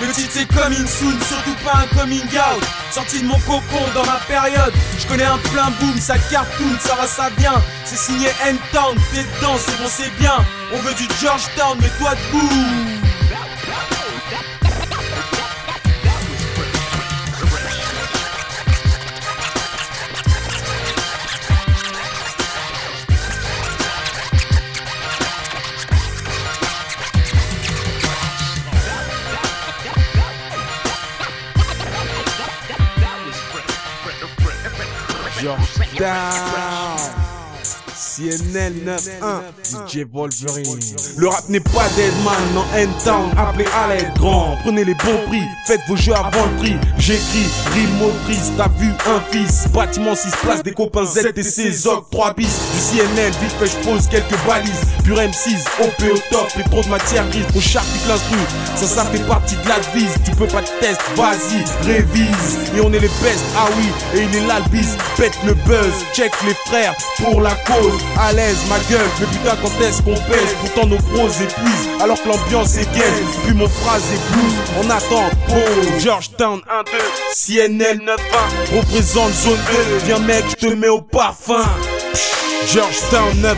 Le 0.00 0.12
titre 0.12 0.30
c'est 0.32 0.46
coming 0.46 0.86
soon, 0.86 1.18
surtout 1.28 1.54
pas 1.62 1.82
un 1.82 1.98
coming 1.98 2.24
out. 2.34 2.64
Sorti 2.90 3.20
de 3.20 3.26
mon 3.26 3.38
cocon 3.40 3.84
dans 3.94 4.06
ma 4.06 4.18
période, 4.26 4.72
je 4.98 5.06
connais 5.06 5.24
un 5.24 5.38
plein 5.52 5.70
boom, 5.80 6.00
ça 6.00 6.16
cartoon, 6.30 6.78
ça 6.80 6.94
va, 6.94 7.06
ça 7.06 7.28
vient. 7.36 7.62
C'est 7.84 7.98
signé 7.98 8.28
N-Town, 8.46 8.96
dedans, 9.14 9.58
c'est 9.58 9.76
bon, 9.76 9.88
c'est 9.88 10.16
bien. 10.18 10.46
On 10.72 10.78
veut 10.78 10.94
du 10.94 11.06
Georgetown, 11.20 11.76
mais 11.78 11.90
toi 11.98 12.14
debout. 12.14 13.03
Georgetown 35.94 36.83
CNN 38.14 38.72
91 38.86 39.88
DJ 39.88 40.04
Wolverine. 40.12 40.78
Le 41.16 41.26
rap 41.26 41.48
n'est 41.48 41.58
pas 41.58 41.88
Deadman, 41.96 42.54
non 42.54 42.64
N-Town 42.76 43.30
Appelez 43.36 43.66
à 43.74 43.88
l'aide 43.88 44.12
grand, 44.16 44.56
prenez 44.62 44.84
les 44.84 44.94
bons 44.94 45.18
prix 45.26 45.42
Faites 45.66 45.80
vos 45.88 45.96
jeux 45.96 46.14
avant 46.14 46.46
le 46.46 46.56
prix. 46.58 46.76
J'écris, 46.96 47.46
rime 47.72 47.90
motrice, 47.98 48.52
t'as 48.56 48.68
vu 48.78 48.90
un 49.06 49.20
fils 49.32 49.66
Bâtiment 49.72 50.14
6 50.14 50.30
places, 50.42 50.62
des 50.62 50.72
copains 50.72 51.04
ZTC, 51.04 51.72
Zog 51.72 52.04
3 52.12 52.34
bis 52.34 52.46
Du 52.46 52.78
CNN, 52.80 53.30
vite 53.40 53.52
fait 53.58 53.66
je 53.66 53.88
pose 53.88 54.06
quelques 54.06 54.46
balises. 54.46 54.70
Pur 55.02 55.16
M6, 55.16 55.58
OP 55.82 56.14
au 56.14 56.18
top 56.30 56.48
et 56.58 56.62
trop 56.70 56.82
de 56.82 56.88
matière 56.88 57.28
grise 57.30 57.46
Au 57.56 57.60
charpique 57.60 58.06
l'instru, 58.06 58.38
ça 58.76 58.86
ça 58.86 59.04
fait 59.06 59.26
partie 59.26 59.56
de 59.56 59.68
la 59.68 59.80
devise 59.80 60.14
Tu 60.24 60.30
peux 60.32 60.46
pas 60.46 60.62
te 60.62 60.70
test, 60.80 61.00
vas-y, 61.16 61.64
révise. 61.84 62.58
Et 62.76 62.80
on 62.80 62.92
est 62.92 63.00
les 63.00 63.08
best, 63.08 63.44
ah 63.56 63.66
oui, 63.76 63.86
et 64.14 64.22
il 64.22 64.36
est 64.36 64.46
là 64.46 64.60
le 64.60 64.70
bis 64.70 64.96
Pète 65.16 65.36
le 65.44 65.54
buzz, 65.54 65.92
check 66.12 66.32
les 66.46 66.54
frères 66.66 66.94
pour 67.18 67.40
la 67.40 67.54
cause 67.56 68.03
à 68.18 68.32
l'aise, 68.32 68.58
ma 68.68 68.78
gueule, 68.90 69.06
mais 69.20 69.26
putain 69.26 69.56
quand 69.60 69.84
est-ce 69.84 70.02
qu'on 70.02 70.14
pèse 70.14 70.54
Pourtant 70.60 70.86
nos 70.86 70.96
pros 70.96 71.28
épuisent, 71.28 71.88
alors 72.00 72.22
que 72.22 72.28
l'ambiance 72.28 72.76
est 72.76 72.92
gaine 72.94 73.26
Puis 73.44 73.54
mon 73.54 73.68
phrase 73.68 74.02
est 74.12 74.32
blues, 74.32 74.54
on 74.82 74.90
attend 74.90 75.30
pause 75.48 76.02
Georgetown 76.02 76.60
1-2, 76.60 77.68
CNN 77.68 78.04
9-1 78.04 78.76
Représente 78.76 79.32
zone 79.32 79.58
2, 79.90 80.06
viens 80.06 80.18
mec, 80.20 80.44
je 80.50 80.68
te 80.68 80.74
mets 80.74 80.88
au 80.88 81.00
parfum 81.00 81.64
Georgetown 82.66 83.30
9-1 83.42 83.54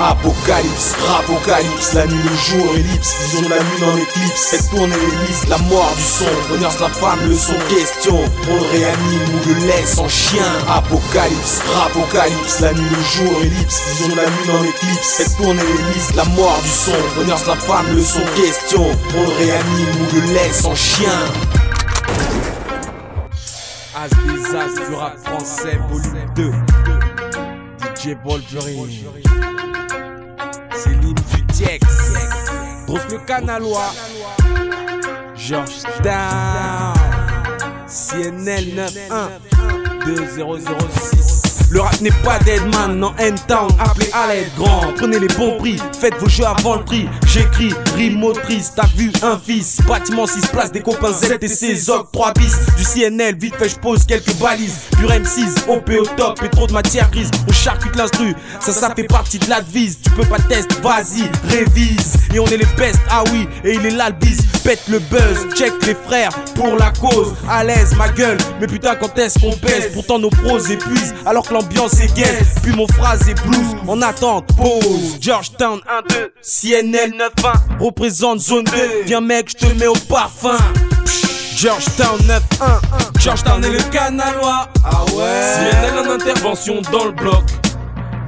Apocalypse, 0.00 0.94
rapocalypse, 1.06 1.94
la 1.94 2.06
nuit, 2.06 2.16
le 2.22 2.36
jour, 2.36 2.74
ellipse, 2.74 3.14
vision 3.22 3.42
de 3.42 3.48
la 3.48 3.58
lune 3.58 3.84
en 3.84 3.96
éclipse, 3.96 4.46
faites 4.50 4.70
tourner 4.70 4.94
les 4.94 5.48
la 5.48 5.58
mort 5.58 5.92
du 5.96 6.02
son, 6.02 6.54
honneur 6.54 6.72
la 6.80 6.88
femme, 6.88 7.20
le 7.28 7.34
son, 7.34 7.54
question, 7.68 8.18
on 8.50 8.54
le 8.54 8.70
réanime 8.72 9.22
ou 9.34 9.48
le 9.48 9.66
laisse 9.66 9.98
en 9.98 10.08
chien. 10.08 10.42
Apocalypse, 10.68 11.62
rapocalypse, 11.74 12.60
la 12.60 12.72
nuit, 12.74 12.82
le 12.90 13.24
jour, 13.24 13.40
ellipse, 13.42 13.80
vision 13.90 14.08
de 14.08 14.16
la 14.16 14.24
lune 14.24 14.50
en 14.58 14.64
éclipse, 14.64 15.16
faites 15.16 15.36
tourner 15.36 15.62
les 15.62 16.16
la 16.16 16.24
mort 16.24 16.58
du 16.62 16.68
son, 16.68 16.92
la 17.26 17.36
femme, 17.36 17.86
le 17.94 18.02
son, 18.02 18.22
question, 18.36 18.84
on 19.16 19.22
le 19.22 19.36
réanime 19.36 19.94
ou 20.00 20.14
le 20.14 20.34
laisse 20.34 20.64
en 20.64 20.74
chien. 20.74 21.18
As 23.94 24.08
des 24.08 24.56
as 24.56 24.88
du 24.88 24.94
rap 24.94 25.16
français, 25.24 25.78
volume 25.88 26.24
2 26.34 26.52
DJ 27.98 28.14
Wolverine 28.24 28.88
C'est 30.72 30.90
l'hymne 30.90 31.14
du 31.14 31.78
Grosse 32.86 33.08
le 33.10 33.18
canalois. 33.26 33.92
Georgetown 35.34 36.94
CNL 37.88 38.86
91 40.04 40.64
2006 40.64 41.37
le 41.70 41.80
rap 41.80 42.00
n'est 42.00 42.10
pas 42.24 42.38
Deadman, 42.38 42.98
non 42.98 43.12
N-Town, 43.18 43.68
appelez 43.78 44.10
à 44.12 44.26
l'aide 44.28 44.48
grand. 44.56 44.80
Prenez 44.96 45.18
les 45.18 45.28
bons 45.28 45.58
prix, 45.58 45.76
faites 45.98 46.14
vos 46.18 46.28
jeux 46.28 46.46
avant 46.46 46.76
le 46.76 46.84
prix 46.84 47.06
J'écris, 47.26 47.74
rime 47.94 48.18
motrice, 48.18 48.72
t'as 48.74 48.86
vu 48.96 49.12
un 49.22 49.38
fils 49.38 49.78
Bâtiment 49.86 50.26
6 50.26 50.46
places, 50.46 50.72
des 50.72 50.80
copains 50.80 51.12
ZTC, 51.12 51.76
Zog 51.76 52.06
3 52.10 52.32
bis. 52.32 52.56
Du 52.76 52.84
CNL, 52.84 53.36
vite 53.36 53.54
fait 53.56 53.68
je 53.68 53.76
pose 53.76 54.04
quelques 54.06 54.34
balises. 54.36 54.78
Pur 54.98 55.10
M6, 55.10 55.68
OP 55.68 55.90
au 56.00 56.06
top 56.16 56.42
et 56.42 56.48
trop 56.48 56.66
de 56.66 56.72
matière 56.72 57.10
grise. 57.10 57.30
On 57.46 57.52
charcute 57.52 57.94
l'instru, 57.96 58.34
ça 58.60 58.72
ça 58.72 58.94
fait 58.94 59.04
partie 59.04 59.38
de 59.38 59.48
la 59.50 59.60
devise. 59.60 59.98
Tu 60.02 60.10
peux 60.10 60.24
pas 60.24 60.38
test, 60.48 60.72
vas-y, 60.80 61.30
révise. 61.48 62.14
Et 62.34 62.38
on 62.38 62.46
est 62.46 62.56
les 62.56 62.66
best, 62.76 63.00
ah 63.10 63.24
oui, 63.32 63.46
et 63.62 63.74
il 63.74 63.84
est 63.84 63.90
là 63.90 64.08
le 64.08 64.16
bis. 64.16 64.38
Pète 64.64 64.82
le 64.88 64.98
buzz, 64.98 65.54
check 65.54 65.72
les 65.86 65.94
frères 65.94 66.30
pour 66.54 66.76
la 66.76 66.90
cause. 66.92 67.34
À 67.48 67.62
l'aise 67.62 67.94
ma 67.96 68.08
gueule, 68.08 68.38
mais 68.60 68.66
putain 68.66 68.94
quand 68.96 69.18
est-ce 69.18 69.38
qu'on 69.38 69.52
pèse 69.52 69.90
Pourtant 69.92 70.18
nos 70.18 70.30
pros 70.30 70.58
épuisent, 70.58 71.14
alors 71.26 71.46
que 71.46 71.57
l'ambiance 71.58 72.00
est 72.00 72.62
Puis 72.62 72.72
mon 72.72 72.86
phrase 72.86 73.28
est 73.28 73.34
blues, 73.46 73.76
en 73.86 74.00
attente, 74.02 74.46
pause. 74.56 75.16
Georgetown 75.20 75.80
1-2, 76.10 76.30
CNL 76.42 77.12
9-1 77.12 77.80
Représente 77.80 78.40
zone 78.40 78.64
2, 78.64 78.72
viens 79.04 79.20
mec 79.20 79.50
je 79.50 79.66
te 79.66 79.72
mets 79.74 79.86
au 79.86 79.96
parfum. 80.08 80.56
Georgetown 81.56 82.18
9-1 82.20 83.20
Georgetown 83.20 83.64
et 83.64 83.70
le 83.70 83.82
Canalois. 83.90 84.68
Ah 84.84 85.04
ouais. 85.14 85.72
CNL 85.72 86.06
en 86.06 86.12
intervention 86.12 86.80
dans 86.92 87.06
le 87.06 87.12
bloc. 87.12 87.44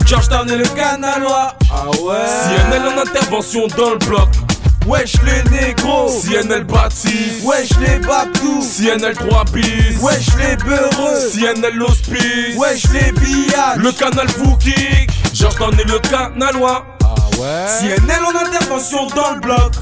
Georgetown 0.05 0.51
et 0.51 0.57
le 0.57 0.64
Canalois. 0.64 1.55
Ah 1.72 1.87
ouais. 2.03 2.70
CNL 2.70 2.89
en 2.89 3.01
intervention 3.01 3.68
dans 3.76 3.91
le 3.91 3.99
bloc 3.99 4.28
Wesh 4.91 5.14
les 5.22 5.49
négros. 5.51 6.09
CNL 6.09 6.64
Baptiste. 6.64 7.45
Wesh 7.45 7.70
les 7.78 8.01
babdous 8.01 8.61
CNL 8.61 9.14
3 9.14 9.45
bis. 9.53 9.97
Wesh 10.03 10.26
les 10.36 10.57
beureux. 10.57 11.30
CNL 11.32 11.76
l'hospice 11.76 12.57
Wesh 12.57 12.91
les 12.93 13.12
billages 13.12 13.76
Le 13.76 13.93
canal 13.93 14.28
Foukic 14.28 15.09
Georgetown 15.32 15.78
et 15.78 15.84
le 15.84 16.01
Canalois. 16.01 16.84
Ah 17.05 17.38
ouais. 17.38 17.66
CNL 17.78 18.24
en 18.24 18.45
intervention 18.45 19.07
dans 19.14 19.34
le 19.34 19.41
bloc. 19.41 19.74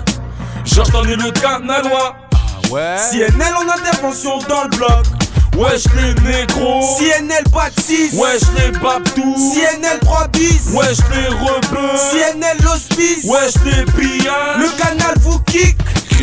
Et 0.67 1.17
le 1.17 1.31
Canalois. 1.31 2.17
Ah 2.35 2.71
ouais. 2.71 2.97
CNL 3.11 3.55
en 3.57 3.63
intervention 3.63 4.37
dans 4.47 4.65
le 4.65 4.77
bloc 4.77 5.07
Wesh 5.59 5.87
les 5.97 6.15
négros. 6.23 6.87
CNL 6.99 7.43
pas 7.53 7.69
de 7.71 7.81
6 7.81 8.15
Wesh 8.15 8.43
les 8.57 8.71
babdous 8.79 9.35
CNL 9.53 9.99
3 10.03 10.29
bis 10.29 10.61
Wesh 10.73 10.99
les 11.13 11.27
rebeux. 11.27 11.99
CNL 12.13 12.59
l'hospice 12.63 13.25
Wesh 13.25 13.55
les 13.65 13.85
pillages. 13.93 14.61
Le 14.61 14.69
canal 14.81 15.17
vous 15.21 15.41
kick 15.41 15.77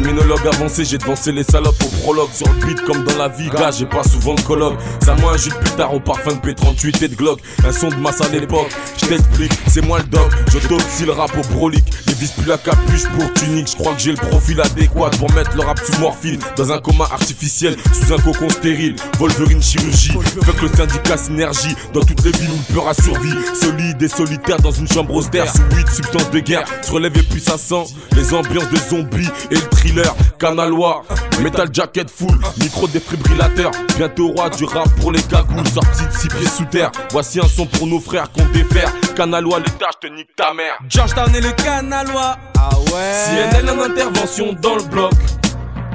Criminologue 0.05 0.45
avancé, 0.45 0.85
j'ai 0.85 0.99
devancé 0.99 1.31
les 1.31 1.41
salopes 1.41 1.81
au 1.83 1.87
prologue. 2.03 2.29
Sur 2.31 2.47
le 2.47 2.63
beat 2.63 2.79
comme 2.81 3.03
dans 3.05 3.17
la 3.17 3.27
vie, 3.27 3.49
gars, 3.49 3.71
j'ai 3.71 3.87
pas 3.87 4.03
souvent 4.03 4.35
de 4.35 4.41
colloque 4.41 4.77
Ça 5.03 5.15
moi 5.15 5.33
un 5.33 5.37
jus 5.37 5.49
de 5.49 5.55
pétard 5.55 5.95
au 5.95 5.99
parfum 5.99 6.33
de 6.33 6.37
P38 6.47 7.05
et 7.05 7.07
de 7.07 7.15
Glock. 7.15 7.39
Un 7.65 7.71
son 7.71 7.89
de 7.89 7.95
masse 7.95 8.21
à 8.21 8.27
l'époque, 8.27 8.69
je 9.01 9.07
t'explique, 9.07 9.51
c'est 9.67 9.81
moi 9.81 9.97
le 9.97 10.03
doc. 10.03 10.31
Je 10.53 10.59
si 10.89 11.05
le 11.05 11.11
rap 11.11 11.31
au 11.35 11.41
brolique, 11.55 11.91
les 12.05 12.13
vis 12.13 12.31
plus 12.33 12.45
la 12.45 12.59
capuche 12.59 13.07
pour 13.17 13.33
tunique. 13.33 13.67
Je 13.71 13.75
crois 13.75 13.95
que 13.95 13.99
j'ai 13.99 14.11
le 14.11 14.17
profil 14.17 14.61
adéquat 14.61 15.09
pour 15.17 15.31
mettre 15.33 15.55
le 15.55 15.63
rap 15.63 15.79
sous 15.79 15.99
morphine. 15.99 16.39
Dans 16.55 16.71
un 16.71 16.77
coma 16.77 17.05
artificiel, 17.05 17.75
sous 17.91 18.13
un 18.13 18.17
cocon 18.17 18.49
stérile. 18.49 18.95
Wolverine 19.17 19.63
chirurgie, 19.63 20.11
fuck 20.43 20.61
le 20.61 20.67
syndicat 20.67 21.17
synergie. 21.17 21.75
Dans 21.95 22.01
toutes 22.01 22.23
les 22.23 22.31
villes 22.31 22.51
où 22.51 22.59
le 22.69 22.75
peur 22.75 22.87
a 22.89 22.93
survie 22.93 23.33
Solide 23.59 24.03
et 24.03 24.07
solitaire 24.07 24.57
dans 24.57 24.71
une 24.71 24.87
chambre 24.87 25.15
austère. 25.15 25.51
Sous 25.51 25.63
8 25.75 25.89
substances 25.89 26.29
de 26.29 26.39
guerre, 26.41 26.65
se 26.83 26.91
relève 26.91 27.17
et 27.17 27.23
puis 27.23 27.41
ça 27.41 27.57
sent 27.57 27.91
Les 28.15 28.35
ambiances 28.35 28.69
de 28.69 28.77
zombies 28.77 29.29
et 29.49 29.55
le 29.55 29.61
thriller 29.61 29.94
Canalois, 30.39 31.03
metal 31.41 31.69
jacket 31.71 32.09
full, 32.09 32.37
micro 32.59 32.87
défibrillateur. 32.87 33.71
Bientôt 33.97 34.29
roi 34.35 34.49
du 34.49 34.65
rap 34.65 34.89
pour 34.99 35.11
les 35.11 35.21
cagoules 35.21 35.67
Sorti 35.67 36.05
de 36.05 36.11
six 36.11 36.27
pieds 36.27 36.47
sous 36.47 36.65
terre. 36.65 36.91
Voici 37.11 37.39
un 37.39 37.47
son 37.47 37.65
pour 37.65 37.87
nos 37.87 37.99
frères 37.99 38.31
qu'on 38.31 38.45
défaire 38.45 38.91
Canalois, 39.15 39.59
l'état, 39.59 39.87
je 40.01 40.07
te 40.07 40.13
nique 40.13 40.35
ta 40.35 40.53
mère. 40.53 40.77
Georgetown 40.89 41.33
et 41.35 41.41
le 41.41 41.51
Canalois 41.51 42.37
Ah 42.57 42.69
ouais. 42.93 43.51
CNL 43.51 43.69
en 43.69 43.81
intervention 43.83 44.53
dans 44.61 44.75
le 44.75 44.83
bloc. 44.83 45.13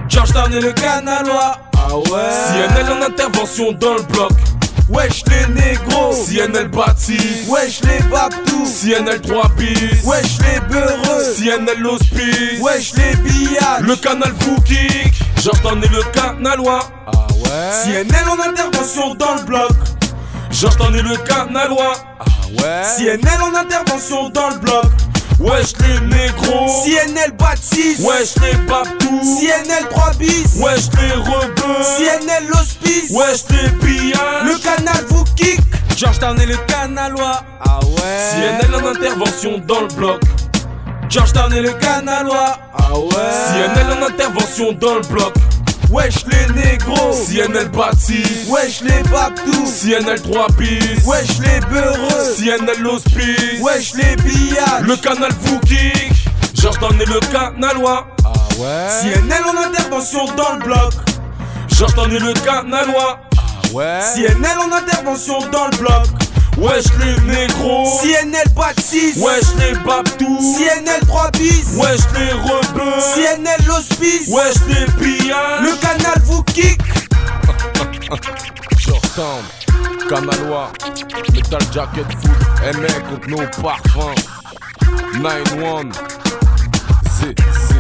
Georgetown 0.09 0.53
et 0.55 0.61
le 0.61 0.73
Canalois 0.73 1.57
Ah 1.75 1.97
ouais. 1.97 2.73
CNL 2.73 2.93
en 2.93 3.03
intervention 3.07 3.73
dans 3.73 3.95
le 3.95 4.03
bloc 4.03 4.31
Wesh 4.91 5.23
les 5.29 5.47
négros. 5.55 6.13
CNL 6.13 6.69
Baptiste. 6.69 7.49
Wesh 7.49 7.81
les 7.83 8.03
babdous 8.09 8.67
CNL 8.67 9.21
3 9.21 9.49
bis. 9.57 10.05
Wesh 10.05 10.39
les 10.41 10.61
beureux. 10.69 11.35
CNL 11.37 11.79
l'hospice 11.79 12.61
Wesh 12.61 12.95
les 12.95 13.15
billages. 13.17 13.83
Le 13.83 13.95
canal 13.95 14.33
Foukic 14.41 15.15
Georgetown 15.41 15.81
et 15.85 15.89
le 15.89 16.03
Canalois. 16.13 16.91
Ah 17.07 17.27
ouais. 17.33 18.05
CNL 18.05 18.29
en 18.29 18.51
intervention 18.51 19.15
dans 19.15 19.37
le 19.37 19.43
bloc. 19.43 19.71
Georgetown 20.51 20.95
et 20.97 21.03
le 21.03 21.17
Canalois. 21.19 21.93
Ah 22.19 22.25
ouais. 22.59 22.83
CNL 22.97 23.43
en 23.43 23.55
intervention 23.55 24.29
dans 24.31 24.49
le 24.51 24.59
bloc 24.59 24.87
Wesh 25.41 25.73
les 25.81 26.01
négros. 26.01 26.69
CNL 26.85 27.33
bat 27.39 27.55
6 27.59 28.01
Wesh 28.01 28.35
les 28.43 28.57
babdous 28.67 29.23
CNL 29.23 29.89
3 29.89 30.13
bis. 30.19 30.57
Wesh 30.57 30.91
les 31.01 31.13
rebeux. 31.13 31.83
CNL 31.97 32.47
l'hospice 32.49 33.11
Wesh 33.11 33.45
les 33.49 33.71
pillages. 33.79 34.45
Le 34.45 34.59
canal 34.59 35.03
vous 35.09 35.25
kick. 35.37 35.61
Georgetown 35.97 36.39
et 36.41 36.47
le 36.47 36.57
Canalois. 36.67 37.43
Ah 37.65 37.81
ouais. 37.83 38.61
CNL 38.61 38.75
en 38.75 38.87
intervention 38.87 39.59
dans 39.67 39.81
le 39.81 39.89
bloc. 39.89 40.21
Georgetown 41.09 41.55
et 41.55 41.63
le 41.63 41.73
Canalois. 41.73 42.59
Ah 42.77 42.99
ouais. 42.99 43.09
CNL 43.09 43.99
en 43.99 44.07
intervention 44.07 44.73
dans 44.73 44.97
le 44.97 45.09
bloc 45.09 45.33
Wesh 45.91 46.25
les 46.27 46.55
négros. 46.55 47.13
CNL 47.13 47.69
Baptiste. 47.71 48.49
Wesh 48.49 48.81
les 48.83 49.03
babdous 49.11 49.67
CNL 49.67 50.21
3 50.23 50.47
bis. 50.57 51.05
Wesh 51.05 51.39
les 51.41 51.59
beureux. 51.69 52.35
CNL 52.37 52.81
l'hospice 52.81 53.61
Wesh 53.61 53.95
les 53.95 54.15
billages. 54.23 54.83
Le 54.83 54.97
canal 54.97 55.33
Foukic 55.33 56.13
Georgetown 56.55 56.97
et 57.01 57.07
le 57.07 57.19
Canalois. 57.33 58.07
Ah 58.25 58.33
ouais. 58.59 58.87
CNL 59.03 59.43
en 59.45 59.69
intervention 59.69 60.27
dans 60.37 60.55
le 60.55 60.63
bloc. 60.63 60.93
Georgetown 61.69 62.13
et 62.13 62.21
le 62.21 62.35
Canalois. 62.35 63.19
Ah 63.37 63.75
ouais. 63.75 64.01
CNL 64.15 64.59
en 64.59 64.73
intervention 64.73 65.41
dans 65.51 65.67
le 65.67 65.77
bloc 65.77 66.20
Wesh 66.59 66.85
les 66.99 67.21
négros 67.33 68.01
CNL 68.03 68.49
bat 68.55 68.75
6 68.79 69.17
Wesh 69.19 69.55
les 69.59 69.75
babdous 69.85 70.57
CNL 70.57 71.01
3 71.07 71.31
bis 71.33 71.65
Wesh 71.77 72.01
les 72.19 72.33
rebeux 72.33 73.01
CNL 73.15 73.67
l'hospice 73.67 74.29
Wesh 74.29 74.57
les 74.69 74.87
pillages 74.99 75.63
Le 75.63 75.81
canal 75.81 76.21
vous 76.25 76.43
kick. 76.45 76.81
Georgetown, 78.79 79.43
Canalois, 80.09 80.73
Metal 81.33 81.61
Jacket 81.73 82.07
Food, 82.21 82.81
MA 82.81 83.01
contre 83.09 83.29
nos 83.29 83.63
parfums. 83.63 84.15
9-1 85.15 85.93
CC 87.05 87.75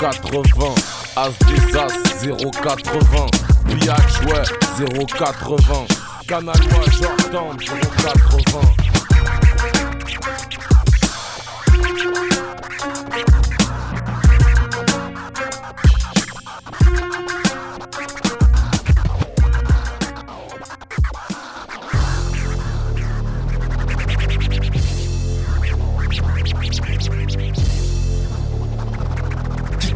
080 0.00 0.74
As 1.16 1.30
des 1.46 1.78
As 1.78 1.92
080 2.22 3.26
Piach 3.66 4.20
ouais 4.26 4.44
080 4.78 6.05
Canalois 6.26 6.90
Georgetown 6.90 7.56
080 13.14 13.35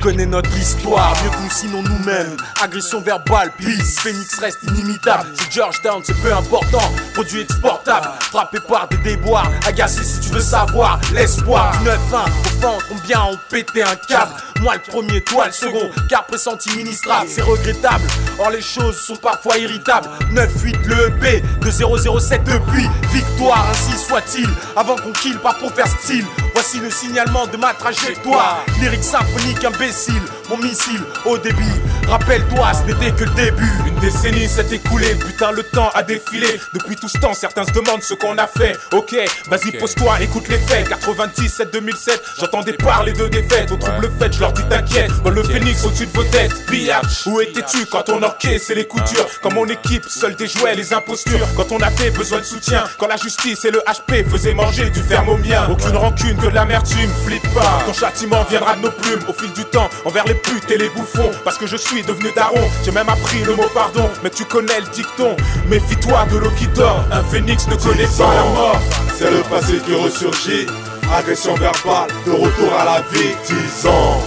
connaît 0.00 0.26
notre 0.26 0.54
histoire. 0.56 1.14
Mieux 1.22 1.30
que 1.30 1.42
nous 1.42 1.50
sinon 1.50 1.82
nous-mêmes. 1.82 2.36
Agression 2.62 3.00
verbale, 3.00 3.52
peace, 3.58 3.98
Phoenix 4.00 4.38
reste 4.38 4.62
inimitable. 4.64 5.28
C'est 5.34 5.52
Georgetown, 5.52 6.02
c'est 6.04 6.20
peu 6.22 6.32
important, 6.32 6.92
produit 7.14 7.40
exportable. 7.40 8.08
Frappé 8.20 8.58
par 8.60 8.88
des 8.88 8.98
déboires, 8.98 9.50
agacé 9.66 10.02
si 10.02 10.20
tu 10.20 10.30
veux 10.30 10.40
savoir. 10.40 11.00
L'espoir 11.12 11.72
du 11.78 11.88
9-1, 11.88 11.98
combien 12.88 13.22
ont 13.24 13.38
pété 13.48 13.82
un 13.82 13.96
câble 13.96 14.32
moi 14.60 14.74
le 14.74 14.80
premier, 14.80 15.20
toi 15.22 15.46
le 15.46 15.52
second, 15.52 15.90
car 16.08 16.26
pressenti 16.26 16.70
ministrable, 16.76 17.28
c'est 17.28 17.42
regrettable. 17.42 18.04
Or 18.38 18.50
les 18.50 18.60
choses 18.60 18.96
sont 18.96 19.16
parfois 19.16 19.56
irritables. 19.56 20.08
9-8 20.34 20.86
le 20.86 21.08
EP 21.08 21.42
de 21.62 21.70
007 21.70 22.44
depuis. 22.44 22.86
Victoire, 23.10 23.66
ainsi 23.70 23.98
soit-il. 23.98 24.48
Avant 24.76 24.96
qu'on 24.96 25.12
kill, 25.12 25.38
pas 25.38 25.54
pour 25.54 25.72
faire 25.72 25.86
style. 25.86 26.24
Voici 26.52 26.78
le 26.78 26.90
signalement 26.90 27.46
de 27.46 27.56
ma 27.56 27.72
trajectoire. 27.72 28.64
Lyrique 28.80 29.02
symphonique 29.02 29.64
imbécile, 29.64 30.22
mon 30.50 30.58
missile 30.58 31.00
au 31.24 31.38
débit. 31.38 31.62
Rappelle-toi, 32.10 32.72
ce 32.74 32.92
n'était 32.92 33.12
que 33.12 33.22
le 33.22 33.30
début. 33.36 33.70
Une 33.86 33.94
décennie 34.00 34.48
s'est 34.48 34.66
écoulée, 34.72 35.14
putain, 35.14 35.52
le 35.52 35.62
temps 35.62 35.90
a 35.94 36.02
défilé. 36.02 36.60
Depuis 36.74 36.96
tout 36.96 37.08
ce 37.08 37.16
temps, 37.18 37.34
certains 37.34 37.64
se 37.64 37.70
demandent 37.70 38.02
ce 38.02 38.14
qu'on 38.14 38.36
a 38.36 38.48
fait. 38.48 38.76
Ok, 38.92 39.14
vas-y, 39.48 39.78
pose-toi, 39.78 40.20
écoute 40.20 40.48
les 40.48 40.58
faits. 40.58 40.88
97, 40.88 41.70
2007, 41.72 42.20
j'entendais 42.40 42.72
parler 42.72 43.12
de 43.12 43.28
défaites. 43.28 43.70
Au 43.70 43.76
trouble 43.76 44.10
fait, 44.18 44.32
je 44.32 44.40
leur 44.40 44.52
dis 44.52 44.64
t'inquiète. 44.68 45.12
Dans 45.22 45.30
le 45.30 45.44
phénix 45.44 45.84
au-dessus 45.84 46.06
de 46.06 46.12
vos 46.12 46.24
têtes. 46.24 46.50
Biatch, 46.68 47.26
où 47.26 47.40
étais-tu 47.40 47.86
quand 47.86 48.08
on 48.08 48.20
encaissait 48.24 48.74
les 48.74 48.88
coutures? 48.88 49.26
Quand 49.40 49.52
mon 49.52 49.66
équipe, 49.66 50.04
seul 50.08 50.34
des 50.34 50.48
jouets, 50.48 50.74
les 50.74 50.92
impostures. 50.92 51.46
Quand 51.56 51.70
on 51.70 51.78
avait 51.78 52.10
besoin 52.10 52.40
de 52.40 52.44
soutien. 52.44 52.82
Quand 52.98 53.06
la 53.06 53.18
justice 53.18 53.64
et 53.64 53.70
le 53.70 53.80
HP 53.86 54.28
faisaient 54.28 54.54
manger 54.54 54.90
du 54.90 55.00
ferme 55.00 55.28
au 55.28 55.36
mien. 55.36 55.68
Aucune 55.70 55.96
rancune 55.96 56.36
que 56.38 56.46
de 56.46 56.54
l'amertume, 56.54 57.10
flippe 57.24 57.54
pas. 57.54 57.84
Ton 57.86 57.92
châtiment 57.92 58.44
viendra 58.50 58.74
de 58.74 58.80
nos 58.80 58.90
plumes 58.90 59.22
au 59.28 59.32
fil 59.32 59.52
du 59.52 59.64
temps. 59.66 59.88
Envers 60.04 60.24
les 60.24 60.34
putes 60.34 60.68
et 60.72 60.76
les 60.76 60.88
bouffons. 60.88 61.30
Parce 61.44 61.56
que 61.56 61.68
je 61.68 61.76
suis 61.76 61.99
devenu 62.02 62.30
daron. 62.34 62.60
J'ai 62.84 62.92
même 62.92 63.08
appris 63.08 63.42
le 63.44 63.54
mot 63.54 63.68
pardon. 63.74 64.08
Mais 64.22 64.30
tu 64.30 64.44
connais 64.44 64.80
le 64.80 64.86
dicton. 64.92 65.36
Méfie-toi 65.68 66.26
de 66.32 66.38
l'eau 66.38 66.50
qui 66.58 66.66
dort. 66.68 67.04
Un 67.10 67.22
phénix 67.24 67.66
ne 67.68 67.76
connaît 67.76 68.08
pas 68.18 68.34
la 68.34 68.44
mort. 68.44 68.80
C'est 69.16 69.30
le 69.30 69.40
passé 69.42 69.78
qui 69.86 69.94
ressurgit. 69.94 70.66
Agression 71.12 71.54
verbale, 71.54 72.08
de 72.24 72.30
retour 72.30 72.72
à 72.78 72.84
la 72.84 73.00
vie. 73.12 73.34
10 73.46 73.86
ans. 73.88 74.22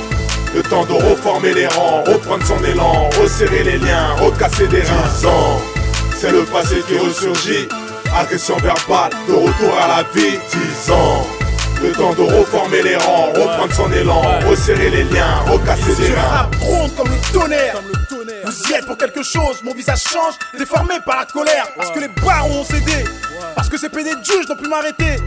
Le 0.53 0.61
temps 0.61 0.85
de 0.85 0.93
reformer 0.93 1.53
les 1.53 1.67
rangs, 1.67 2.03
reprendre 2.05 2.45
son 2.45 2.63
élan, 2.63 3.09
resserrer 3.21 3.63
les 3.63 3.79
liens, 3.79 4.13
recasser 4.19 4.67
des 4.67 4.81
reins. 4.81 5.09
10 5.19 5.25
ans. 5.25 5.61
C'est 6.15 6.31
le 6.31 6.43
passé 6.43 6.83
qui 6.87 6.97
ressurgit. 6.97 7.67
Agression 8.15 8.57
verbale, 8.57 9.11
de 9.27 9.33
retour 9.33 9.77
à 9.81 9.87
la 9.87 10.03
vie. 10.13 10.37
10 10.85 10.91
ans. 10.91 11.27
Le 11.83 11.91
temps 11.91 12.13
de 12.13 12.21
reformer 12.21 12.81
les 12.81 12.95
rangs, 12.95 13.27
reprendre 13.35 13.73
son 13.73 13.91
élan, 13.91 14.21
resserrer 14.47 14.89
les 14.89 15.03
liens, 15.03 15.41
recasser 15.45 15.93
des 15.97 16.13
reins. 16.13 16.49
gronde 16.57 16.95
comme 16.95 17.09
le 17.09 17.33
tonnerre. 17.33 17.73
Comme 17.73 17.87
le 17.89 18.05
tonnerre. 18.07 18.45
Vous 18.45 18.69
y 18.69 18.73
êtes 18.73 18.85
pour 18.85 18.97
quelque 18.97 19.21
chose, 19.21 19.61
mon 19.65 19.73
visage 19.73 20.01
change, 20.03 20.35
déformé 20.57 20.95
par 21.05 21.17
la 21.17 21.25
colère. 21.25 21.67
Parce 21.75 21.91
que 21.91 21.99
les 21.99 22.07
barons 22.07 22.61
ont 22.61 22.63
cédé. 22.63 23.03
Parce 23.53 23.67
que 23.67 23.77
ces 23.77 23.89
de 23.89 24.23
juges 24.23 24.47
n'ont 24.47 24.55
pu 24.55 24.69
m'arrêter. 24.69 25.17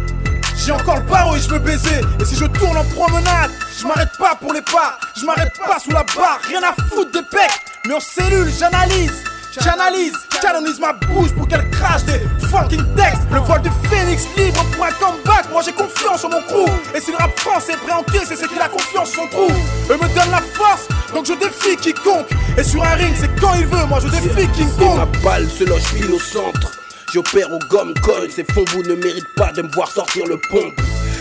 J'ai 0.56 0.72
encore 0.72 0.96
le 0.96 1.02
barreau 1.02 1.36
et 1.36 1.40
je 1.40 1.50
veux 1.50 1.58
baiser. 1.58 2.00
Et 2.18 2.24
si 2.24 2.34
je 2.36 2.46
tourne 2.46 2.78
en 2.78 2.84
promenade, 2.84 3.50
je 3.78 3.86
m'arrête 3.86 4.16
pas 4.18 4.34
pour 4.40 4.54
les 4.54 4.62
pas. 4.62 4.98
Je 5.14 5.26
m'arrête 5.26 5.52
pas 5.58 5.78
sous 5.78 5.90
la 5.90 6.04
barre, 6.16 6.40
rien 6.48 6.62
à 6.62 6.72
foutre 6.88 7.12
des 7.12 7.22
pecs. 7.30 7.50
Mais 7.86 7.92
en 7.92 8.00
cellule, 8.00 8.50
j'analyse. 8.58 9.24
J'analyse, 9.60 10.14
canonise 10.40 10.80
ma 10.80 10.92
bouche 10.92 11.32
pour 11.36 11.48
qu'elle 11.48 11.68
crache 11.70 12.04
des 12.04 12.20
fucking 12.48 12.84
textes. 12.94 13.22
Le 13.32 13.40
vol 13.40 13.62
du 13.62 13.70
phénix 13.88 14.26
libre 14.36 14.64
pour 14.72 14.84
un 14.84 14.92
comeback. 14.92 15.50
Moi 15.50 15.62
j'ai 15.64 15.72
confiance 15.72 16.24
en 16.24 16.30
mon 16.30 16.42
crew. 16.42 16.70
Et 16.94 17.00
si 17.00 17.10
le 17.10 17.16
rap 17.16 17.38
français 17.38 17.72
est 17.72 17.76
prêt 17.76 17.92
à 17.92 17.98
encaisser, 17.98 18.36
c'est 18.36 18.48
qu'il 18.48 18.60
a 18.60 18.68
confiance 18.68 19.10
en 19.10 19.22
son 19.22 19.28
trou. 19.28 19.48
Eux 19.90 19.96
me 19.96 20.14
donnent 20.14 20.30
la 20.30 20.42
force, 20.54 20.88
donc 21.14 21.26
je 21.26 21.34
défie 21.34 21.76
quiconque. 21.76 22.30
Et 22.56 22.64
sur 22.64 22.82
un 22.82 22.94
ring, 22.94 23.14
c'est 23.18 23.34
quand 23.40 23.54
il 23.54 23.66
veut. 23.66 23.86
Moi 23.86 24.00
je 24.00 24.08
défie 24.08 24.46
Kong. 24.78 24.96
Ma 24.96 25.06
balle 25.22 25.48
se 25.48 25.64
loge 25.64 25.84
pile 25.94 26.12
au 26.12 26.20
centre. 26.20 26.72
J'opère 27.12 27.52
au 27.52 27.58
gomme 27.70 27.94
coin, 28.02 28.14
ces 28.28 28.44
fonds 28.44 28.64
ne 28.84 28.94
méritent 28.94 29.34
pas 29.36 29.52
de 29.52 29.62
me 29.62 29.68
voir 29.72 29.88
sortir 29.88 30.26
le 30.26 30.38
pompe. 30.50 30.74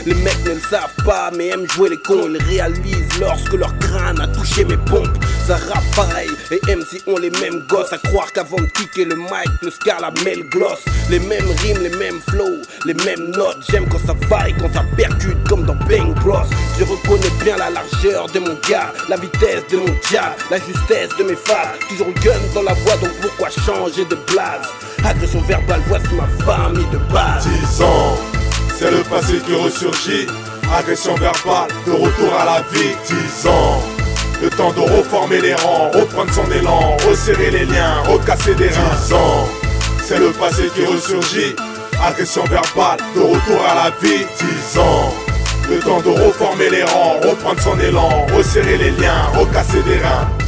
Les 0.06 0.14
mecs 0.14 0.46
ne 0.46 0.54
le 0.54 0.60
savent 0.60 0.94
pas, 1.04 1.32
mais 1.36 1.48
aiment 1.48 1.68
jouer 1.72 1.90
les 1.90 1.98
cons. 1.98 2.30
Ils 2.30 2.42
réalisent 2.44 3.20
lorsque 3.20 3.54
leur 3.54 3.76
crâne 3.80 4.22
a 4.22 4.28
touché 4.28 4.64
mes 4.64 4.78
pompes. 4.78 5.18
Ça 5.48 5.58
rappe 5.58 5.96
pareil, 5.96 6.30
et 6.52 6.60
MC 6.76 7.02
ont 7.08 7.18
les 7.18 7.32
mêmes 7.32 7.62
gosses. 7.68 7.92
À 7.92 7.98
croire 7.98 8.32
qu'avant 8.32 8.58
de 8.58 8.68
kicker 8.68 9.06
le 9.06 9.16
mic, 9.16 9.50
le 9.64 9.72
scar 9.72 10.00
la 10.02 10.12
mêle 10.24 10.44
gloss. 10.50 10.80
Les 11.10 11.20
mêmes 11.20 11.50
rimes, 11.64 11.82
les 11.82 11.98
mêmes 11.98 12.20
flows, 12.30 12.62
les 12.86 12.94
mêmes 12.94 13.32
notes. 13.32 13.58
J'aime 13.70 13.88
quand 13.90 14.06
ça 14.06 14.14
vaille, 14.30 14.54
quand 14.60 14.72
ça 14.74 14.84
percute, 14.96 15.44
comme 15.48 15.66
dans 15.66 15.76
Bang 15.76 16.14
Bros. 16.24 16.46
Je 16.78 16.84
reconnais 16.84 17.32
bien 17.44 17.58
la 17.58 17.72
largeur 17.72 18.28
de 18.28 18.40
mon 18.40 18.58
gars, 18.70 18.94
la 19.10 19.18
vitesse 19.18 19.64
de 19.72 19.78
mon 19.78 19.96
dia, 20.10 20.36
la 20.52 20.58
justesse 20.58 21.16
de 21.18 21.24
mes 21.24 21.36
phases. 21.36 21.80
Toujours 21.90 22.14
gun 22.24 22.40
dans 22.54 22.64
la 22.64 22.74
voix, 22.74 22.96
donc 22.98 23.12
pourquoi 23.22 23.50
changer 23.50 24.06
de 24.06 24.16
blase 24.32 24.68
Agression 25.04 25.42
verbale, 25.42 25.82
voici 25.88 26.10
ma 26.14 26.28
famille 26.46 26.86
de 26.92 26.98
base. 27.14 27.48
10 27.48 27.82
ans, 27.82 28.18
c'est 28.78 28.92
le 28.92 29.04
passé 29.04 29.40
qui 29.46 29.54
ressurgit. 29.54 30.28
Agression 30.74 31.16
verbale, 31.16 31.70
de 31.86 31.92
retour 31.92 32.34
à 32.40 32.46
la 32.46 32.62
vie. 32.72 32.96
10 33.08 33.48
ans, 33.48 33.82
le 34.42 34.50
temps 34.50 34.74
de 34.74 34.82
reformer 34.82 35.42
les 35.42 35.56
rangs, 35.56 35.92
reprendre 35.94 36.34
son 36.34 36.52
élan, 36.52 36.98
resserrer 37.08 37.52
les 37.52 37.66
liens, 37.66 38.02
recasser 38.08 38.56
des 38.56 38.70
reins. 38.70 38.96
10 39.08 39.14
ans, 39.14 39.48
c'est 40.04 40.20
le 40.20 40.32
passé 40.32 40.70
qui 40.76 40.86
ressurgit. 40.86 41.56
Agression 42.04 42.44
verbale, 42.46 43.00
de 43.16 43.22
retour 43.22 43.62
à 43.70 43.76
la 43.76 43.90
vie. 44.02 44.26
10 44.74 44.80
ans, 44.80 45.14
le 45.70 45.80
temps 45.80 46.02
de 46.02 46.10
reformer 46.10 46.70
les 46.70 46.84
rangs, 46.84 47.20
reprendre 47.24 47.62
son 47.62 47.80
élan, 47.80 48.26
resserrer 48.36 48.78
les 48.78 48.92
liens, 48.92 49.30
recasser 49.34 49.82
des 49.84 50.00
reins. 50.00 50.45